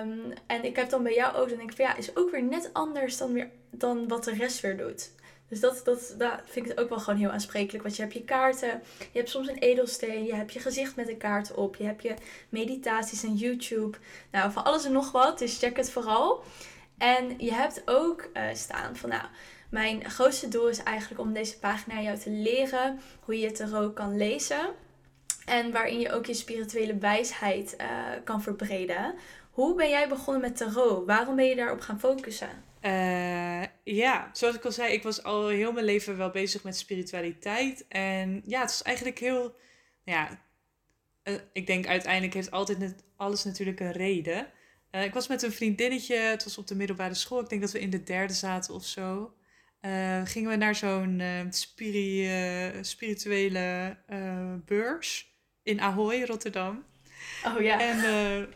Um, 0.00 0.32
en 0.46 0.64
ik 0.64 0.76
heb 0.76 0.90
dan 0.90 1.02
bij 1.02 1.14
jou 1.14 1.36
ook, 1.36 1.48
dan 1.48 1.58
denk 1.58 1.70
ik 1.70 1.76
van 1.76 1.84
ja, 1.84 1.96
is 1.96 2.16
ook 2.16 2.30
weer 2.30 2.42
net 2.42 2.70
anders 2.72 3.16
dan, 3.16 3.32
weer, 3.32 3.50
dan 3.70 4.08
wat 4.08 4.24
de 4.24 4.34
rest 4.34 4.60
weer 4.60 4.76
doet. 4.76 5.10
Dus 5.48 5.60
dat, 5.60 5.80
dat, 5.84 6.14
dat 6.18 6.40
vind 6.44 6.70
ik 6.70 6.80
ook 6.80 6.88
wel 6.88 6.98
gewoon 6.98 7.18
heel 7.18 7.30
aansprekelijk. 7.30 7.82
Want 7.82 7.96
je 7.96 8.02
hebt 8.02 8.14
je 8.14 8.24
kaarten, 8.24 8.82
je 8.98 9.18
hebt 9.18 9.30
soms 9.30 9.48
een 9.48 9.58
edelsteen, 9.58 10.24
je 10.24 10.34
hebt 10.34 10.52
je 10.52 10.60
gezicht 10.60 10.96
met 10.96 11.08
een 11.08 11.16
kaart 11.16 11.54
op, 11.54 11.76
je 11.76 11.84
hebt 11.84 12.02
je 12.02 12.14
meditaties 12.48 13.22
en 13.22 13.34
YouTube. 13.34 13.98
Nou, 14.30 14.52
van 14.52 14.64
alles 14.64 14.84
en 14.84 14.92
nog 14.92 15.12
wat, 15.12 15.38
dus 15.38 15.58
check 15.58 15.76
het 15.76 15.90
vooral. 15.90 16.42
En 16.98 17.34
je 17.38 17.52
hebt 17.52 17.82
ook 17.84 18.28
uh, 18.34 18.42
staan 18.52 18.96
van 18.96 19.08
nou, 19.08 19.24
mijn 19.70 20.10
grootste 20.10 20.48
doel 20.48 20.68
is 20.68 20.82
eigenlijk 20.82 21.20
om 21.20 21.32
deze 21.32 21.58
pagina 21.58 22.00
jou 22.00 22.18
te 22.18 22.30
leren 22.30 23.00
hoe 23.20 23.38
je 23.38 23.52
tarot 23.52 23.94
kan 23.94 24.16
lezen. 24.16 24.68
En 25.44 25.72
waarin 25.72 26.00
je 26.00 26.12
ook 26.12 26.26
je 26.26 26.34
spirituele 26.34 26.98
wijsheid 26.98 27.76
uh, 27.80 27.86
kan 28.24 28.42
verbreden. 28.42 29.14
Hoe 29.50 29.74
ben 29.74 29.88
jij 29.88 30.08
begonnen 30.08 30.42
met 30.42 30.56
tarot? 30.56 31.06
Waarom 31.06 31.36
ben 31.36 31.46
je 31.46 31.56
daarop 31.56 31.80
gaan 31.80 32.00
focussen? 32.00 32.48
Uh, 32.82 33.62
ja, 33.94 34.30
zoals 34.32 34.54
ik 34.54 34.64
al 34.64 34.72
zei, 34.72 34.92
ik 34.92 35.02
was 35.02 35.22
al 35.22 35.48
heel 35.48 35.72
mijn 35.72 35.84
leven 35.84 36.16
wel 36.16 36.30
bezig 36.30 36.62
met 36.62 36.76
spiritualiteit. 36.76 37.84
En 37.88 38.42
ja, 38.46 38.60
het 38.60 38.70
is 38.70 38.82
eigenlijk 38.82 39.18
heel. 39.18 39.56
Ja, 40.04 40.44
uh, 41.24 41.34
ik 41.52 41.66
denk 41.66 41.86
uiteindelijk 41.86 42.34
heeft 42.34 42.50
altijd 42.50 42.78
net, 42.78 43.04
alles 43.16 43.44
natuurlijk 43.44 43.80
een 43.80 43.92
reden. 43.92 44.46
ik 44.90 45.14
was 45.14 45.28
met 45.28 45.42
een 45.42 45.52
vriendinnetje, 45.52 46.16
het 46.16 46.44
was 46.44 46.58
op 46.58 46.66
de 46.66 46.74
middelbare 46.74 47.14
school. 47.14 47.40
Ik 47.40 47.48
denk 47.48 47.60
dat 47.60 47.72
we 47.72 47.80
in 47.80 47.90
de 47.90 48.02
derde 48.02 48.32
zaten 48.32 48.74
of 48.74 48.84
zo. 48.84 49.34
Uh, 49.80 50.20
gingen 50.24 50.50
we 50.50 50.56
naar 50.56 50.74
zo'n 50.74 51.22
spiri 51.50 52.30
spirituele 52.80 53.96
beurs 54.64 55.32
in 55.62 55.80
Ahoy, 55.80 56.24
Rotterdam. 56.24 56.84
Oh 57.44 57.60
ja. 57.60 57.80
En, 57.80 58.48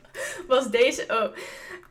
Was 0.47 0.71
deze... 0.71 1.05
Oh, 1.09 1.37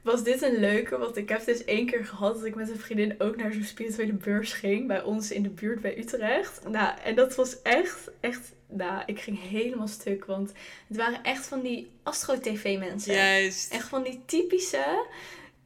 was 0.02 0.24
dit 0.24 0.42
een 0.42 0.60
leuke, 0.60 0.98
want 0.98 1.18
ik 1.18 1.30
heb 1.30 1.46
dus 1.46 1.66
één 1.66 1.86
keer 1.86 2.06
gehad 2.06 2.34
dat 2.36 2.46
ik 2.46 2.56
met 2.56 2.70
een 2.70 2.80
vriendin 2.80 3.16
ook 3.18 3.36
naar 3.36 3.52
zo'n 3.54 3.64
spirituele 3.64 4.14
beurs 4.14 4.54
ging. 4.54 4.88
Bij 4.88 5.02
ons 5.02 5.32
in 5.32 5.44
de 5.44 5.50
buurt 5.50 5.82
bij 5.82 5.98
Utrecht. 5.98 6.62
Nou, 6.68 6.98
en 7.04 7.16
dat 7.16 7.36
was 7.36 7.62
echt, 7.62 8.10
echt, 8.20 8.52
nou, 8.68 9.04
ik 9.06 9.20
ging 9.20 9.50
helemaal 9.50 9.88
stuk. 9.88 10.26
Want 10.26 10.52
het 10.88 10.98
waren 10.98 11.24
echt 11.24 11.46
van 11.46 11.62
die 11.62 11.92
astro-tv 12.04 12.78
mensen. 12.80 13.14
Juist. 13.14 13.74
Echt 13.74 13.88
van 13.88 14.04
die 14.04 14.22
typische, 14.26 15.06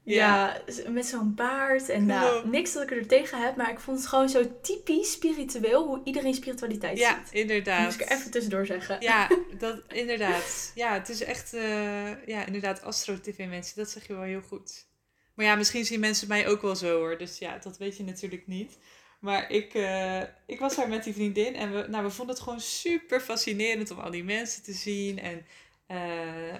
ja, 0.03 0.61
met 0.87 1.05
zo'n 1.05 1.35
baard 1.35 1.89
en 1.89 2.05
nou, 2.05 2.49
niks 2.49 2.73
dat 2.73 2.83
ik 2.83 2.91
er 2.91 3.07
tegen 3.07 3.41
heb, 3.41 3.55
maar 3.55 3.71
ik 3.71 3.79
vond 3.79 3.97
het 3.97 4.07
gewoon 4.07 4.29
zo 4.29 4.59
typisch 4.61 5.11
spiritueel 5.11 5.85
hoe 5.87 6.01
iedereen 6.03 6.33
spiritualiteit 6.33 6.97
Ja, 6.97 7.21
ziet. 7.25 7.33
inderdaad. 7.33 7.83
Moest 7.83 7.99
ik 7.99 8.09
er 8.09 8.17
even 8.17 8.31
tussendoor 8.31 8.65
zeggen. 8.65 9.01
Ja, 9.01 9.29
dat, 9.59 9.81
inderdaad. 9.87 10.71
Ja, 10.75 10.93
het 10.93 11.09
is 11.09 11.23
echt, 11.23 11.53
eh, 11.53 12.25
ja, 12.27 12.45
inderdaad, 12.45 12.83
astro-tv-mensen. 12.83 13.75
Dat 13.75 13.89
zeg 13.89 14.07
je 14.07 14.13
wel 14.13 14.23
heel 14.23 14.41
goed. 14.41 14.85
Maar 15.33 15.45
ja, 15.45 15.55
misschien 15.55 15.85
zien 15.85 15.99
mensen 15.99 16.27
mij 16.27 16.47
ook 16.47 16.61
wel 16.61 16.75
zo 16.75 16.97
hoor. 16.97 17.17
Dus 17.17 17.37
ja, 17.37 17.57
dat 17.57 17.77
weet 17.77 17.97
je 17.97 18.03
natuurlijk 18.03 18.47
niet. 18.47 18.77
Maar 19.19 19.51
ik, 19.51 19.73
eh, 19.73 20.21
ik 20.45 20.59
was 20.59 20.75
daar 20.75 20.89
met 20.89 21.03
die 21.03 21.13
vriendin 21.13 21.55
en 21.55 21.73
we, 21.73 21.85
nou, 21.89 22.03
we 22.03 22.09
vonden 22.09 22.35
het 22.35 22.43
gewoon 22.43 22.59
super 22.61 23.19
fascinerend 23.21 23.91
om 23.91 23.99
al 23.99 24.11
die 24.11 24.23
mensen 24.23 24.63
te 24.63 24.73
zien. 24.73 25.19
En, 25.19 25.45
eh, 25.87 26.53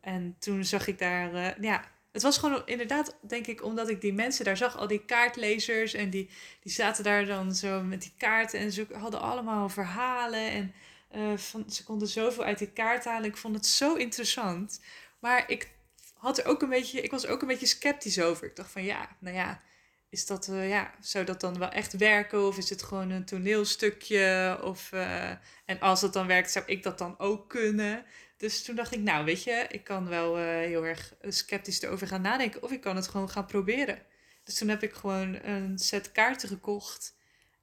en 0.00 0.36
toen 0.38 0.64
zag 0.64 0.86
ik 0.86 0.98
daar, 0.98 1.56
ja, 1.62 1.84
het 2.16 2.24
was 2.24 2.38
gewoon 2.38 2.62
inderdaad, 2.66 3.16
denk 3.20 3.46
ik, 3.46 3.64
omdat 3.64 3.88
ik 3.88 4.00
die 4.00 4.12
mensen 4.12 4.44
daar 4.44 4.56
zag, 4.56 4.76
al 4.76 4.86
die 4.86 5.04
kaartlezers 5.04 5.94
en 5.94 6.10
die, 6.10 6.30
die 6.62 6.72
zaten 6.72 7.04
daar 7.04 7.26
dan 7.26 7.54
zo 7.54 7.82
met 7.82 8.02
die 8.02 8.12
kaarten 8.18 8.58
en 8.60 8.72
ze 8.72 8.86
hadden 8.92 9.20
allemaal 9.20 9.68
verhalen 9.68 10.50
en 10.50 10.74
uh, 11.16 11.36
van, 11.36 11.64
ze 11.70 11.84
konden 11.84 12.08
zoveel 12.08 12.44
uit 12.44 12.58
die 12.58 12.72
kaart 12.72 13.04
halen. 13.04 13.28
Ik 13.28 13.36
vond 13.36 13.54
het 13.54 13.66
zo 13.66 13.94
interessant. 13.94 14.80
Maar 15.18 15.50
ik 15.50 15.70
had 16.14 16.38
er 16.38 16.46
ook 16.46 16.62
een 16.62 16.68
beetje, 16.68 17.00
ik 17.00 17.10
was 17.10 17.26
ook 17.26 17.40
een 17.40 17.48
beetje 17.48 17.66
sceptisch 17.66 18.20
over. 18.20 18.46
Ik 18.46 18.56
dacht 18.56 18.70
van 18.70 18.84
ja, 18.84 19.08
nou 19.18 19.36
ja, 19.36 19.60
is 20.08 20.26
dat, 20.26 20.48
uh, 20.48 20.68
ja, 20.68 20.94
zou 21.00 21.24
dat 21.24 21.40
dan 21.40 21.58
wel 21.58 21.70
echt 21.70 21.96
werken? 21.96 22.46
Of 22.46 22.58
is 22.58 22.70
het 22.70 22.82
gewoon 22.82 23.10
een 23.10 23.24
toneelstukje? 23.24 24.58
Of, 24.62 24.90
uh, 24.92 25.30
en 25.64 25.80
als 25.80 26.00
het 26.00 26.12
dan 26.12 26.26
werkt, 26.26 26.50
zou 26.50 26.64
ik 26.66 26.82
dat 26.82 26.98
dan 26.98 27.18
ook 27.18 27.48
kunnen? 27.48 28.04
Dus 28.36 28.64
toen 28.64 28.76
dacht 28.76 28.94
ik, 28.94 29.00
nou 29.00 29.24
weet 29.24 29.42
je, 29.42 29.66
ik 29.68 29.84
kan 29.84 30.08
wel 30.08 30.38
uh, 30.38 30.44
heel 30.44 30.84
erg 30.84 31.14
sceptisch 31.20 31.82
erover 31.82 32.06
gaan 32.06 32.22
nadenken. 32.22 32.62
Of 32.62 32.72
ik 32.72 32.80
kan 32.80 32.96
het 32.96 33.08
gewoon 33.08 33.30
gaan 33.30 33.46
proberen. 33.46 34.02
Dus 34.44 34.58
toen 34.58 34.68
heb 34.68 34.82
ik 34.82 34.92
gewoon 34.92 35.44
een 35.44 35.78
set 35.78 36.12
kaarten 36.12 36.48
gekocht. 36.48 37.16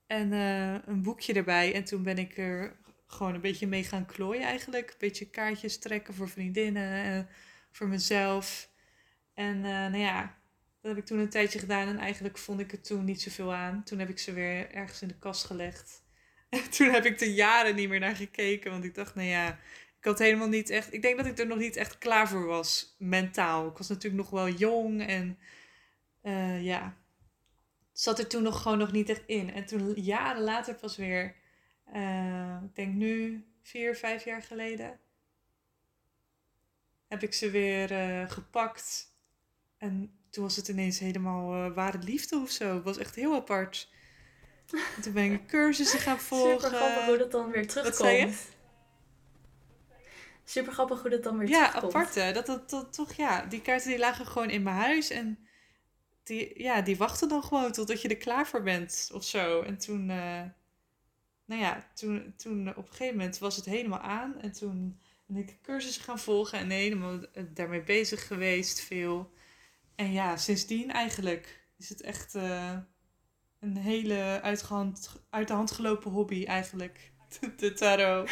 En 0.08 0.32
uh, 0.32 0.74
een 0.86 1.02
boekje 1.02 1.34
erbij. 1.34 1.74
En 1.74 1.84
toen 1.84 2.04
ben 2.04 2.18
ik 2.18 2.38
er 2.38 2.76
gewoon 3.08 3.34
een 3.34 3.42
beetje 3.42 3.68
mee 3.68 3.84
gaan 3.84 4.06
klooien 4.06 4.44
eigenlijk. 4.44 4.90
Een 4.90 4.96
beetje 4.98 5.30
kaartjes 5.30 5.80
trekken 5.80 6.14
voor 6.14 6.30
vriendinnen 6.30 6.92
en 6.92 7.30
voor 7.72 7.88
mezelf. 7.88 8.70
En 9.34 9.56
uh, 9.58 9.64
nou 9.64 9.98
ja, 9.98 10.22
dat 10.82 10.92
heb 10.92 10.98
ik 10.98 11.06
toen 11.06 11.20
een 11.20 11.30
tijdje 11.30 11.60
gedaan. 11.60 11.88
En 11.88 11.98
eigenlijk 11.98 12.38
vond 12.38 12.60
ik 12.60 12.72
er 12.72 12.82
toen 12.82 13.06
niet 13.06 13.22
zoveel 13.22 13.54
aan. 13.54 13.84
Toen 13.84 14.00
heb 14.00 14.10
ik 14.10 14.20
ze 14.20 14.34
weer 14.34 14.72
ergens 14.72 15.02
in 15.02 15.08
de 15.08 15.20
kast 15.20 15.46
gelegd. 15.46 16.04
En 16.50 16.70
toen 16.78 16.90
heb 16.90 17.06
ik 17.06 17.22
er 17.22 17.28
jaren 17.28 17.76
niet 17.76 17.90
meer 17.90 18.00
naar 18.00 18.16
gekeken. 18.16 18.72
Want 18.72 18.84
ik 18.84 18.96
dacht, 18.96 19.16
nou 19.16 19.28
ja, 19.28 19.60
ik 20.04 20.10
had 20.10 20.20
helemaal 20.20 20.48
niet 20.48 20.70
echt. 20.70 20.94
Ik 20.94 21.02
denk 21.02 21.18
dat 21.18 21.26
ik 21.26 21.40
er 21.40 21.48
nog 21.48 21.58
niet 21.58 21.76
echt 21.76 21.98
klaar 21.98 22.28
voor 22.28 22.46
was, 22.46 22.96
mentaal. 22.98 23.68
Ik 23.68 23.78
was 23.78 23.88
natuurlijk 23.88 24.24
nog 24.24 24.30
wel 24.30 24.50
jong 24.50 25.08
en 25.08 25.38
uh, 26.24 26.64
ja. 26.64 26.98
Zat 27.92 28.20
er 28.20 28.28
toen 28.28 28.44
nog 28.44 28.62
gewoon 28.62 28.78
nog 28.78 28.92
niet 28.92 29.10
echt 29.10 29.24
in. 29.26 29.54
En 29.54 29.66
toen 29.66 29.94
jaren 29.94 30.44
later 30.44 30.76
pas 30.76 30.98
weer, 30.98 31.36
uh, 31.96 32.58
ik 32.64 32.76
denk 32.76 32.94
nu 32.94 33.46
vier, 33.62 33.96
vijf 33.96 34.26
jaar 34.26 34.42
geleden, 34.42 35.00
heb 37.08 37.24
ik 37.24 37.34
ze 37.34 37.50
weer 37.50 37.92
uh, 37.92 38.30
gepakt. 38.30 39.16
En 39.78 40.20
toen 40.30 40.44
was 40.44 40.56
het 40.56 40.68
ineens 40.68 41.00
helemaal 41.00 41.74
ware 41.74 41.98
liefde 41.98 42.38
of 42.38 42.50
zo. 42.50 42.76
Het 42.76 42.84
was 42.84 42.98
echt 42.98 43.16
heel 43.16 43.34
apart. 43.34 43.92
En 44.96 45.02
toen 45.02 45.14
ben 45.14 45.32
ik 45.32 45.48
cursussen 45.48 46.00
gaan 46.00 46.20
volgen. 46.32 46.62
Super 46.62 46.78
grappig 46.78 47.06
hoe 47.06 47.18
dat 47.18 47.32
dan 47.32 47.52
weer 47.52 47.68
terugkomt. 47.68 48.52
Super 50.46 50.74
grappig 50.74 51.02
hoe 51.02 51.10
dat 51.10 51.24
dan 51.24 51.38
weer 51.38 51.48
ja, 51.48 51.68
terugkomt. 51.68 51.96
apart 51.96 52.16
hè. 52.16 52.34
Dat, 52.34 52.46
dat, 52.46 52.70
dat, 52.70 52.94
toch, 52.94 53.14
ja. 53.14 53.46
Die 53.46 53.62
kaarten 53.62 53.90
die 53.90 54.00
lagen 54.00 54.26
gewoon 54.26 54.50
in 54.50 54.64
mijn 54.64 54.76
huis. 54.76 55.10
En 55.10 55.48
die, 56.24 56.64
ja, 56.64 56.82
die 56.82 56.98
wachten 56.98 57.30
dan 57.30 57.44
gewoon 57.44 57.72
totdat 57.72 58.02
je 58.02 58.08
er 58.08 58.18
klaar 58.18 58.48
voor 58.48 58.64
bent 58.64 59.10
of 59.14 59.24
zo. 59.24 59.62
En 59.62 59.78
toen, 59.78 60.10
uh, 60.10 60.42
nou 61.46 61.62
ja, 61.62 61.92
toen, 61.94 62.34
toen 62.38 62.70
op 62.70 62.78
een 62.78 62.92
gegeven 62.92 63.18
moment 63.18 63.38
was 63.38 63.56
het 63.56 63.66
helemaal 63.66 64.00
aan. 64.00 64.42
En 64.42 64.52
toen 64.52 65.00
ben 65.26 65.42
ik 65.42 65.58
cursus 65.62 65.98
gaan 65.98 66.20
volgen 66.20 66.60
en 66.60 66.70
helemaal 66.70 67.20
daarmee 67.54 67.84
bezig 67.84 68.28
geweest 68.28 68.82
veel. 68.82 69.32
En 69.96 70.12
ja, 70.12 70.38
sindsdien 70.38 70.92
eigenlijk 70.92 71.68
is 71.78 71.90
het 71.90 72.02
echt 72.02 72.36
uh, 72.36 72.78
een 73.60 73.78
hele 73.78 74.40
uit, 74.42 74.70
uit 75.30 75.48
de 75.48 75.54
hand 75.54 75.72
gelopen 75.72 76.12
hobby 76.12 76.46
eigenlijk. 76.46 77.12
De 77.58 77.74
tarot. 77.74 78.30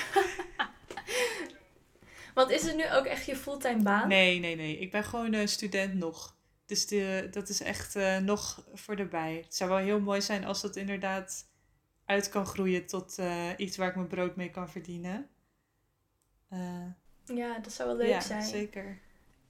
Want 2.34 2.50
is 2.50 2.64
het 2.64 2.76
nu 2.76 2.92
ook 2.92 3.06
echt 3.06 3.26
je 3.26 3.36
fulltime 3.36 3.84
baan? 3.84 4.08
Nee, 4.08 4.40
nee, 4.40 4.56
nee. 4.56 4.78
Ik 4.78 4.92
ben 4.92 5.04
gewoon 5.04 5.34
uh, 5.34 5.48
student 5.48 5.94
nog. 5.94 6.38
Dus 6.66 6.88
de, 6.88 7.28
dat 7.32 7.50
is 7.50 7.62
echt 7.62 7.96
uh, 7.96 8.18
nog 8.18 8.66
voor 8.74 8.96
erbij. 8.96 9.42
Het 9.44 9.56
zou 9.56 9.70
wel 9.70 9.80
heel 9.80 10.00
mooi 10.00 10.22
zijn 10.22 10.46
als 10.46 10.62
dat 10.62 10.76
inderdaad 10.76 11.50
uit 12.06 12.30
kan 12.30 12.46
groeien 12.46 12.86
tot 12.86 13.20
uh, 13.20 13.50
iets 13.58 13.78
waar 13.78 13.90
ik 13.90 13.96
mijn 13.96 14.08
brood 14.08 14.36
mee 14.36 14.52
kan 14.52 14.70
verdienen. 14.70 15.30
ja, 17.26 17.60
dat 17.62 17.74
zou 17.74 17.90
wel 17.90 17.98
leuk 17.98 18.08
ja, 18.08 18.20
zijn. 18.20 18.44
zeker. 18.44 19.00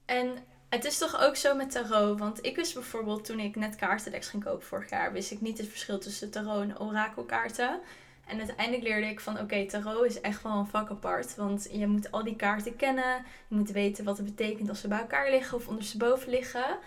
En 0.04 0.44
het 0.68 0.84
is 0.84 0.98
toch 0.98 1.20
ook 1.20 1.36
zo 1.36 1.54
met 1.54 1.70
tarot? 1.70 2.18
Want 2.18 2.44
ik 2.44 2.56
wist 2.56 2.74
bijvoorbeeld 2.74 3.24
toen 3.24 3.40
ik 3.40 3.56
net 3.56 3.76
kaartendeks 3.76 4.28
ging 4.28 4.44
kopen 4.44 4.66
vorig 4.66 4.90
jaar, 4.90 5.12
wist 5.12 5.30
ik 5.30 5.40
niet 5.40 5.58
het 5.58 5.68
verschil 5.68 5.98
tussen 5.98 6.30
tarot 6.30 6.62
en 6.62 6.80
orakelkaarten. 6.80 7.80
En 8.26 8.38
uiteindelijk 8.38 8.82
leerde 8.82 9.06
ik 9.06 9.20
van 9.20 9.38
oké, 9.40 9.66
tarot 9.66 10.04
is 10.04 10.20
echt 10.20 10.42
wel 10.42 10.52
een 10.52 10.66
vak 10.66 10.90
apart. 10.90 11.34
Want 11.36 11.68
je 11.70 11.86
moet 11.86 12.10
al 12.10 12.24
die 12.24 12.36
kaarten 12.36 12.76
kennen. 12.76 13.24
Je 13.48 13.54
moet 13.56 13.70
weten 13.70 14.04
wat 14.04 14.16
het 14.16 14.26
betekent 14.26 14.68
als 14.68 14.80
ze 14.80 14.88
bij 14.88 14.98
elkaar 14.98 15.30
liggen 15.30 15.56
of 15.56 15.68
ondersteboven 15.68 16.30
liggen. 16.30 16.78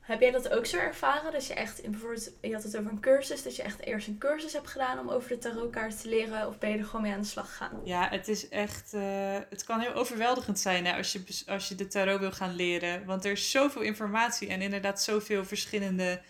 Heb 0.00 0.20
jij 0.20 0.30
dat 0.30 0.48
ook 0.50 0.66
zo 0.66 0.76
ervaren? 0.76 1.32
Dat 1.32 1.46
je 1.46 1.54
echt, 1.54 1.90
bijvoorbeeld, 1.90 2.32
je 2.40 2.52
had 2.52 2.62
het 2.62 2.76
over 2.76 2.90
een 2.90 3.00
cursus, 3.00 3.42
dat 3.42 3.56
je 3.56 3.62
echt 3.62 3.80
eerst 3.80 4.08
een 4.08 4.18
cursus 4.18 4.52
hebt 4.52 4.68
gedaan 4.68 4.98
om 4.98 5.08
over 5.08 5.28
de 5.28 5.38
tarotkaart 5.38 6.00
te 6.00 6.08
leren? 6.08 6.48
Of 6.48 6.58
ben 6.58 6.70
je 6.70 6.78
er 6.78 6.84
gewoon 6.84 7.02
mee 7.02 7.12
aan 7.12 7.20
de 7.20 7.26
slag 7.26 7.48
gegaan? 7.48 7.80
Ja, 7.84 8.08
het 8.08 8.28
is 8.28 8.48
echt, 8.48 8.94
uh, 8.94 9.02
het 9.50 9.64
kan 9.64 9.80
heel 9.80 9.92
overweldigend 9.92 10.58
zijn 10.58 10.86
hè, 10.86 10.96
als, 10.96 11.12
je, 11.12 11.42
als 11.46 11.68
je 11.68 11.74
de 11.74 11.86
tarot 11.86 12.20
wil 12.20 12.32
gaan 12.32 12.54
leren. 12.54 13.04
Want 13.04 13.24
er 13.24 13.32
is 13.32 13.50
zoveel 13.50 13.82
informatie 13.82 14.48
en 14.48 14.62
inderdaad 14.62 15.02
zoveel 15.02 15.44
verschillende 15.44 16.22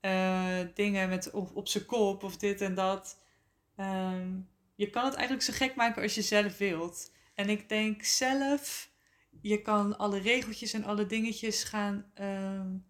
uh, 0.00 0.58
dingen 0.74 1.08
met 1.08 1.30
op, 1.30 1.56
op 1.56 1.68
zijn 1.68 1.86
kop 1.86 2.22
of 2.22 2.36
dit 2.36 2.60
en 2.60 2.74
dat. 2.74 3.21
Um, 3.76 4.48
je 4.74 4.90
kan 4.90 5.04
het 5.04 5.14
eigenlijk 5.14 5.44
zo 5.44 5.52
gek 5.52 5.74
maken 5.74 6.02
als 6.02 6.14
je 6.14 6.22
zelf 6.22 6.58
wilt. 6.58 7.12
En 7.34 7.48
ik 7.48 7.68
denk 7.68 8.02
zelf, 8.04 8.90
je 9.40 9.62
kan 9.62 9.98
alle 9.98 10.18
regeltjes 10.18 10.72
en 10.72 10.84
alle 10.84 11.06
dingetjes 11.06 11.64
gaan, 11.64 12.12
um, 12.20 12.86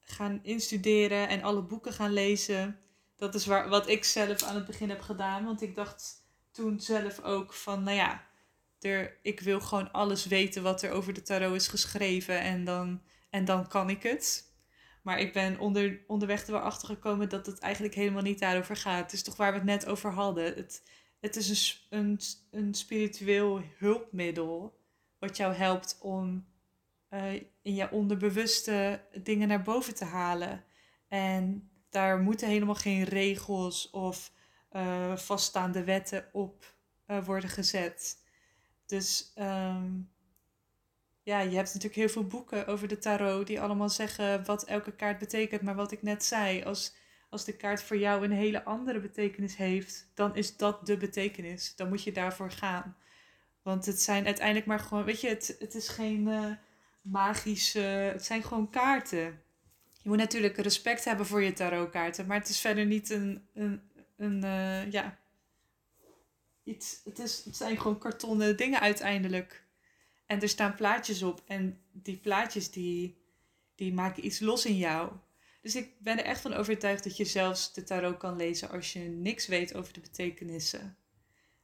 gaan 0.00 0.40
instuderen 0.42 1.28
en 1.28 1.42
alle 1.42 1.62
boeken 1.62 1.92
gaan 1.92 2.12
lezen. 2.12 2.78
Dat 3.16 3.34
is 3.34 3.46
waar, 3.46 3.68
wat 3.68 3.88
ik 3.88 4.04
zelf 4.04 4.42
aan 4.42 4.54
het 4.54 4.66
begin 4.66 4.88
heb 4.88 5.00
gedaan. 5.00 5.44
Want 5.44 5.62
ik 5.62 5.74
dacht 5.74 6.26
toen 6.50 6.80
zelf 6.80 7.20
ook 7.20 7.52
van, 7.52 7.82
nou 7.82 7.96
ja, 7.96 8.26
er, 8.80 9.18
ik 9.22 9.40
wil 9.40 9.60
gewoon 9.60 9.92
alles 9.92 10.26
weten 10.26 10.62
wat 10.62 10.82
er 10.82 10.90
over 10.90 11.12
de 11.12 11.22
tarot 11.22 11.54
is 11.54 11.68
geschreven. 11.68 12.40
En 12.40 12.64
dan, 12.64 13.02
en 13.30 13.44
dan 13.44 13.68
kan 13.68 13.90
ik 13.90 14.02
het. 14.02 14.53
Maar 15.04 15.18
ik 15.18 15.32
ben 15.32 15.58
onder, 15.58 16.00
onderweg 16.06 16.46
er 16.46 16.52
wel 16.52 16.60
achter 16.60 16.88
gekomen 16.88 17.28
dat 17.28 17.46
het 17.46 17.58
eigenlijk 17.58 17.94
helemaal 17.94 18.22
niet 18.22 18.38
daarover 18.38 18.76
gaat. 18.76 19.02
Het 19.02 19.12
is 19.12 19.22
toch 19.22 19.36
waar 19.36 19.52
we 19.52 19.58
het 19.58 19.66
net 19.66 19.86
over 19.86 20.10
hadden. 20.10 20.44
Het, 20.44 20.82
het 21.20 21.36
is 21.36 21.86
een, 21.90 21.98
een, 21.98 22.20
een 22.50 22.74
spiritueel 22.74 23.62
hulpmiddel 23.78 24.78
wat 25.18 25.36
jou 25.36 25.54
helpt 25.54 25.98
om 26.00 26.46
uh, 27.10 27.32
in 27.62 27.74
je 27.74 27.90
onderbewuste 27.90 29.00
dingen 29.22 29.48
naar 29.48 29.62
boven 29.62 29.94
te 29.94 30.04
halen. 30.04 30.64
En 31.08 31.70
daar 31.90 32.18
moeten 32.18 32.48
helemaal 32.48 32.74
geen 32.74 33.04
regels 33.04 33.90
of 33.90 34.32
uh, 34.72 35.16
vaststaande 35.16 35.84
wetten 35.84 36.28
op 36.32 36.74
uh, 37.06 37.24
worden 37.24 37.50
gezet. 37.50 38.18
Dus 38.86 39.32
um, 39.38 40.10
ja, 41.24 41.40
je 41.40 41.56
hebt 41.56 41.66
natuurlijk 41.66 41.94
heel 41.94 42.08
veel 42.08 42.26
boeken 42.26 42.66
over 42.66 42.88
de 42.88 42.98
tarot 42.98 43.46
die 43.46 43.60
allemaal 43.60 43.88
zeggen 43.88 44.44
wat 44.44 44.64
elke 44.64 44.92
kaart 44.92 45.18
betekent. 45.18 45.62
Maar 45.62 45.74
wat 45.74 45.92
ik 45.92 46.02
net 46.02 46.24
zei, 46.24 46.62
als, 46.62 46.94
als 47.28 47.44
de 47.44 47.56
kaart 47.56 47.82
voor 47.82 47.98
jou 47.98 48.24
een 48.24 48.32
hele 48.32 48.64
andere 48.64 49.00
betekenis 49.00 49.56
heeft, 49.56 50.10
dan 50.14 50.36
is 50.36 50.56
dat 50.56 50.86
de 50.86 50.96
betekenis. 50.96 51.76
Dan 51.76 51.88
moet 51.88 52.02
je 52.02 52.12
daarvoor 52.12 52.50
gaan. 52.50 52.96
Want 53.62 53.86
het 53.86 54.02
zijn 54.02 54.26
uiteindelijk 54.26 54.66
maar 54.66 54.78
gewoon, 54.78 55.04
weet 55.04 55.20
je, 55.20 55.28
het, 55.28 55.56
het 55.58 55.74
is 55.74 55.88
geen 55.88 56.26
uh, 56.26 56.52
magische, 57.02 57.80
het 57.80 58.24
zijn 58.24 58.42
gewoon 58.42 58.70
kaarten. 58.70 59.42
Je 60.02 60.08
moet 60.08 60.18
natuurlijk 60.18 60.56
respect 60.56 61.04
hebben 61.04 61.26
voor 61.26 61.42
je 61.42 61.52
tarotkaarten, 61.52 62.26
maar 62.26 62.38
het 62.38 62.48
is 62.48 62.60
verder 62.60 62.86
niet 62.86 63.10
een, 63.10 63.46
een, 63.54 63.82
een 64.16 64.44
uh, 64.44 64.90
ja, 64.90 65.18
iets, 66.64 67.00
het, 67.04 67.18
is, 67.18 67.42
het 67.44 67.56
zijn 67.56 67.76
gewoon 67.76 67.98
kartonnen 67.98 68.56
dingen 68.56 68.80
uiteindelijk. 68.80 69.63
En 70.26 70.40
er 70.40 70.48
staan 70.48 70.74
plaatjes 70.74 71.22
op. 71.22 71.42
En 71.46 71.80
die 71.92 72.16
plaatjes 72.16 72.70
die, 72.70 73.18
die 73.74 73.92
maken 73.92 74.26
iets 74.26 74.40
los 74.40 74.66
in 74.66 74.76
jou. 74.76 75.12
Dus 75.62 75.76
ik 75.76 75.98
ben 75.98 76.18
er 76.18 76.24
echt 76.24 76.40
van 76.40 76.54
overtuigd 76.54 77.04
dat 77.04 77.16
je 77.16 77.24
zelfs 77.24 77.72
de 77.72 77.82
tarot 77.82 78.16
kan 78.16 78.36
lezen 78.36 78.70
als 78.70 78.92
je 78.92 79.00
niks 79.00 79.46
weet 79.46 79.74
over 79.74 79.92
de 79.92 80.00
betekenissen. 80.00 80.96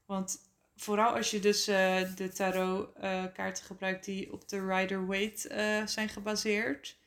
Want 0.07 0.51
vooral 0.77 1.15
als 1.15 1.31
je 1.31 1.41
dus 1.41 1.69
uh, 1.69 2.15
de 2.15 2.29
tarotkaarten 2.29 3.63
uh, 3.63 3.69
gebruikt 3.69 4.05
die 4.05 4.33
op 4.33 4.49
de 4.49 4.67
Rider-Waite 4.67 5.49
uh, 5.51 5.87
zijn 5.87 6.09
gebaseerd. 6.09 6.99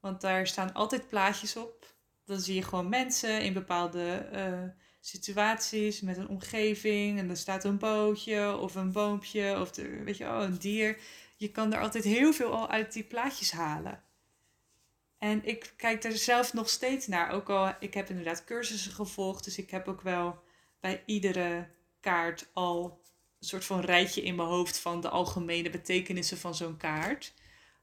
Want 0.00 0.20
daar 0.20 0.46
staan 0.46 0.72
altijd 0.72 1.08
plaatjes 1.08 1.56
op. 1.56 1.94
Dan 2.24 2.40
zie 2.40 2.54
je 2.54 2.62
gewoon 2.62 2.88
mensen 2.88 3.42
in 3.42 3.52
bepaalde 3.52 4.28
situaties 5.00 6.00
met 6.00 6.16
een 6.16 6.28
omgeving. 6.28 7.18
En 7.18 7.30
er 7.30 7.36
staat 7.36 7.64
een 7.64 7.78
bootje 7.78 8.56
of 8.56 8.74
een 8.74 8.92
boompje 8.92 9.60
of 9.60 9.70
de, 9.70 10.02
weet 10.04 10.16
je, 10.16 10.24
oh, 10.24 10.40
een 10.40 10.58
dier. 10.58 10.98
Je 11.36 11.50
kan 11.50 11.72
er 11.72 11.80
altijd 11.80 12.04
heel 12.04 12.32
veel 12.32 12.52
al 12.52 12.68
uit 12.68 12.92
die 12.92 13.04
plaatjes 13.04 13.52
halen. 13.52 14.02
En 15.18 15.44
ik 15.44 15.72
kijk 15.76 16.04
er 16.04 16.16
zelf 16.16 16.52
nog 16.52 16.68
steeds 16.68 17.06
naar. 17.06 17.30
Ook 17.30 17.50
al, 17.50 17.74
ik 17.80 17.94
heb 17.94 18.08
inderdaad 18.08 18.44
cursussen 18.44 18.92
gevolgd. 18.92 19.44
Dus 19.44 19.58
ik 19.58 19.70
heb 19.70 19.88
ook 19.88 20.00
wel 20.00 20.42
bij 20.80 21.02
iedere 21.06 21.68
kaart 22.00 22.48
al 22.52 23.00
een 23.40 23.46
soort 23.46 23.64
van 23.64 23.80
rijtje 23.80 24.22
in 24.22 24.34
mijn 24.34 24.48
hoofd 24.48 24.78
van 24.78 25.00
de 25.00 25.08
algemene 25.08 25.70
betekenissen 25.70 26.38
van 26.38 26.54
zo'n 26.54 26.76
kaart. 26.76 27.34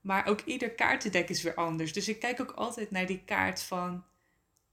Maar 0.01 0.25
ook 0.25 0.41
ieder 0.41 0.71
kaartendek 0.71 1.29
is 1.29 1.41
weer 1.41 1.55
anders. 1.55 1.93
Dus 1.93 2.07
ik 2.07 2.19
kijk 2.19 2.41
ook 2.41 2.51
altijd 2.51 2.91
naar 2.91 3.05
die 3.05 3.23
kaart 3.25 3.61
van 3.61 4.05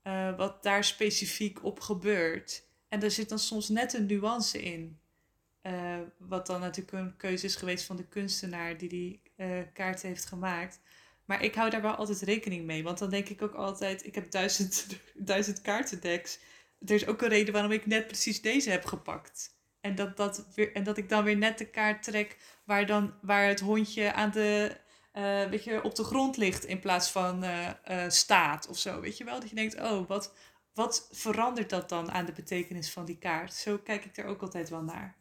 uh, 0.04 0.36
wat 0.36 0.62
daar 0.62 0.84
specifiek 0.84 1.64
op 1.64 1.80
gebeurt. 1.80 2.66
En 2.88 3.02
er 3.02 3.10
zit 3.10 3.28
dan 3.28 3.38
soms 3.38 3.68
net 3.68 3.92
een 3.94 4.06
nuance 4.06 4.62
in. 4.62 4.98
Uh, 5.62 5.98
wat 6.18 6.46
dan 6.46 6.60
natuurlijk 6.60 6.92
een 6.92 7.16
keuze 7.16 7.46
is 7.46 7.56
geweest 7.56 7.84
van 7.84 7.96
de 7.96 8.06
kunstenaar 8.06 8.78
die 8.78 8.88
die 8.88 9.22
uh, 9.36 9.58
kaart 9.72 10.02
heeft 10.02 10.24
gemaakt. 10.24 10.80
Maar 11.24 11.42
ik 11.42 11.54
hou 11.54 11.70
daar 11.70 11.82
wel 11.82 11.94
altijd 11.94 12.20
rekening 12.20 12.64
mee. 12.64 12.82
Want 12.82 12.98
dan 12.98 13.10
denk 13.10 13.28
ik 13.28 13.42
ook 13.42 13.54
altijd, 13.54 14.06
ik 14.06 14.14
heb 14.14 14.30
duizend, 14.30 14.86
duizend 15.14 15.60
kaartendeks. 15.60 16.38
Er 16.86 16.94
is 16.94 17.06
ook 17.06 17.22
een 17.22 17.28
reden 17.28 17.52
waarom 17.52 17.72
ik 17.72 17.86
net 17.86 18.06
precies 18.06 18.42
deze 18.42 18.70
heb 18.70 18.84
gepakt. 18.84 19.56
En 19.80 19.94
dat, 19.94 20.16
dat, 20.16 20.46
en 20.72 20.84
dat 20.84 20.96
ik 20.96 21.08
dan 21.08 21.24
weer 21.24 21.36
net 21.36 21.58
de 21.58 21.66
kaart 21.66 22.02
trek 22.02 22.36
waar, 22.64 22.86
dan, 22.86 23.14
waar 23.22 23.48
het 23.48 23.60
hondje 23.60 24.12
aan 24.12 24.30
de, 24.30 24.76
uh, 25.14 25.44
weet 25.44 25.64
je, 25.64 25.82
op 25.82 25.94
de 25.94 26.04
grond 26.04 26.36
ligt 26.36 26.64
in 26.64 26.80
plaats 26.80 27.10
van 27.10 27.44
uh, 27.44 27.70
uh, 27.90 28.08
staat 28.08 28.68
of 28.68 28.78
zo. 28.78 29.00
Weet 29.00 29.18
je 29.18 29.24
wel? 29.24 29.40
Dat 29.40 29.48
je 29.48 29.54
denkt, 29.54 29.80
oh, 29.80 30.08
wat, 30.08 30.34
wat 30.72 31.08
verandert 31.10 31.70
dat 31.70 31.88
dan 31.88 32.10
aan 32.10 32.24
de 32.24 32.32
betekenis 32.32 32.92
van 32.92 33.04
die 33.04 33.18
kaart? 33.18 33.54
Zo 33.54 33.78
kijk 33.78 34.04
ik 34.04 34.16
er 34.16 34.24
ook 34.24 34.42
altijd 34.42 34.68
wel 34.68 34.82
naar. 34.82 35.16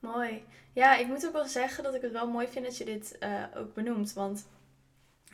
Mooi. 0.00 0.44
Ja, 0.72 0.96
ik 0.96 1.06
moet 1.06 1.26
ook 1.26 1.32
wel 1.32 1.46
zeggen 1.46 1.84
dat 1.84 1.94
ik 1.94 2.02
het 2.02 2.12
wel 2.12 2.30
mooi 2.30 2.46
vind 2.48 2.64
dat 2.64 2.76
je 2.76 2.84
dit 2.84 3.18
ook 3.54 3.74
benoemt. 3.74 4.12
Want 4.12 4.46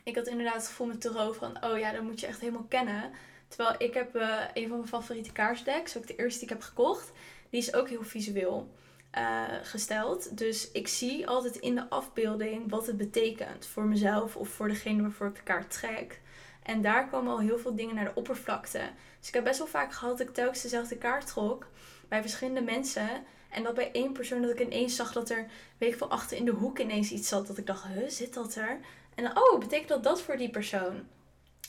ik 0.04 0.16
had 0.16 0.26
inderdaad 0.26 0.54
het 0.54 0.66
gevoel 0.66 0.86
met 0.86 1.00
tarot 1.00 1.36
van, 1.36 1.64
oh 1.64 1.78
ja, 1.78 1.92
dan 1.92 2.04
moet 2.04 2.20
je 2.20 2.26
echt 2.26 2.40
helemaal 2.40 2.66
kennen. 2.68 3.12
Terwijl 3.48 3.74
ik 3.78 3.94
heb 3.94 4.14
een 4.54 4.68
van 4.68 4.76
mijn 4.76 4.88
favoriete 4.88 5.32
kaartdecks, 5.32 5.96
ook 5.96 6.06
de 6.06 6.16
eerste 6.16 6.38
die 6.38 6.48
ik 6.48 6.54
heb 6.54 6.62
gekocht, 6.62 7.12
die 7.50 7.60
is 7.60 7.74
ook 7.74 7.88
heel 7.88 8.02
visueel. 8.02 8.74
Uh, 9.18 9.44
gesteld. 9.62 10.38
Dus 10.38 10.70
ik 10.70 10.88
zie 10.88 11.26
altijd 11.26 11.56
in 11.56 11.74
de 11.74 11.88
afbeelding 11.88 12.70
wat 12.70 12.86
het 12.86 12.96
betekent 12.96 13.66
voor 13.66 13.84
mezelf 13.84 14.36
of 14.36 14.48
voor 14.48 14.68
degene 14.68 15.02
waarvoor 15.02 15.26
ik 15.26 15.34
de 15.34 15.42
kaart 15.42 15.70
trek. 15.70 16.20
En 16.62 16.82
daar 16.82 17.08
komen 17.08 17.32
al 17.32 17.40
heel 17.40 17.58
veel 17.58 17.74
dingen 17.74 17.94
naar 17.94 18.04
de 18.04 18.14
oppervlakte. 18.14 18.90
Dus 19.18 19.28
ik 19.28 19.34
heb 19.34 19.44
best 19.44 19.58
wel 19.58 19.66
vaak 19.66 19.92
gehad 19.92 20.18
dat 20.18 20.28
ik 20.28 20.34
telkens 20.34 20.62
dezelfde 20.62 20.96
kaart 20.96 21.26
trok 21.26 21.66
bij 22.08 22.20
verschillende 22.20 22.60
mensen. 22.60 23.08
En 23.50 23.62
dat 23.62 23.74
bij 23.74 23.90
één 23.92 24.12
persoon 24.12 24.42
dat 24.42 24.50
ik 24.50 24.60
ineens 24.60 24.96
zag 24.96 25.12
dat 25.12 25.30
er, 25.30 25.46
weet 25.78 25.92
ik 25.92 25.98
veel, 25.98 26.10
achter 26.10 26.36
in 26.36 26.44
de 26.44 26.50
hoek 26.50 26.78
ineens 26.78 27.10
iets 27.10 27.28
zat. 27.28 27.46
Dat 27.46 27.58
ik 27.58 27.66
dacht, 27.66 27.84
huh, 27.86 28.08
zit 28.08 28.34
dat 28.34 28.54
er? 28.54 28.80
En 29.14 29.24
dan, 29.24 29.38
oh, 29.38 29.58
betekent 29.58 29.88
dat 29.88 30.02
dat 30.02 30.22
voor 30.22 30.36
die 30.36 30.50
persoon? 30.50 31.06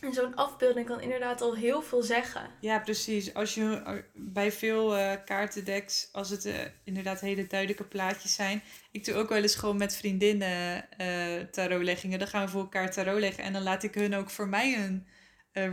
En 0.02 0.14
zo'n 0.14 0.36
afbeelding 0.36 0.86
kan 0.86 1.02
inderdaad 1.02 1.42
al 1.42 1.56
heel 1.56 1.82
veel 1.82 2.02
zeggen. 2.02 2.50
Ja, 2.60 2.80
precies. 2.80 3.34
Als 3.34 3.54
je 3.54 4.04
bij 4.14 4.52
veel 4.52 4.98
uh, 4.98 5.12
kaartendeks, 5.26 6.10
als 6.12 6.30
het 6.30 6.46
uh, 6.46 6.54
inderdaad 6.84 7.20
hele 7.20 7.48
duidelijke 7.48 7.84
plaatjes 7.84 8.36
zijn. 8.36 8.62
Ik 8.92 9.06
doe 9.06 9.16
ook 9.16 9.30
wel 9.30 9.42
eens 9.42 9.56
gewoon 9.56 9.78
met 9.78 9.96
vriendinnen 9.96 10.86
uh, 11.02 11.40
tarotleggingen. 11.52 12.20
Dan 12.20 12.28
gaan 12.28 12.46
we 12.46 12.52
voor 12.52 12.62
elkaar 12.62 12.92
tarot 12.92 13.20
leggen. 13.20 13.44
En 13.44 13.54
dan 13.54 13.64
laat 13.64 13.84
ik 13.84 13.94
hun 13.94 14.16
ook 14.16 14.30
voor 14.30 14.48
mij 14.48 14.78
een 14.78 15.06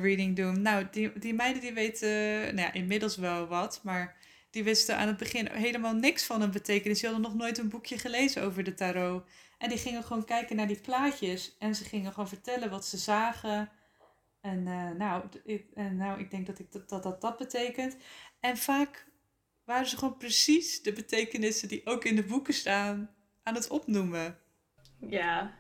reading 0.03 0.37
doen. 0.37 0.63
Nou, 0.63 0.87
die, 0.91 1.19
die 1.19 1.35
meiden 1.35 1.63
die 1.63 1.73
weten, 1.73 2.09
nou 2.55 2.61
ja, 2.61 2.73
inmiddels 2.73 3.17
wel 3.17 3.47
wat. 3.47 3.81
Maar 3.83 4.17
die 4.51 4.65
wisten 4.65 4.97
aan 4.97 5.09
het 5.09 5.17
begin 5.17 5.49
helemaal 5.53 5.95
niks 5.95 6.25
van 6.25 6.43
een 6.43 6.51
betekenis. 6.51 7.01
Die 7.01 7.09
hadden 7.09 7.31
nog 7.31 7.39
nooit 7.39 7.59
een 7.59 7.69
boekje 7.69 7.99
gelezen 7.99 8.43
over 8.43 8.65
de 8.65 8.75
tarot. 8.75 9.25
En 9.59 9.69
die 9.69 9.79
gingen 9.79 10.05
gewoon 10.05 10.25
kijken 10.25 10.57
naar 10.57 10.67
die 10.67 10.81
plaatjes. 10.81 11.57
En 11.59 11.75
ze 11.75 11.85
gingen 11.85 12.13
gewoon 12.13 12.29
vertellen 12.29 12.71
wat 12.71 12.87
ze 12.87 12.97
zagen 12.97 13.71
en 14.41 14.67
uh, 14.67 14.91
nou, 14.91 15.25
ik, 15.45 15.67
en 15.75 15.97
nou, 15.97 16.21
ik 16.21 16.31
denk 16.31 16.47
dat, 16.47 16.59
ik 16.59 16.73
dat, 16.73 16.89
dat, 16.89 17.03
dat 17.03 17.21
dat 17.21 17.39
betekent. 17.39 17.97
En 18.41 18.57
vaak 18.57 19.07
waren 19.65 19.87
ze 19.87 19.97
gewoon 19.97 20.17
precies 20.17 20.83
de 20.83 20.93
betekenissen 20.93 21.69
die 21.69 21.87
ook 21.87 22.05
in 22.05 22.17
de 22.17 22.25
boeken 22.25 22.55
staan 22.55 23.11
aan 23.43 23.55
het 23.55 23.69
opnoemen. 23.69 24.39
Ja, 25.01 25.55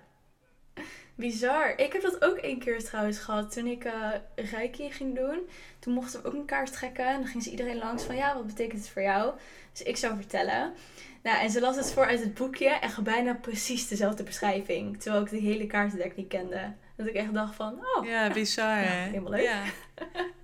bizar. 1.15 1.79
Ik 1.79 1.93
heb 1.93 2.03
dat 2.03 2.25
ook 2.25 2.37
één 2.37 2.59
keer 2.59 2.85
trouwens 2.85 3.19
gehad 3.19 3.53
toen 3.53 3.67
ik 3.67 3.85
uh, 3.85 4.13
Reiki 4.35 4.91
ging 4.91 5.15
doen. 5.15 5.49
Toen 5.79 5.95
mochten 5.95 6.23
we 6.23 6.29
ook 6.29 6.35
een 6.35 6.45
kaart 6.45 6.73
trekken 6.73 7.07
en 7.07 7.21
dan 7.21 7.27
ging 7.27 7.43
ze 7.43 7.51
iedereen 7.51 7.79
langs 7.79 8.03
van 8.03 8.17
ja, 8.17 8.35
wat 8.35 8.47
betekent 8.47 8.81
het 8.81 8.91
voor 8.91 9.03
jou? 9.03 9.35
Dus 9.73 9.83
ik 9.83 9.97
zou 9.97 10.17
vertellen. 10.17 10.75
Nou, 11.23 11.39
en 11.39 11.51
ze 11.51 11.61
las 11.61 11.77
het 11.77 11.93
voor 11.93 12.07
uit 12.07 12.21
het 12.21 12.35
boekje 12.35 12.69
en 12.69 13.05
bijna 13.05 13.35
precies 13.35 13.89
dezelfde 13.89 14.23
beschrijving. 14.23 15.03
Terwijl 15.03 15.25
ik 15.25 15.31
de 15.31 15.37
hele 15.37 15.67
kaartendek 15.67 16.17
niet 16.17 16.29
kende. 16.29 16.75
Dat 16.99 17.07
ik 17.07 17.15
echt 17.15 17.35
dacht 17.35 17.55
van, 17.55 17.85
oh. 17.97 18.07
Ja, 18.07 18.33
bizar 18.33 18.79
hè? 18.79 19.09
helemaal 19.09 19.31
leuk. 19.31 19.43
Ja. 19.43 19.65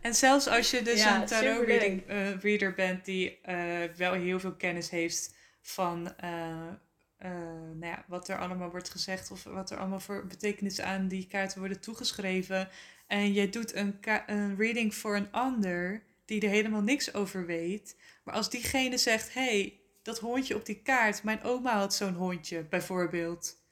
En 0.01 0.15
zelfs 0.15 0.49
als 0.49 0.71
je 0.71 0.83
dus 0.83 1.05
een 1.05 1.25
tarot 1.25 1.67
reading, 1.67 2.11
uh, 2.11 2.41
reader 2.41 2.75
bent 2.75 3.05
die 3.05 3.39
uh, 3.49 3.83
wel 3.97 4.13
heel 4.13 4.41
veel 4.41 4.55
kennis 4.55 4.91
heeft 4.91 5.35
van 5.61 6.15
uh, 6.25 7.31
nou 7.75 7.87
ja, 7.87 8.05
wat 8.09 8.29
er 8.29 8.39
allemaal 8.39 8.71
wordt 8.71 8.91
gezegd 8.91 9.31
of 9.31 9.45
wat 9.45 9.71
er 9.71 9.79
allemaal 9.79 10.01
voor 10.01 10.27
betekenis 10.27 10.81
aan 10.81 11.09
die 11.09 11.27
kaarten 11.27 11.59
worden 11.59 11.81
toegeschreven. 11.81 12.69
En 13.07 13.33
je 13.33 13.49
doet 13.49 13.75
een, 13.75 13.99
een 14.27 14.57
reading 14.57 14.95
voor 14.95 15.17
een 15.17 15.33
ander 15.33 16.03
die 16.25 16.41
er 16.41 16.49
helemaal 16.49 16.83
niks 16.83 17.15
over 17.15 17.47
weet. 17.47 17.97
Maar 18.25 18.35
als 18.35 18.51
diegene 18.51 18.99
zegt, 18.99 19.35
hey, 19.35 19.81
dat 20.03 20.19
hondje 20.19 20.57
op 20.57 20.67
die 20.67 20.83
kaart, 20.83 21.23
mijn 21.23 21.43
oma 21.43 21.79
had 21.79 21.95
zo'n 21.95 22.15
hondje 22.15 22.63
bijvoorbeeld 22.63 23.63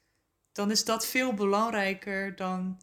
dan 0.53 0.71
is 0.71 0.85
dat 0.85 1.07
veel 1.07 1.35
belangrijker 1.35 2.37
dan 2.37 2.81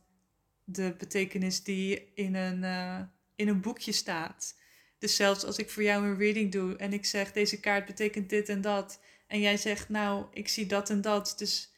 de 0.63 0.95
betekenis 0.97 1.63
die 1.63 2.11
in 2.13 2.35
een, 2.35 2.63
uh, 2.63 2.99
in 3.35 3.47
een 3.47 3.61
boekje 3.61 3.91
staat. 3.91 4.57
Dus 4.99 5.15
zelfs 5.15 5.43
als 5.43 5.57
ik 5.57 5.69
voor 5.69 5.83
jou 5.83 6.05
een 6.05 6.17
reading 6.17 6.51
doe 6.51 6.75
en 6.75 6.93
ik 6.93 7.05
zeg 7.05 7.31
deze 7.31 7.59
kaart 7.59 7.85
betekent 7.85 8.29
dit 8.29 8.49
en 8.49 8.61
dat. 8.61 8.99
En 9.27 9.39
jij 9.39 9.57
zegt 9.57 9.89
nou, 9.89 10.25
ik 10.33 10.47
zie 10.47 10.65
dat 10.65 10.89
en 10.89 11.01
dat. 11.01 11.33
Dus 11.37 11.73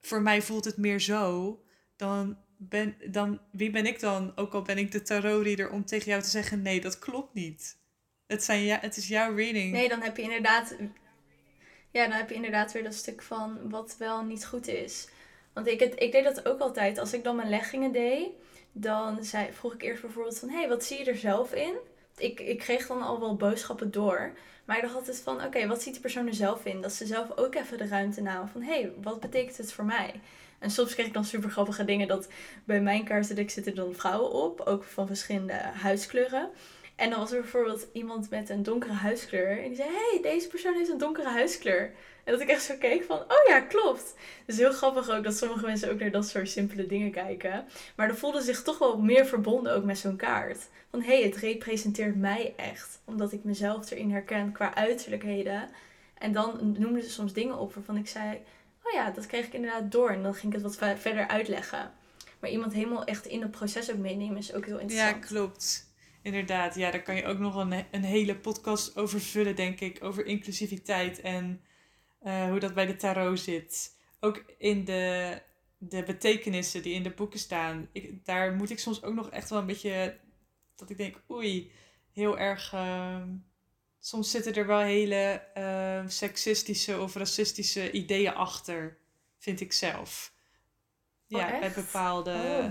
voor 0.00 0.22
mij 0.22 0.42
voelt 0.42 0.64
het 0.64 0.76
meer 0.76 1.00
zo. 1.00 1.58
Dan 1.96 2.38
ben, 2.56 2.96
dan, 3.10 3.40
wie 3.52 3.70
ben 3.70 3.86
ik 3.86 4.00
dan? 4.00 4.36
Ook 4.36 4.52
al 4.52 4.62
ben 4.62 4.78
ik 4.78 4.92
de 4.92 5.02
tarotreader 5.02 5.70
om 5.70 5.84
tegen 5.84 6.10
jou 6.10 6.22
te 6.22 6.28
zeggen 6.28 6.62
nee, 6.62 6.80
dat 6.80 6.98
klopt 6.98 7.34
niet. 7.34 7.78
Het, 8.26 8.44
zijn 8.44 8.62
ja, 8.62 8.78
het 8.80 8.96
is 8.96 9.08
jouw 9.08 9.34
reading. 9.34 9.72
Nee, 9.72 9.88
dan 9.88 10.02
heb 10.02 10.16
je 10.16 10.22
inderdaad... 10.22 10.76
Ja, 11.92 12.08
dan 12.08 12.16
heb 12.16 12.28
je 12.28 12.34
inderdaad 12.34 12.72
weer 12.72 12.82
dat 12.82 12.94
stuk 12.94 13.22
van 13.22 13.70
wat 13.70 13.96
wel 13.98 14.24
niet 14.24 14.46
goed 14.46 14.68
is. 14.68 15.08
Want 15.52 15.66
ik, 15.66 15.80
het, 15.80 15.92
ik 15.96 16.12
deed 16.12 16.24
dat 16.24 16.48
ook 16.48 16.60
altijd. 16.60 16.98
Als 16.98 17.12
ik 17.12 17.24
dan 17.24 17.36
mijn 17.36 17.48
leggingen 17.48 17.92
deed, 17.92 18.28
dan 18.72 19.24
zei, 19.24 19.52
vroeg 19.52 19.74
ik 19.74 19.82
eerst 19.82 20.02
bijvoorbeeld 20.02 20.38
van... 20.38 20.48
Hé, 20.48 20.58
hey, 20.58 20.68
wat 20.68 20.84
zie 20.84 20.98
je 20.98 21.04
er 21.04 21.16
zelf 21.16 21.52
in? 21.52 21.74
Ik, 22.16 22.40
ik 22.40 22.58
kreeg 22.58 22.86
dan 22.86 23.02
al 23.02 23.20
wel 23.20 23.36
boodschappen 23.36 23.90
door. 23.90 24.32
Maar 24.64 24.76
ik 24.76 24.82
dacht 24.82 24.94
altijd 24.94 25.20
van, 25.20 25.44
oké, 25.44 25.66
wat 25.66 25.82
ziet 25.82 25.92
die 25.92 26.02
persoon 26.02 26.26
er 26.26 26.34
zelf 26.34 26.64
in? 26.64 26.80
Dat 26.80 26.92
ze 26.92 27.06
zelf 27.06 27.36
ook 27.36 27.54
even 27.54 27.78
de 27.78 27.86
ruimte 27.86 28.22
namen 28.22 28.48
van... 28.48 28.62
Hé, 28.62 28.80
hey, 28.80 28.92
wat 29.02 29.20
betekent 29.20 29.56
het 29.56 29.72
voor 29.72 29.84
mij? 29.84 30.20
En 30.58 30.70
soms 30.70 30.94
kreeg 30.94 31.06
ik 31.06 31.12
dan 31.12 31.24
super 31.24 31.50
grappige 31.50 31.84
dingen. 31.84 32.08
Dat 32.08 32.28
bij 32.64 32.80
mijn 32.80 33.04
kaartendek 33.04 33.50
zitten 33.50 33.74
dan 33.74 33.94
vrouwen 33.94 34.30
op. 34.30 34.60
Ook 34.60 34.84
van 34.84 35.06
verschillende 35.06 35.52
huidskleuren. 35.74 36.50
En 36.96 37.10
dan 37.10 37.18
was 37.18 37.32
er 37.32 37.40
bijvoorbeeld 37.40 37.86
iemand 37.92 38.30
met 38.30 38.48
een 38.48 38.62
donkere 38.62 38.92
huidskleur. 38.92 39.62
En 39.62 39.68
die 39.68 39.76
zei, 39.76 39.88
hey, 39.88 40.18
deze 40.22 40.48
persoon 40.48 40.74
heeft 40.74 40.90
een 40.90 40.98
donkere 40.98 41.28
huidskleur. 41.28 41.92
En 42.30 42.36
dat 42.38 42.48
ik 42.48 42.54
echt 42.54 42.64
zo 42.64 42.74
keek 42.78 43.04
van, 43.04 43.18
oh 43.18 43.48
ja, 43.48 43.60
klopt. 43.60 44.14
Dus 44.46 44.56
heel 44.56 44.72
grappig 44.72 45.10
ook 45.10 45.24
dat 45.24 45.36
sommige 45.36 45.66
mensen 45.66 45.90
ook 45.90 45.98
naar 45.98 46.10
dat 46.10 46.28
soort 46.28 46.50
simpele 46.50 46.86
dingen 46.86 47.10
kijken. 47.10 47.64
Maar 47.96 48.08
dan 48.08 48.16
voelden 48.16 48.42
zich 48.42 48.62
toch 48.62 48.78
wel 48.78 48.98
meer 48.98 49.26
verbonden 49.26 49.74
ook 49.74 49.84
met 49.84 49.98
zo'n 49.98 50.16
kaart. 50.16 50.68
Van, 50.90 51.02
hé, 51.02 51.18
hey, 51.18 51.22
het 51.22 51.36
representeert 51.36 52.16
mij 52.16 52.54
echt. 52.56 53.00
Omdat 53.04 53.32
ik 53.32 53.44
mezelf 53.44 53.90
erin 53.90 54.10
herken 54.10 54.52
qua 54.52 54.74
uiterlijkheden. 54.74 55.68
En 56.18 56.32
dan 56.32 56.76
noemden 56.78 57.02
ze 57.02 57.10
soms 57.10 57.32
dingen 57.32 57.58
op 57.58 57.74
waarvan 57.74 57.96
ik 57.96 58.08
zei, 58.08 58.40
oh 58.82 58.92
ja, 58.92 59.10
dat 59.10 59.26
kreeg 59.26 59.46
ik 59.46 59.52
inderdaad 59.52 59.92
door. 59.92 60.10
En 60.10 60.22
dan 60.22 60.34
ging 60.34 60.54
ik 60.54 60.62
het 60.62 60.76
wat 60.76 60.98
verder 60.98 61.28
uitleggen. 61.28 61.92
Maar 62.40 62.50
iemand 62.50 62.72
helemaal 62.72 63.04
echt 63.04 63.26
in 63.26 63.42
het 63.42 63.50
proces 63.50 63.90
ook 63.90 63.98
meenemen 63.98 64.36
is 64.36 64.54
ook 64.54 64.66
heel 64.66 64.78
interessant. 64.78 65.22
Ja, 65.22 65.26
klopt. 65.26 65.92
Inderdaad, 66.22 66.74
ja, 66.74 66.90
daar 66.90 67.02
kan 67.02 67.16
je 67.16 67.24
ook 67.24 67.38
nog 67.38 67.56
een, 67.56 67.84
een 67.90 68.04
hele 68.04 68.36
podcast 68.36 68.96
over 68.96 69.20
vullen, 69.20 69.56
denk 69.56 69.80
ik. 69.80 69.98
Over 70.04 70.26
inclusiviteit 70.26 71.20
en 71.20 71.60
uh, 72.22 72.48
hoe 72.48 72.58
dat 72.58 72.74
bij 72.74 72.86
de 72.86 72.96
tarot 72.96 73.40
zit. 73.40 73.96
Ook 74.20 74.44
in 74.58 74.84
de 74.84 75.42
de 75.82 76.02
betekenissen 76.02 76.82
die 76.82 76.94
in 76.94 77.02
de 77.02 77.10
boeken 77.10 77.38
staan, 77.38 77.88
ik, 77.92 78.24
daar 78.24 78.52
moet 78.52 78.70
ik 78.70 78.78
soms 78.78 79.02
ook 79.02 79.14
nog 79.14 79.30
echt 79.30 79.50
wel 79.50 79.58
een 79.58 79.66
beetje, 79.66 80.18
dat 80.76 80.90
ik 80.90 80.96
denk, 80.96 81.22
oei, 81.30 81.72
heel 82.12 82.38
erg, 82.38 82.72
ehm, 82.72 83.28
soms 84.00 84.30
zitten 84.30 84.54
er 84.54 84.66
wel 84.66 84.78
hele 84.78 85.42
uh, 85.56 86.08
seksistische 86.08 87.00
of 87.00 87.14
racistische 87.14 87.90
ideeën 87.90 88.34
achter, 88.34 88.98
vind 89.38 89.60
ik 89.60 89.72
zelf. 89.72 90.32
Oh, 91.28 91.40
ja, 91.40 91.58
bij 91.58 91.72
bepaalde... 91.72 92.32
Oh. 92.32 92.64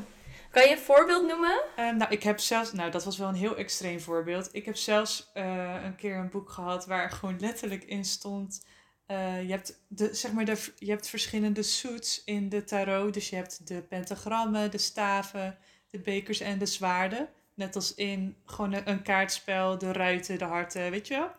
Kan 0.52 0.64
je 0.64 0.72
een 0.72 0.78
voorbeeld 0.78 1.28
noemen? 1.28 1.62
Uh, 1.78 1.92
nou, 1.92 2.12
ik 2.12 2.24
heb 2.24 2.40
zelfs, 2.40 2.72
nou, 2.74 2.92
dat 2.92 3.04
was 3.04 3.18
wel 3.18 3.28
een 3.28 3.36
heel 3.36 3.56
extreem 3.56 4.00
voorbeeld. 4.00 4.50
Ik 4.52 4.66
heb 4.66 4.76
zelfs 4.76 5.32
uh, 5.34 5.84
een 5.84 5.96
keer 5.96 6.16
een 6.16 6.30
boek 6.30 6.50
gehad 6.50 6.86
waar 6.86 7.12
gewoon 7.12 7.40
letterlijk 7.40 7.84
in 7.84 8.06
stond 8.06 8.66
uh, 9.12 9.44
je, 9.44 9.52
hebt 9.52 9.84
de, 9.88 10.14
zeg 10.14 10.32
maar 10.32 10.46
de, 10.46 10.74
je 10.78 10.90
hebt 10.90 11.10
verschillende 11.10 11.64
suits 11.64 12.24
in 12.24 12.50
de 12.50 12.64
tarot. 12.64 13.14
Dus 13.14 13.30
je 13.30 13.36
hebt 13.36 13.68
de 13.68 13.82
pentagrammen, 13.82 14.72
de 14.72 14.78
staven, 14.78 15.58
de 15.90 16.00
bekers 16.00 16.40
en 16.40 16.60
de 16.60 16.66
zwaarden. 16.66 17.30
Net 17.54 17.76
als 17.76 17.96
in 17.96 18.36
gewoon 18.46 18.82
een, 18.86 19.02
kaartspel, 19.02 19.78
de 19.78 19.92
ruiten, 19.92 20.38
de 20.38 20.46
harten, 20.46 20.92
weet 20.92 21.08
je 21.08 21.14
wel. 21.14 21.32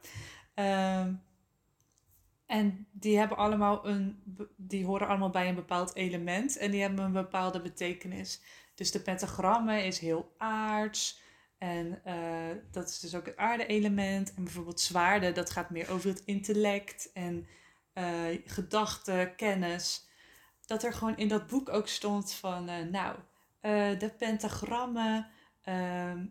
Uh, 0.67 1.15
en 2.47 2.87
die 2.93 3.19
hebben 3.19 3.37
allemaal 3.37 3.87
een, 3.87 4.23
die 4.57 4.85
horen 4.85 5.09
allemaal 5.09 5.31
bij 5.31 5.49
een 5.49 5.55
bepaald 5.55 5.95
element 5.95 6.57
en 6.57 6.71
die 6.71 6.81
hebben 6.81 7.05
een 7.05 7.13
bepaalde 7.13 7.61
betekenis. 7.61 8.41
Dus 8.75 8.91
de 8.91 9.01
pentagrammen 9.01 9.85
is 9.85 9.99
heel 9.99 10.35
aards. 10.39 11.21
En 11.61 12.01
uh, 12.07 12.15
dat 12.71 12.89
is 12.89 12.99
dus 12.99 13.15
ook 13.15 13.27
het 13.27 13.37
aarde-element. 13.37 14.35
En 14.35 14.45
bijvoorbeeld 14.45 14.81
zwaarden, 14.81 15.35
dat 15.35 15.51
gaat 15.51 15.71
meer 15.71 15.91
over 15.91 16.09
het 16.09 16.23
intellect 16.25 17.11
en 17.13 17.47
uh, 17.95 18.05
gedachten, 18.45 19.37
kennis. 19.37 20.09
Dat 20.67 20.83
er 20.83 20.93
gewoon 20.93 21.17
in 21.17 21.29
dat 21.29 21.47
boek 21.47 21.69
ook 21.69 21.89
stond 21.89 22.33
van, 22.33 22.69
uh, 22.69 22.77
nou, 22.91 23.17
de 23.99 24.13
pentagrammen. 24.19 25.29
Ehm, 25.63 26.25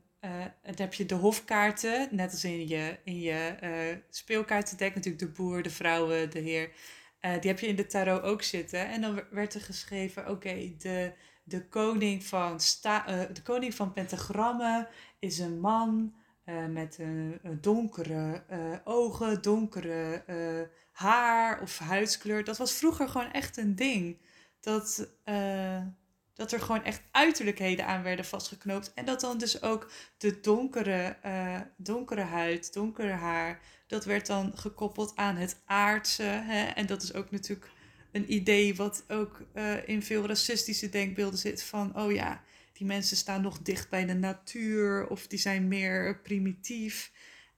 dan 0.61 0.75
heb 0.75 0.93
je 0.93 1.05
de 1.05 1.15
hofkaarten, 1.15 2.07
net 2.11 2.31
als 2.31 2.43
in 2.43 2.67
je, 2.67 2.97
in 3.03 3.19
je 3.19 4.01
speelkaartendek. 4.09 4.95
Natuurlijk 4.95 5.23
de 5.23 5.41
boer, 5.41 5.63
de 5.63 5.69
vrouwen, 5.69 6.29
de 6.29 6.39
heer. 6.39 6.71
die 7.19 7.49
heb 7.49 7.59
je 7.59 7.67
in 7.67 7.75
de 7.75 7.87
tarot 7.87 8.21
ook 8.21 8.41
zitten. 8.41 8.87
En 8.87 9.01
dan 9.01 9.23
werd 9.31 9.53
er 9.53 9.61
geschreven, 9.61 10.29
oké, 10.29 10.73
de 10.77 11.13
de 11.49 11.67
koning 11.67 12.23
van, 12.23 12.59
sta, 12.59 13.09
uh, 13.09 13.21
de 13.33 13.41
koning 13.41 13.75
van 13.75 13.93
pentagrammen 13.93 14.87
is 15.19 15.39
een 15.39 15.59
man 15.59 16.13
uh, 16.45 16.65
met 16.65 16.97
een, 16.99 17.39
donkere 17.61 18.43
uh, 18.51 18.75
ogen, 18.83 19.41
donkere 19.41 20.23
haar 20.91 21.61
of 21.61 21.77
huidskleur. 21.77 22.43
Dat 22.43 22.57
was 22.57 22.73
vroeger 22.73 23.09
gewoon 23.09 23.31
echt 23.31 23.57
een 23.57 23.75
ding. 23.75 24.17
Dat, 24.59 25.09
dat 26.33 26.51
er 26.51 26.61
gewoon 26.61 26.83
echt 26.83 27.01
uiterlijkheden 27.11 27.85
aan 27.85 28.03
werden 28.03 28.25
vastgeknoopt. 28.25 28.93
En 28.93 29.05
dat 29.05 29.21
dan 29.21 29.37
dus 29.37 29.61
ook 29.61 29.91
de 30.17 30.39
donkere, 30.39 31.17
donkere 31.77 32.21
huid, 32.21 32.73
donkere 32.73 33.11
haar, 33.11 33.59
dat 33.87 34.05
werd 34.05 34.25
dan 34.25 34.57
gekoppeld 34.57 35.15
aan 35.15 35.35
het 35.35 35.61
aardse. 35.65 36.23
Hè? 36.23 36.63
En 36.65 36.85
dat 36.85 37.01
is 37.01 37.13
ook 37.13 37.31
natuurlijk 37.31 37.69
een 38.11 38.33
idee 38.33 38.75
wat 38.75 39.03
ook 39.07 39.41
uh, 39.53 39.87
in 39.87 40.03
veel 40.03 40.27
racistische 40.27 40.89
denkbeelden 40.89 41.39
zit 41.39 41.63
van, 41.63 41.99
oh 41.99 42.11
ja, 42.11 42.43
die 42.73 42.87
mensen 42.87 43.17
staan 43.17 43.41
nog 43.41 43.59
dicht 43.59 43.89
bij 43.89 44.05
de 44.05 44.13
natuur 44.13 45.07
of 45.07 45.27
die 45.27 45.39
zijn 45.39 45.67
meer 45.67 46.19
primitief. 46.19 47.11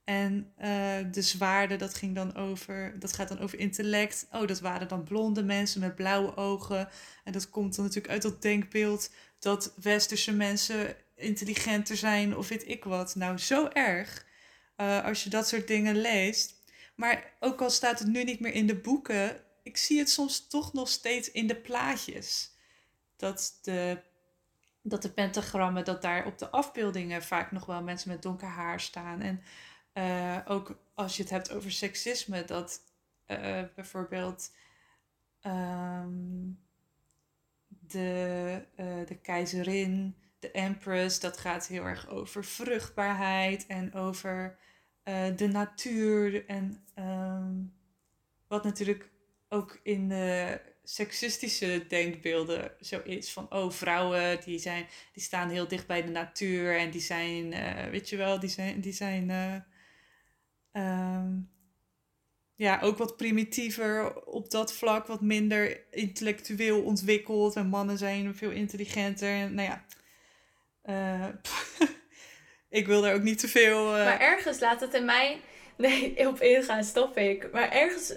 En 0.04 0.54
uh, 0.62 0.66
de 1.12 1.22
zwaarde, 1.22 1.76
dat 1.76 1.93
ging 1.93 2.16
dan 2.16 2.36
over, 2.36 2.95
dat 2.99 3.14
gaat 3.14 3.28
dan 3.28 3.39
over 3.39 3.60
intellect. 3.60 4.28
Oh, 4.32 4.47
dat 4.47 4.60
waren 4.60 4.88
dan 4.88 5.04
blonde 5.04 5.43
mensen 5.43 5.82
met 5.82 5.95
blauwe 5.95 6.36
ogen. 6.36 6.89
En 7.24 7.32
dat 7.32 7.49
komt 7.49 7.76
dan 7.76 7.86
natuurlijk 7.86 8.14
uit 8.14 8.22
dat 8.22 8.41
denkbeeld 8.41 9.12
dat 9.39 9.74
westerse 9.82 10.34
mensen 10.34 10.95
intelligenter 11.16 11.97
zijn 11.97 12.38
of 12.38 12.47
weet 12.47 12.68
ik 12.68 12.84
wat. 12.84 13.16
Nou, 13.16 13.38
zo 13.38 13.68
erg 13.68 14.26
uh, 14.78 15.06
als 15.06 15.24
je 15.24 15.30
dat 15.30 15.47
soort 15.47 15.68
dingen 15.68 16.02
leest. 16.02 16.54
Maar 16.95 17.34
ook 17.39 17.62
al 17.62 17.70
staat 17.70 17.99
het 17.99 18.08
nu 18.08 18.24
niet 18.24 18.39
meer 18.39 18.54
in 18.54 18.68
de 18.68 18.76
boeken, 18.76 19.41
ik 19.64 19.78
zie 19.78 19.99
het 19.99 20.09
soms 20.09 20.47
toch 20.47 20.74
nog 20.74 20.89
steeds 20.89 21.32
in 21.32 21.47
de 21.47 21.55
plaatjes. 21.55 22.55
Dat 23.16 23.59
de, 23.62 24.01
dat 24.82 25.01
de 25.01 25.12
pentagrammen, 25.12 25.86
dat 25.86 26.01
daar 26.01 26.26
op 26.26 26.38
de 26.38 26.49
afbeeldingen 26.49 27.24
vaak 27.24 27.51
nog 27.51 27.66
wel 27.66 27.84
mensen 27.84 28.09
met 28.09 28.22
donker 28.22 28.47
haar 28.47 28.80
staan. 28.80 29.22
En 29.22 29.41
uh, 29.93 30.38
ook 30.45 30.80
als 30.93 31.16
je 31.16 31.22
het 31.22 31.32
hebt 31.32 31.51
over 31.51 31.72
seksisme, 31.72 32.45
dat 32.45 32.82
uh, 33.28 33.64
bijvoorbeeld 33.76 34.55
um, 35.45 36.59
de, 37.68 38.66
uh, 38.76 39.07
de 39.07 39.18
keizerin, 39.22 40.16
de 40.39 40.51
empress, 40.51 41.20
dat 41.20 41.38
gaat 41.38 41.68
heel 41.68 41.84
erg 41.84 42.07
over 42.07 42.45
vruchtbaarheid 42.45 43.66
en 43.66 43.93
over 43.93 44.59
de 45.36 45.47
natuur. 45.51 46.47
En 46.47 46.86
um, 46.95 47.74
wat 48.47 48.64
natuurlijk 48.64 49.11
ook 49.54 49.80
in 49.84 50.10
de 50.10 50.60
seksistische 50.84 51.86
denkbeelden 51.88 52.72
zo 52.82 53.02
is 53.04 53.32
van 53.32 53.54
oh 53.54 53.72
vrouwen 53.72 54.39
die 54.45 54.60
zijn 54.60 54.86
die 55.14 55.24
staan 55.24 55.49
heel 55.49 55.68
dicht 55.68 55.88
bij 55.88 56.04
de 56.04 56.12
natuur 56.12 56.78
en 56.78 56.91
die 56.91 57.02
zijn 57.02 57.52
uh, 57.52 57.89
weet 57.91 58.10
je 58.10 58.18
wel 58.18 58.39
die 58.39 58.49
zijn 58.49 58.82
die 58.82 58.93
zijn 58.93 59.30
uh, 60.74 61.16
um, 61.18 61.49
ja 62.56 62.80
ook 62.82 62.97
wat 62.97 63.18
primitiever 63.18 64.24
op 64.26 64.52
dat 64.52 64.74
vlak 64.74 65.08
wat 65.08 65.22
minder 65.22 65.93
intellectueel 65.93 66.82
ontwikkeld 66.84 67.56
en 67.56 67.68
mannen 67.68 67.97
zijn 67.97 68.36
veel 68.36 68.52
intelligenter 68.52 69.30
en 69.30 69.54
nou 69.54 69.70
ja 69.70 69.86
ik 72.80 72.88
wil 72.88 73.02
daar 73.02 73.14
ook 73.14 73.22
niet 73.22 73.39
te 73.39 73.47
veel 73.47 73.86
maar 73.86 74.20
ergens 74.20 74.60
laat 74.60 74.82
het 74.82 74.93
in 74.93 75.06
mij 75.06 75.41
Nee, 75.82 76.27
op 76.27 76.41
ingaan 76.41 76.84
stop 76.84 77.17
ik. 77.17 77.51
Maar 77.51 77.69
ergens, 77.69 78.13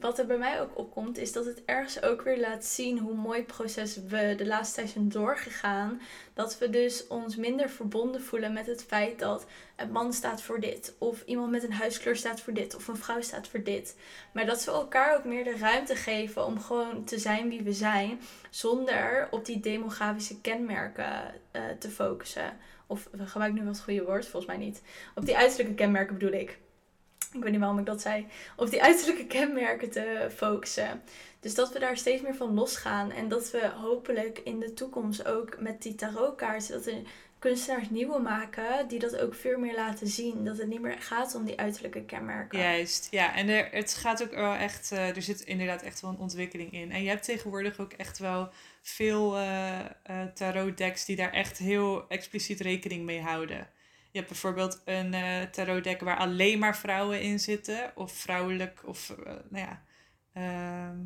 wat 0.00 0.18
er 0.18 0.26
bij 0.26 0.38
mij 0.38 0.60
ook 0.60 0.78
opkomt, 0.78 1.18
is 1.18 1.32
dat 1.32 1.44
het 1.44 1.62
ergens 1.64 2.02
ook 2.02 2.22
weer 2.22 2.38
laat 2.38 2.64
zien 2.64 2.98
hoe 2.98 3.14
mooi 3.14 3.42
proces 3.42 3.98
we 4.08 4.34
de 4.36 4.46
laatste 4.46 4.74
tijd 4.74 4.90
zijn 4.90 5.08
doorgegaan. 5.08 6.00
Dat 6.34 6.58
we 6.58 6.70
dus 6.70 7.06
ons 7.06 7.36
minder 7.36 7.70
verbonden 7.70 8.22
voelen 8.22 8.52
met 8.52 8.66
het 8.66 8.84
feit 8.84 9.18
dat 9.18 9.46
een 9.76 9.90
man 9.90 10.12
staat 10.12 10.42
voor 10.42 10.60
dit. 10.60 10.94
Of 10.98 11.22
iemand 11.24 11.50
met 11.50 11.62
een 11.62 11.72
huiskleur 11.72 12.16
staat 12.16 12.40
voor 12.40 12.52
dit. 12.52 12.74
Of 12.74 12.88
een 12.88 12.96
vrouw 12.96 13.20
staat 13.20 13.48
voor 13.48 13.62
dit. 13.62 13.96
Maar 14.32 14.46
dat 14.46 14.64
we 14.64 14.70
elkaar 14.70 15.16
ook 15.16 15.24
meer 15.24 15.44
de 15.44 15.56
ruimte 15.56 15.96
geven 15.96 16.46
om 16.46 16.60
gewoon 16.60 17.04
te 17.04 17.18
zijn 17.18 17.48
wie 17.48 17.62
we 17.62 17.72
zijn. 17.72 18.20
Zonder 18.50 19.28
op 19.30 19.44
die 19.44 19.60
demografische 19.60 20.40
kenmerken 20.40 21.34
uh, 21.52 21.62
te 21.78 21.90
focussen. 21.90 22.56
Of 22.86 23.08
gebruik 23.24 23.52
nu 23.52 23.60
wel 23.60 23.72
het 23.72 23.80
goede 23.80 24.04
woord? 24.04 24.26
Volgens 24.26 24.52
mij 24.56 24.66
niet. 24.66 24.82
Op 25.14 25.26
die 25.26 25.36
uiterlijke 25.36 25.74
kenmerken 25.74 26.18
bedoel 26.18 26.40
ik 26.40 26.58
ik 27.32 27.42
weet 27.42 27.50
niet 27.50 27.60
waarom 27.60 27.78
ik 27.78 27.86
dat 27.86 28.00
zei, 28.00 28.26
op 28.56 28.70
die 28.70 28.82
uiterlijke 28.82 29.26
kenmerken 29.26 29.90
te 29.90 30.28
focussen. 30.34 31.02
Dus 31.40 31.54
dat 31.54 31.72
we 31.72 31.78
daar 31.78 31.96
steeds 31.96 32.22
meer 32.22 32.34
van 32.34 32.54
losgaan 32.54 33.10
en 33.10 33.28
dat 33.28 33.50
we 33.50 33.68
hopelijk 33.68 34.38
in 34.38 34.60
de 34.60 34.74
toekomst 34.74 35.26
ook 35.26 35.60
met 35.60 35.82
die 35.82 35.94
tarotkaarten, 35.94 36.72
dat 36.72 36.94
kunstenaars 37.40 37.90
nieuwe 37.90 38.18
maken 38.18 38.88
die 38.88 38.98
dat 38.98 39.16
ook 39.16 39.34
veel 39.34 39.58
meer 39.58 39.74
laten 39.74 40.06
zien. 40.06 40.44
Dat 40.44 40.58
het 40.58 40.68
niet 40.68 40.80
meer 40.80 40.96
gaat 40.98 41.34
om 41.34 41.44
die 41.44 41.58
uiterlijke 41.58 42.04
kenmerken. 42.04 42.58
Juist, 42.58 43.08
ja. 43.10 43.34
En 43.34 43.48
er, 43.48 43.68
het 43.70 43.94
gaat 43.94 44.22
ook 44.22 44.34
wel 44.34 44.54
echt, 44.54 44.90
uh, 44.92 45.16
er 45.16 45.22
zit 45.22 45.40
inderdaad 45.40 45.82
echt 45.82 46.00
wel 46.00 46.10
een 46.10 46.18
ontwikkeling 46.18 46.72
in. 46.72 46.92
En 46.92 47.02
je 47.02 47.08
hebt 47.08 47.24
tegenwoordig 47.24 47.78
ook 47.78 47.92
echt 47.92 48.18
wel 48.18 48.48
veel 48.82 49.36
uh, 49.38 49.78
uh, 50.10 50.22
tarot 50.34 50.76
decks 50.76 51.04
die 51.04 51.16
daar 51.16 51.32
echt 51.32 51.58
heel 51.58 52.08
expliciet 52.08 52.60
rekening 52.60 53.04
mee 53.04 53.20
houden. 53.20 53.68
Je 54.12 54.18
hebt 54.18 54.30
bijvoorbeeld 54.30 54.82
een 54.84 55.14
uh, 55.14 55.42
tarotdeck 55.42 56.00
waar 56.00 56.16
alleen 56.16 56.58
maar 56.58 56.76
vrouwen 56.76 57.22
in 57.22 57.40
zitten. 57.40 57.92
Of 57.94 58.12
vrouwelijk, 58.12 58.82
of 58.84 59.14
uh, 59.18 59.26
nou 59.26 59.66
ja, 59.66 59.82
uh, 60.34 60.98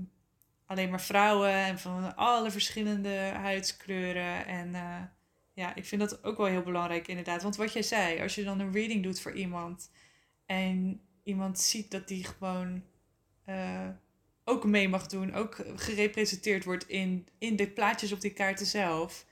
alleen 0.66 0.90
maar 0.90 1.00
vrouwen. 1.00 1.50
En 1.50 1.78
van 1.78 2.16
alle 2.16 2.50
verschillende 2.50 3.16
huidskleuren. 3.18 4.46
En 4.46 4.68
uh, 4.68 5.00
ja, 5.52 5.74
ik 5.74 5.84
vind 5.84 6.00
dat 6.00 6.24
ook 6.24 6.36
wel 6.36 6.46
heel 6.46 6.62
belangrijk 6.62 7.08
inderdaad. 7.08 7.42
Want 7.42 7.56
wat 7.56 7.72
jij 7.72 7.82
zei, 7.82 8.20
als 8.20 8.34
je 8.34 8.44
dan 8.44 8.60
een 8.60 8.72
reading 8.72 9.02
doet 9.02 9.20
voor 9.20 9.32
iemand. 9.32 9.90
En 10.46 11.00
iemand 11.22 11.58
ziet 11.58 11.90
dat 11.90 12.08
die 12.08 12.24
gewoon 12.24 12.82
ook 14.44 14.64
mee 14.64 14.88
mag 14.88 15.06
doen. 15.06 15.34
Ook 15.34 15.56
gerepresenteerd 15.76 16.64
wordt 16.64 16.88
in, 16.88 17.28
in 17.38 17.56
de 17.56 17.68
plaatjes 17.70 18.12
op 18.12 18.20
die 18.20 18.32
kaarten 18.32 18.66
zelf. 18.66 19.26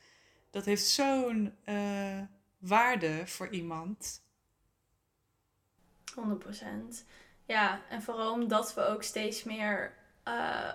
Dat 0.50 0.64
heeft 0.64 0.86
zo'n 0.86 1.54
waarde 2.62 3.26
voor 3.26 3.48
iemand. 3.48 4.22
100%. 6.14 7.04
Ja, 7.46 7.80
en 7.88 8.02
vooral 8.02 8.32
omdat 8.32 8.74
we 8.74 8.86
ook 8.86 9.02
steeds 9.02 9.44
meer, 9.44 9.94
uh, 10.28 10.72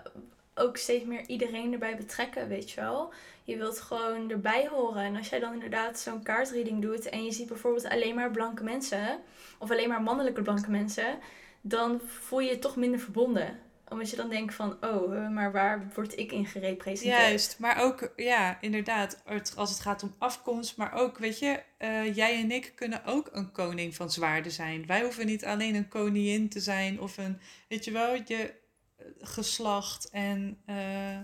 ook 0.55 0.77
steeds 0.77 1.05
meer 1.05 1.25
iedereen 1.25 1.73
erbij 1.73 1.97
betrekken, 1.97 2.47
weet 2.47 2.71
je 2.71 2.81
wel. 2.81 3.13
Je 3.43 3.57
wilt 3.57 3.79
gewoon 3.79 4.31
erbij 4.31 4.67
horen. 4.67 5.03
En 5.03 5.15
als 5.15 5.29
jij 5.29 5.39
dan 5.39 5.53
inderdaad 5.53 5.99
zo'n 5.99 6.23
kaartreading 6.23 6.81
doet 6.81 7.09
en 7.09 7.23
je 7.23 7.31
ziet 7.31 7.47
bijvoorbeeld 7.47 7.89
alleen 7.89 8.15
maar 8.15 8.31
blanke 8.31 8.63
mensen, 8.63 9.19
of 9.57 9.71
alleen 9.71 9.89
maar 9.89 10.01
mannelijke 10.01 10.41
blanke 10.41 10.71
mensen, 10.71 11.19
dan 11.61 12.01
voel 12.01 12.39
je 12.39 12.49
je 12.49 12.59
toch 12.59 12.75
minder 12.75 12.99
verbonden. 12.99 13.59
Omdat 13.89 14.09
je 14.09 14.15
dan 14.15 14.29
denkt 14.29 14.53
van, 14.53 14.77
oh, 14.85 15.29
maar 15.29 15.51
waar 15.51 15.91
word 15.95 16.17
ik 16.17 16.31
in 16.31 16.45
gerepresenteerd? 16.45 17.21
Juist, 17.21 17.59
maar 17.59 17.83
ook, 17.83 18.11
ja, 18.15 18.61
inderdaad, 18.61 19.23
als 19.55 19.69
het 19.69 19.79
gaat 19.79 20.03
om 20.03 20.15
afkomst, 20.17 20.77
maar 20.77 20.93
ook, 20.93 21.17
weet 21.17 21.39
je, 21.39 21.63
uh, 21.79 22.15
jij 22.15 22.41
en 22.41 22.51
ik 22.51 22.71
kunnen 22.75 23.05
ook 23.05 23.29
een 23.31 23.51
koning 23.51 23.95
van 23.95 24.11
zwaarden 24.11 24.51
zijn. 24.51 24.85
Wij 24.85 25.01
hoeven 25.01 25.25
niet 25.25 25.45
alleen 25.45 25.75
een 25.75 25.88
koningin 25.88 26.49
te 26.49 26.59
zijn 26.59 26.99
of 27.01 27.17
een, 27.17 27.39
weet 27.67 27.85
je 27.85 27.91
wel, 27.91 28.13
je 28.13 28.53
eh, 28.95 29.05
geslacht 29.19 30.09
en, 30.09 30.61
uh, 30.65 31.15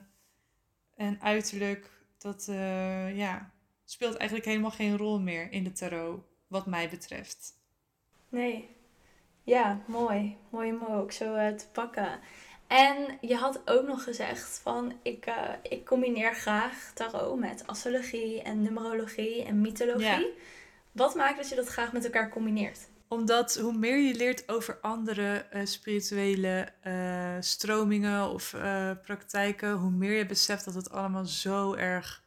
en 0.95 1.21
uiterlijk, 1.21 1.89
dat, 2.17 2.47
uh, 2.49 3.17
ja, 3.17 3.51
speelt 3.85 4.15
eigenlijk 4.15 4.49
helemaal 4.49 4.71
geen 4.71 4.97
rol 4.97 5.19
meer 5.19 5.51
in 5.51 5.63
de 5.63 5.71
tarot, 5.71 6.23
wat 6.47 6.65
mij 6.65 6.89
betreft. 6.89 7.53
Nee. 8.29 8.69
Ja, 9.43 9.81
mooi. 9.87 10.37
Mooi 10.49 10.71
om 10.71 10.83
ook 10.85 11.11
zo 11.11 11.35
uh, 11.35 11.47
te 11.47 11.65
pakken. 11.71 12.19
En 12.67 13.17
je 13.21 13.35
had 13.35 13.61
ook 13.65 13.87
nog 13.87 14.03
gezegd 14.03 14.59
van 14.63 14.93
ik, 15.03 15.27
uh, 15.27 15.49
ik 15.61 15.85
combineer 15.85 16.35
graag 16.35 16.91
tarot 16.93 17.39
met 17.39 17.67
astrologie 17.67 18.41
en 18.41 18.61
numerologie 18.61 19.43
en 19.43 19.61
mythologie. 19.61 20.05
Ja. 20.05 20.27
Wat 20.91 21.15
maakt 21.15 21.37
dat 21.37 21.49
je 21.49 21.55
dat 21.55 21.67
graag 21.67 21.93
met 21.93 22.03
elkaar 22.03 22.29
combineert? 22.29 22.79
Omdat 23.07 23.55
hoe 23.55 23.77
meer 23.77 23.97
je 23.97 24.15
leert 24.15 24.49
over 24.49 24.77
andere 24.81 25.45
uh, 25.53 25.65
spirituele 25.65 26.67
stromingen 27.39 28.29
of 28.29 28.55
praktijken, 29.01 29.71
hoe 29.71 29.91
meer 29.91 30.17
je 30.17 30.25
beseft 30.25 30.65
dat 30.65 30.73
het 30.73 30.89
allemaal 30.89 31.25
zo 31.25 31.73
erg 31.73 32.23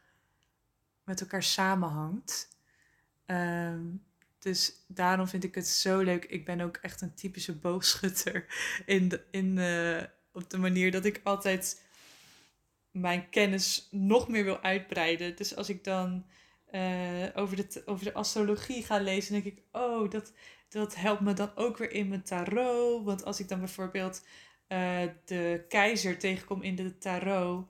met 1.03 1.21
elkaar 1.21 1.43
samenhangt. 1.43 2.47
Um, 3.25 4.05
dus 4.39 4.73
daarom 4.87 5.27
vind 5.27 5.43
ik 5.43 5.55
het 5.55 5.67
zo 5.67 5.99
leuk. 5.99 6.25
Ik 6.25 6.45
ben 6.45 6.61
ook 6.61 6.77
echt 6.81 7.01
een 7.01 7.13
typische 7.13 7.55
boogschutter 7.55 8.45
in, 8.85 9.07
de, 9.07 9.23
in, 9.31 9.57
uh, 9.57 10.01
op 10.37 10.49
de 10.49 10.57
manier 10.57 10.91
dat 10.91 11.05
ik 11.05 11.21
altijd 11.23 11.85
mijn 12.91 13.29
kennis 13.29 13.87
nog 13.91 14.27
meer 14.27 14.43
wil 14.43 14.59
uitbreiden. 14.61 15.35
Dus 15.35 15.55
als 15.55 15.69
ik 15.69 15.83
dan 15.83 16.25
uh, 16.71 17.25
over, 17.33 17.55
de, 17.55 17.81
over 17.85 18.05
de 18.05 18.13
astrologie 18.13 18.83
ga 18.83 18.99
lezen, 18.99 19.33
denk 19.33 19.45
ik, 19.45 19.61
oh, 19.71 20.09
dat, 20.09 20.33
dat 20.69 20.95
helpt 20.95 21.21
me 21.21 21.33
dan 21.33 21.51
ook 21.55 21.77
weer 21.77 21.91
in 21.91 22.07
mijn 22.07 22.23
tarot. 22.23 23.03
Want 23.03 23.25
als 23.25 23.39
ik 23.39 23.47
dan 23.47 23.59
bijvoorbeeld 23.59 24.25
uh, 24.67 25.01
de 25.25 25.65
keizer 25.67 26.17
tegenkom 26.17 26.61
in 26.61 26.75
de 26.75 26.97
tarot, 26.97 27.67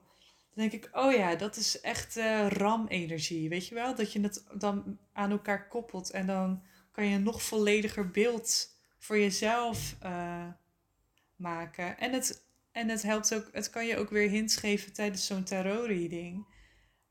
dan 0.54 0.70
denk 0.70 0.72
ik, 0.72 0.90
oh 0.92 1.14
ja, 1.14 1.36
dat 1.36 1.56
is 1.56 1.82
echt 1.82 2.18
uh, 2.18 2.48
RAM-energie, 2.48 3.50
weet 3.50 3.68
je 3.68 3.76
wel? 3.76 3.96
Dat 3.96 4.14
je 4.14 4.22
het 4.22 4.44
dan 4.54 4.98
aan 5.14 5.32
elkaar 5.32 5.68
koppelt 5.68 6.10
en 6.10 6.28
dan 6.28 6.64
kan 6.92 7.06
je 7.06 7.16
een 7.16 7.24
nog 7.24 7.42
vollediger 7.42 8.12
beeld 8.12 8.76
voor 8.98 9.20
jezelf 9.20 9.98
maken. 11.36 11.98
En 11.98 12.14
het, 12.14 12.47
en 12.78 12.90
het 12.90 13.02
helpt 13.02 13.34
ook, 13.34 13.50
het 13.52 13.70
kan 13.70 13.86
je 13.86 13.98
ook 13.98 14.10
weer 14.10 14.30
hints 14.30 14.56
geven 14.56 14.94
tijdens 14.94 15.26
zo'n 15.26 15.44
tarot-reading. 15.44 16.46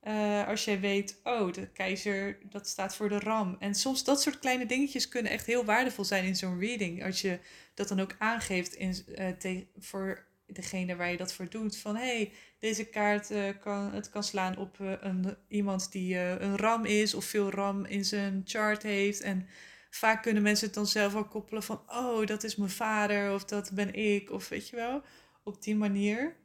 Uh, 0.02 0.48
als 0.48 0.64
jij 0.64 0.80
weet, 0.80 1.20
oh, 1.24 1.52
de 1.52 1.68
keizer, 1.68 2.38
dat 2.50 2.68
staat 2.68 2.96
voor 2.96 3.08
de 3.08 3.18
ram. 3.18 3.56
En 3.58 3.74
soms 3.74 4.04
dat 4.04 4.22
soort 4.22 4.38
kleine 4.38 4.66
dingetjes 4.66 5.08
kunnen 5.08 5.32
echt 5.32 5.46
heel 5.46 5.64
waardevol 5.64 6.04
zijn 6.04 6.24
in 6.24 6.36
zo'n 6.36 6.60
reading. 6.60 7.04
Als 7.04 7.20
je 7.20 7.38
dat 7.74 7.88
dan 7.88 8.00
ook 8.00 8.14
aangeeft 8.18 8.74
in, 8.74 8.96
uh, 9.44 9.60
voor 9.78 10.26
degene 10.46 10.96
waar 10.96 11.10
je 11.10 11.16
dat 11.16 11.32
voor 11.32 11.48
doet. 11.48 11.76
Van 11.76 11.96
hé, 11.96 12.16
hey, 12.16 12.32
deze 12.58 12.84
kaart 12.84 13.30
uh, 13.30 13.48
kan, 13.60 13.92
het 13.92 14.10
kan 14.10 14.24
slaan 14.24 14.56
op 14.56 14.76
een, 14.78 15.36
iemand 15.48 15.92
die 15.92 16.18
een 16.18 16.56
ram 16.56 16.84
is 16.84 17.14
of 17.14 17.24
veel 17.24 17.50
ram 17.50 17.84
in 17.84 18.04
zijn 18.04 18.42
chart 18.44 18.82
heeft. 18.82 19.20
En 19.20 19.48
vaak 19.90 20.22
kunnen 20.22 20.42
mensen 20.42 20.66
het 20.66 20.74
dan 20.74 20.86
zelf 20.86 21.14
al 21.14 21.28
koppelen 21.28 21.62
van 21.62 21.82
oh, 21.86 22.26
dat 22.26 22.44
is 22.44 22.56
mijn 22.56 22.70
vader 22.70 23.34
of 23.34 23.44
dat 23.44 23.70
ben 23.74 23.94
ik 23.94 24.30
of 24.30 24.48
weet 24.48 24.68
je 24.68 24.76
wel, 24.76 25.02
op 25.46 25.62
die 25.62 25.76
manier. 25.76 26.36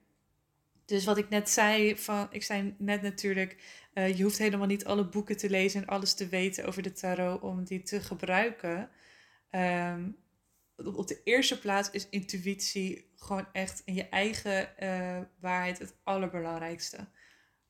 Dus 0.86 1.06
wat 1.06 1.18
ik 1.18 1.30
net 1.30 1.50
zei, 1.50 1.98
van, 1.98 2.28
ik 2.32 2.44
zei 2.44 2.76
net 2.78 3.02
natuurlijk, 3.02 3.58
je 3.94 4.24
hoeft 4.24 4.38
helemaal 4.38 4.68
niet 4.68 4.86
alle 4.86 5.10
boeken 5.10 5.38
te 5.38 5.50
lezen 5.50 5.82
en 5.82 5.88
alles 5.88 6.14
te 6.14 6.28
weten 6.28 6.66
over 6.66 6.82
de 6.82 6.92
tarot 6.92 7.42
om 7.42 7.64
die 7.64 7.82
te 7.82 8.02
gebruiken. 8.02 8.90
Um, 9.52 10.18
op 10.76 11.08
de 11.08 11.22
eerste 11.24 11.60
plaats 11.60 11.90
is 11.92 12.10
intuïtie 12.10 13.12
gewoon 13.16 13.48
echt 13.52 13.82
in 13.86 13.94
je 13.94 14.10
eigen 14.10 14.70
uh, 14.80 15.20
waarheid 15.40 15.80
het 15.80 15.96
allerbelangrijkste. 16.04 17.08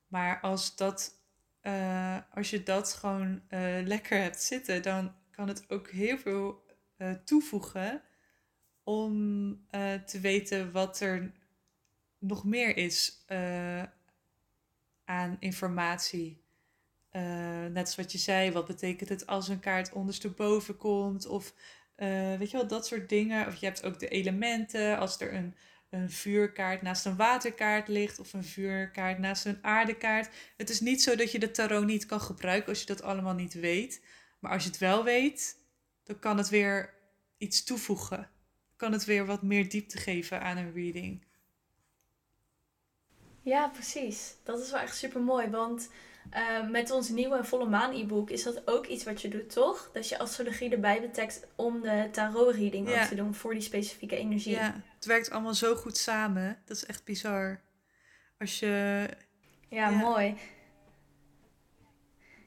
Maar 0.07 0.39
als, 0.39 0.75
dat, 0.75 1.13
uh, 1.61 2.17
als 2.33 2.49
je 2.49 2.63
dat 2.63 2.93
gewoon 2.93 3.41
lekker 3.83 4.21
hebt 4.21 4.41
zitten, 4.41 4.81
dan 4.81 5.15
kan 5.31 5.47
het 5.47 5.69
ook 5.69 5.89
heel 5.89 6.17
veel 6.17 6.63
toevoegen 7.25 8.01
om 8.83 9.65
te 10.05 10.19
weten 10.21 10.71
wat 10.71 10.99
er 10.99 11.31
nog 12.19 12.43
meer 12.43 12.77
is 12.77 13.25
aan 15.05 15.37
informatie. 15.39 16.43
net 17.11 17.71
zoals 17.73 17.95
wat 17.95 18.11
je 18.11 18.17
zei, 18.17 18.51
wat 18.51 18.65
betekent 18.65 19.09
het 19.09 19.27
als 19.27 19.47
een 19.47 19.59
kaart 19.59 19.91
ondersteboven 19.91 20.77
komt? 20.77 21.25
Of 21.25 21.53
weet 22.37 22.51
je 22.51 22.57
wel, 22.57 22.67
dat 22.67 22.87
soort 22.87 23.09
dingen. 23.09 23.47
Of 23.47 23.55
je 23.55 23.65
hebt 23.65 23.83
ook 23.83 23.99
de 23.99 24.07
elementen. 24.07 24.97
Als 24.97 25.19
er 25.19 25.33
een, 25.33 25.55
een 25.89 26.11
vuurkaart 26.11 26.81
naast 26.81 27.05
een 27.05 27.15
waterkaart 27.15 27.87
ligt. 27.87 28.19
Of 28.19 28.33
een 28.33 28.43
vuurkaart 28.43 29.17
naast 29.19 29.45
een 29.45 29.63
aardekaart. 29.63 30.29
Het 30.57 30.69
is 30.69 30.79
niet 30.79 31.03
zo 31.03 31.15
dat 31.15 31.31
je 31.31 31.39
de 31.39 31.51
tarot 31.51 31.85
niet 31.85 32.05
kan 32.05 32.21
gebruiken 32.21 32.69
als 32.69 32.79
je 32.79 32.85
dat 32.85 33.01
allemaal 33.01 33.35
niet 33.35 33.53
weet. 33.53 34.05
Maar 34.39 34.51
als 34.51 34.63
je 34.63 34.69
het 34.69 34.79
wel 34.79 35.03
weet, 35.03 35.57
dan 36.03 36.19
kan 36.19 36.37
het 36.37 36.49
weer 36.49 36.93
iets 37.37 37.63
toevoegen. 37.63 38.30
Kan 38.81 38.91
het 38.91 39.05
weer 39.05 39.25
wat 39.25 39.41
meer 39.41 39.69
diepte 39.69 39.97
geven 39.97 40.41
aan 40.41 40.57
een 40.57 40.73
reading. 40.73 41.23
Ja, 43.41 43.67
precies. 43.67 44.35
Dat 44.43 44.59
is 44.59 44.71
wel 44.71 44.79
echt 44.79 44.95
super 44.95 45.21
mooi. 45.21 45.49
Want 45.49 45.89
uh, 46.33 46.69
met 46.69 46.91
ons 46.91 47.09
nieuwe 47.09 47.43
volle 47.43 47.69
maan 47.69 47.93
e-book 47.93 48.29
is 48.29 48.43
dat 48.43 48.67
ook 48.67 48.85
iets 48.85 49.03
wat 49.03 49.21
je 49.21 49.27
doet, 49.27 49.49
toch? 49.49 49.89
Dat 49.93 50.09
je 50.09 50.19
astrologie 50.19 50.71
erbij 50.71 51.01
betekent 51.01 51.47
om 51.55 51.81
de 51.81 52.07
tarot 52.11 52.55
reading 52.55 52.89
ook 52.89 53.01
te 53.07 53.15
doen 53.15 53.33
voor 53.33 53.53
die 53.53 53.61
specifieke 53.61 54.15
energie. 54.15 54.55
Ja, 54.55 54.81
het 54.95 55.05
werkt 55.05 55.31
allemaal 55.31 55.53
zo 55.53 55.75
goed 55.75 55.97
samen. 55.97 56.57
Dat 56.65 56.77
is 56.77 56.85
echt 56.85 57.03
bizar. 57.03 57.61
Als 58.39 58.59
je... 58.59 59.07
Ja, 59.67 59.89
ja, 59.89 59.97
mooi. 59.97 60.37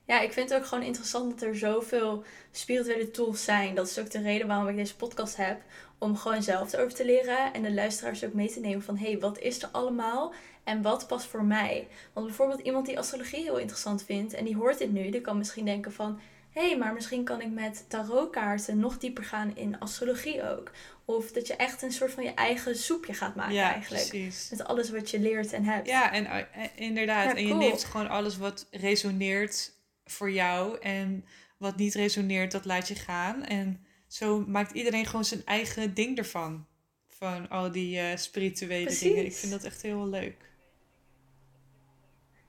Ja, 0.07 0.21
ik 0.21 0.33
vind 0.33 0.51
het 0.51 0.59
ook 0.59 0.67
gewoon 0.67 0.85
interessant 0.85 1.31
dat 1.31 1.49
er 1.49 1.57
zoveel 1.57 2.25
spirituele 2.51 3.11
tools 3.11 3.45
zijn. 3.45 3.75
Dat 3.75 3.89
is 3.89 3.99
ook 3.99 4.11
de 4.11 4.23
reden 4.23 4.47
waarom 4.47 4.69
ik 4.69 4.77
deze 4.77 4.97
podcast 4.97 5.37
heb. 5.37 5.61
Om 5.99 6.17
gewoon 6.17 6.43
zelf 6.43 6.73
erover 6.73 6.95
te 6.95 7.05
leren 7.05 7.53
en 7.53 7.63
de 7.63 7.75
luisteraars 7.75 8.25
ook 8.25 8.33
mee 8.33 8.53
te 8.53 8.61
nemen 8.61 8.83
van... 8.83 8.97
hé, 8.97 9.11
hey, 9.11 9.19
wat 9.19 9.39
is 9.39 9.63
er 9.63 9.69
allemaal? 9.73 10.35
En 10.65 10.83
wat 10.83 11.07
past 11.07 11.27
voor 11.27 11.45
mij? 11.45 11.89
Want 12.13 12.27
bijvoorbeeld 12.27 12.61
iemand 12.61 12.87
die 12.87 12.99
astrologie 12.99 13.43
heel 13.43 13.59
interessant 13.59 14.05
vindt 14.05 14.35
en 14.35 14.45
die 14.45 14.57
hoort 14.57 14.79
dit 14.79 14.93
nu, 14.93 15.11
die 15.11 15.21
kan 15.21 15.39
misschien 15.39 15.65
denken 15.65 15.93
van 15.93 16.21
hé, 16.51 16.69
hey, 16.69 16.79
maar 16.79 16.93
misschien 16.93 17.25
kan 17.25 17.41
ik 17.41 17.51
met 17.51 17.85
tarotkaarten 17.89 18.79
nog 18.79 18.99
dieper 18.99 19.25
gaan 19.25 19.57
in 19.57 19.79
astrologie 19.79 20.51
ook. 20.51 20.71
Of 21.05 21.33
dat 21.33 21.47
je 21.47 21.57
echt 21.57 21.83
een 21.83 21.93
soort 21.93 22.13
van 22.13 22.25
je 22.25 22.35
eigen 22.35 22.77
soepje 22.77 23.15
gaat 23.15 23.35
maken 23.35 23.55
ja, 23.55 23.73
eigenlijk. 23.73 24.09
Precies. 24.09 24.51
Met 24.51 24.65
alles 24.65 24.91
wat 24.91 25.11
je 25.11 25.21
leert 25.21 25.53
en 25.53 25.65
hebt. 25.65 25.87
Ja, 25.87 26.13
en, 26.13 26.27
eh, 26.27 26.65
inderdaad. 26.75 27.37
en 27.37 27.47
je 27.47 27.55
neemt 27.55 27.85
gewoon 27.85 28.09
alles 28.09 28.37
wat 28.37 28.67
resoneert 28.71 29.73
voor 30.05 30.31
jou. 30.31 30.79
En 30.81 31.25
wat 31.59 31.77
niet 31.77 31.95
resoneert, 31.95 32.53
dat 32.53 32.65
laat 32.65 32.89
je 32.89 32.95
gaan. 32.95 33.45
En 33.45 33.85
zo 34.07 34.45
maakt 34.47 34.73
iedereen 34.73 35.07
gewoon 35.07 35.25
zijn 35.25 35.45
eigen 35.45 35.95
ding 35.95 36.19
ervan. 36.19 36.67
Van 37.09 37.49
al 37.49 37.73
die 37.73 37.97
uh, 37.97 38.17
spirituele 38.17 38.97
dingen. 38.99 39.25
Ik 39.25 39.35
vind 39.35 39.53
dat 39.53 39.65
echt 39.65 39.83
heel 39.83 40.09
leuk 40.09 40.53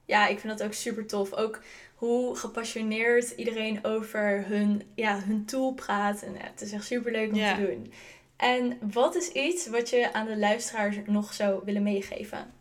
ja, 0.06 0.28
ik 0.28 0.39
vind 0.39 0.58
dat 0.58 0.68
ook 0.68 0.74
super 0.74 1.06
tof. 1.06 1.34
Ook 1.34 1.62
hoe 1.95 2.36
gepassioneerd 2.36 3.30
iedereen 3.30 3.84
over 3.84 4.47
hun, 4.47 4.82
ja, 4.95 5.20
hun 5.20 5.45
tool 5.45 5.74
praat. 5.74 6.22
En 6.22 6.36
het 6.38 6.62
is 6.62 6.72
echt 6.72 6.86
super 6.86 7.12
leuk 7.12 7.28
om 7.28 7.39
te 7.39 7.66
doen. 7.68 7.93
En 8.38 8.78
wat 8.93 9.16
is 9.16 9.30
iets 9.30 9.68
wat 9.68 9.89
je 9.89 10.14
aan 10.14 10.26
de 10.26 10.38
luisteraars 10.38 10.97
nog 11.06 11.34
zou 11.34 11.62
willen 11.66 11.84
meegeven? 11.84 12.53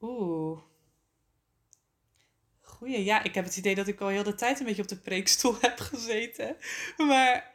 Oeh. 0.00 0.58
Goeie. 2.82 3.04
Ja, 3.04 3.22
ik 3.22 3.34
heb 3.34 3.44
het 3.44 3.56
idee 3.56 3.74
dat 3.74 3.86
ik 3.86 4.00
al 4.00 4.08
heel 4.08 4.22
de 4.22 4.34
tijd 4.34 4.60
een 4.60 4.66
beetje 4.66 4.82
op 4.82 4.88
de 4.88 4.96
preekstoel 4.96 5.56
heb 5.60 5.78
gezeten. 5.78 6.56
Maar 6.96 7.52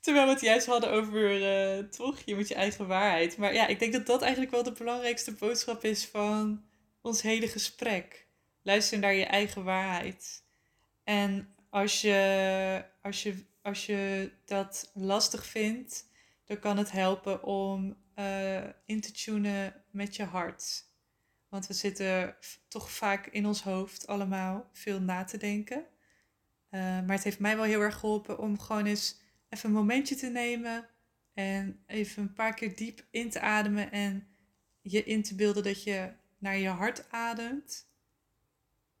terwijl 0.00 0.26
we 0.26 0.32
het 0.32 0.40
juist 0.40 0.66
hadden 0.66 0.90
over 0.90 1.40
uh, 1.40 1.84
toch, 1.84 2.20
je 2.24 2.36
met 2.36 2.48
je 2.48 2.54
eigen 2.54 2.86
waarheid. 2.86 3.36
Maar 3.36 3.54
ja, 3.54 3.66
ik 3.66 3.78
denk 3.78 3.92
dat 3.92 4.06
dat 4.06 4.22
eigenlijk 4.22 4.52
wel 4.52 4.62
de 4.62 4.72
belangrijkste 4.72 5.32
boodschap 5.32 5.84
is 5.84 6.06
van 6.06 6.64
ons 7.02 7.22
hele 7.22 7.48
gesprek. 7.48 8.26
Luister 8.62 8.98
naar 8.98 9.14
je 9.14 9.24
eigen 9.24 9.64
waarheid. 9.64 10.44
En 11.04 11.54
als 11.70 12.00
je, 12.00 12.84
als 13.02 13.22
je, 13.22 13.44
als 13.62 13.86
je 13.86 14.30
dat 14.44 14.90
lastig 14.94 15.46
vindt, 15.46 16.08
dan 16.44 16.58
kan 16.58 16.76
het 16.76 16.90
helpen 16.90 17.44
om 17.44 17.96
uh, 18.18 18.64
in 18.84 19.00
te 19.00 19.12
tunen 19.12 19.82
met 19.90 20.16
je 20.16 20.24
hart. 20.24 20.88
Want 21.50 21.66
we 21.66 21.74
zitten 21.74 22.36
toch 22.68 22.90
vaak 22.90 23.26
in 23.26 23.46
ons 23.46 23.62
hoofd 23.62 24.06
allemaal 24.06 24.70
veel 24.72 25.00
na 25.00 25.24
te 25.24 25.36
denken. 25.36 25.86
Uh, 26.70 26.80
maar 26.80 27.16
het 27.16 27.24
heeft 27.24 27.38
mij 27.38 27.56
wel 27.56 27.64
heel 27.64 27.80
erg 27.80 27.98
geholpen 27.98 28.38
om 28.38 28.58
gewoon 28.58 28.86
eens 28.86 29.20
even 29.48 29.68
een 29.68 29.74
momentje 29.74 30.14
te 30.14 30.26
nemen. 30.26 30.88
En 31.34 31.82
even 31.86 32.22
een 32.22 32.32
paar 32.32 32.54
keer 32.54 32.76
diep 32.76 33.06
in 33.10 33.30
te 33.30 33.40
ademen. 33.40 33.92
En 33.92 34.28
je 34.80 35.04
in 35.04 35.22
te 35.22 35.34
beelden 35.34 35.62
dat 35.62 35.82
je 35.82 36.12
naar 36.38 36.56
je 36.56 36.68
hart 36.68 37.10
ademt. 37.10 37.88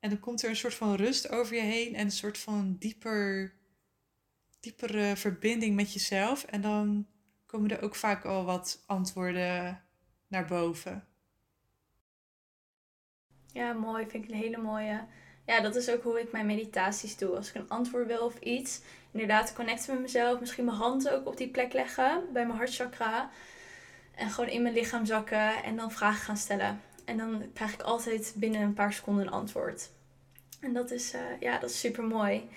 En 0.00 0.10
dan 0.10 0.20
komt 0.20 0.42
er 0.42 0.48
een 0.50 0.56
soort 0.56 0.74
van 0.74 0.94
rust 0.94 1.28
over 1.28 1.54
je 1.54 1.62
heen 1.62 1.94
en 1.94 2.04
een 2.04 2.10
soort 2.10 2.38
van 2.38 2.76
dieper, 2.78 3.54
diepere 4.60 5.16
verbinding 5.16 5.76
met 5.76 5.92
jezelf. 5.92 6.44
En 6.44 6.60
dan 6.60 7.06
komen 7.46 7.70
er 7.70 7.82
ook 7.82 7.94
vaak 7.94 8.24
al 8.24 8.44
wat 8.44 8.82
antwoorden 8.86 9.82
naar 10.26 10.46
boven. 10.46 11.09
Ja, 13.52 13.72
mooi. 13.72 14.06
Vind 14.08 14.24
ik 14.24 14.30
een 14.30 14.36
hele 14.36 14.58
mooie. 14.58 15.00
Ja, 15.46 15.60
dat 15.60 15.76
is 15.76 15.90
ook 15.90 16.02
hoe 16.02 16.20
ik 16.20 16.32
mijn 16.32 16.46
meditaties 16.46 17.16
doe. 17.16 17.36
Als 17.36 17.48
ik 17.48 17.54
een 17.54 17.68
antwoord 17.68 18.06
wil 18.06 18.24
of 18.24 18.38
iets, 18.38 18.80
inderdaad 19.10 19.52
connecten 19.52 19.92
met 19.92 20.02
mezelf. 20.02 20.40
Misschien 20.40 20.64
mijn 20.64 20.76
hand 20.76 21.08
ook 21.08 21.26
op 21.26 21.36
die 21.36 21.48
plek 21.48 21.72
leggen, 21.72 22.22
bij 22.32 22.46
mijn 22.46 22.58
hartchakra. 22.58 23.30
En 24.14 24.30
gewoon 24.30 24.50
in 24.50 24.62
mijn 24.62 24.74
lichaam 24.74 25.04
zakken 25.04 25.62
en 25.62 25.76
dan 25.76 25.92
vragen 25.92 26.20
gaan 26.20 26.36
stellen. 26.36 26.80
En 27.04 27.16
dan 27.16 27.44
krijg 27.54 27.72
ik 27.72 27.82
altijd 27.82 28.32
binnen 28.36 28.60
een 28.60 28.74
paar 28.74 28.92
seconden 28.92 29.26
een 29.26 29.32
antwoord. 29.32 29.90
En 30.60 30.72
dat 30.72 30.90
is, 30.90 31.14
uh, 31.14 31.20
ja, 31.40 31.58
dat 31.58 31.70
is 31.70 31.80
super 31.80 32.04
mooi. 32.04 32.48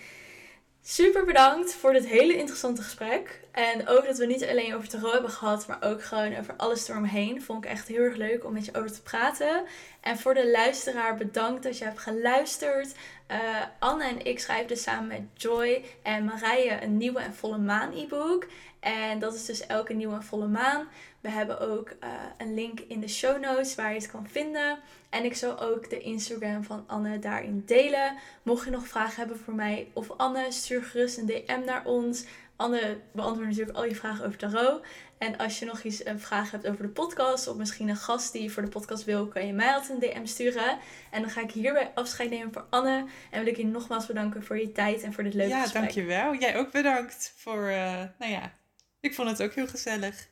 Super 0.85 1.25
bedankt 1.25 1.73
voor 1.73 1.93
dit 1.93 2.05
hele 2.05 2.37
interessante 2.37 2.81
gesprek. 2.81 3.39
En 3.51 3.87
ook 3.87 4.05
dat 4.05 4.17
we 4.17 4.25
niet 4.25 4.47
alleen 4.47 4.75
over 4.75 4.89
tarot 4.89 5.11
hebben 5.11 5.31
gehad, 5.31 5.67
maar 5.67 5.77
ook 5.81 6.03
gewoon 6.03 6.37
over 6.37 6.53
alles 6.57 6.87
eromheen. 6.87 7.41
Vond 7.41 7.63
ik 7.65 7.69
echt 7.69 7.87
heel 7.87 8.01
erg 8.01 8.15
leuk 8.15 8.45
om 8.45 8.53
met 8.53 8.65
je 8.65 8.75
over 8.75 8.91
te 8.91 9.01
praten. 9.01 9.63
En 10.01 10.17
voor 10.17 10.33
de 10.33 10.51
luisteraar, 10.51 11.15
bedankt 11.17 11.63
dat 11.63 11.77
je 11.77 11.83
hebt 11.83 11.99
geluisterd. 11.99 12.93
Uh, 13.31 13.37
Anne 13.79 14.03
en 14.03 14.25
ik 14.25 14.39
schrijven 14.39 14.67
dus 14.67 14.83
samen 14.83 15.07
met 15.07 15.21
Joy 15.33 15.83
en 16.01 16.25
Marije 16.25 16.81
een 16.81 16.97
nieuwe 16.97 17.19
en 17.19 17.33
volle 17.33 17.57
maan 17.57 17.93
e-book. 17.93 18.47
En 18.79 19.19
dat 19.19 19.33
is 19.33 19.45
dus 19.45 19.65
elke 19.65 19.93
nieuwe 19.93 20.15
en 20.15 20.23
volle 20.23 20.47
maan. 20.47 20.87
We 21.23 21.29
hebben 21.29 21.59
ook 21.59 21.89
uh, 22.03 22.09
een 22.37 22.53
link 22.53 22.79
in 22.79 22.99
de 22.99 23.07
show 23.07 23.41
notes 23.41 23.75
waar 23.75 23.89
je 23.89 23.99
het 23.99 24.11
kan 24.11 24.27
vinden. 24.27 24.79
En 25.09 25.23
ik 25.23 25.35
zal 25.35 25.59
ook 25.59 25.89
de 25.89 25.99
Instagram 25.99 26.63
van 26.63 26.83
Anne 26.87 27.19
daarin 27.19 27.63
delen. 27.65 28.17
Mocht 28.43 28.65
je 28.65 28.71
nog 28.71 28.87
vragen 28.87 29.15
hebben 29.15 29.39
voor 29.39 29.53
mij 29.53 29.87
of 29.93 30.11
Anne, 30.17 30.51
stuur 30.51 30.83
gerust 30.83 31.17
een 31.17 31.25
DM 31.25 31.61
naar 31.65 31.85
ons. 31.85 32.25
Anne 32.55 32.99
beantwoordt 33.11 33.49
natuurlijk 33.49 33.77
al 33.77 33.85
je 33.85 33.95
vragen 33.95 34.25
over 34.25 34.37
tarot. 34.37 34.81
En 35.17 35.37
als 35.37 35.59
je 35.59 35.65
nog 35.65 35.83
iets 35.83 36.05
een 36.05 36.19
vraag 36.19 36.51
hebt 36.51 36.67
over 36.67 36.81
de 36.81 36.91
podcast 36.91 37.47
of 37.47 37.57
misschien 37.57 37.89
een 37.89 37.95
gast 37.95 38.31
die 38.31 38.43
je 38.43 38.49
voor 38.49 38.63
de 38.63 38.69
podcast 38.69 39.03
wil, 39.03 39.27
kan 39.27 39.47
je 39.47 39.53
mij 39.53 39.73
altijd 39.73 40.03
een 40.03 40.09
DM 40.09 40.25
sturen. 40.25 40.77
En 41.11 41.21
dan 41.21 41.29
ga 41.29 41.41
ik 41.41 41.51
hierbij 41.51 41.91
afscheid 41.95 42.29
nemen 42.29 42.53
voor 42.53 42.65
Anne. 42.69 43.05
En 43.31 43.43
wil 43.43 43.51
ik 43.51 43.57
je 43.57 43.65
nogmaals 43.65 44.05
bedanken 44.05 44.43
voor 44.43 44.59
je 44.59 44.71
tijd 44.71 45.03
en 45.03 45.13
voor 45.13 45.23
dit 45.23 45.33
leuke 45.33 45.53
ja, 45.53 45.61
gesprek. 45.61 45.83
Ja, 45.83 45.87
dankjewel. 45.87 46.35
Jij 46.35 46.57
ook 46.57 46.71
bedankt 46.71 47.33
voor, 47.35 47.61
uh, 47.69 48.03
nou 48.19 48.31
ja, 48.31 48.51
ik 48.99 49.13
vond 49.13 49.29
het 49.29 49.43
ook 49.43 49.53
heel 49.53 49.67
gezellig. 49.67 50.31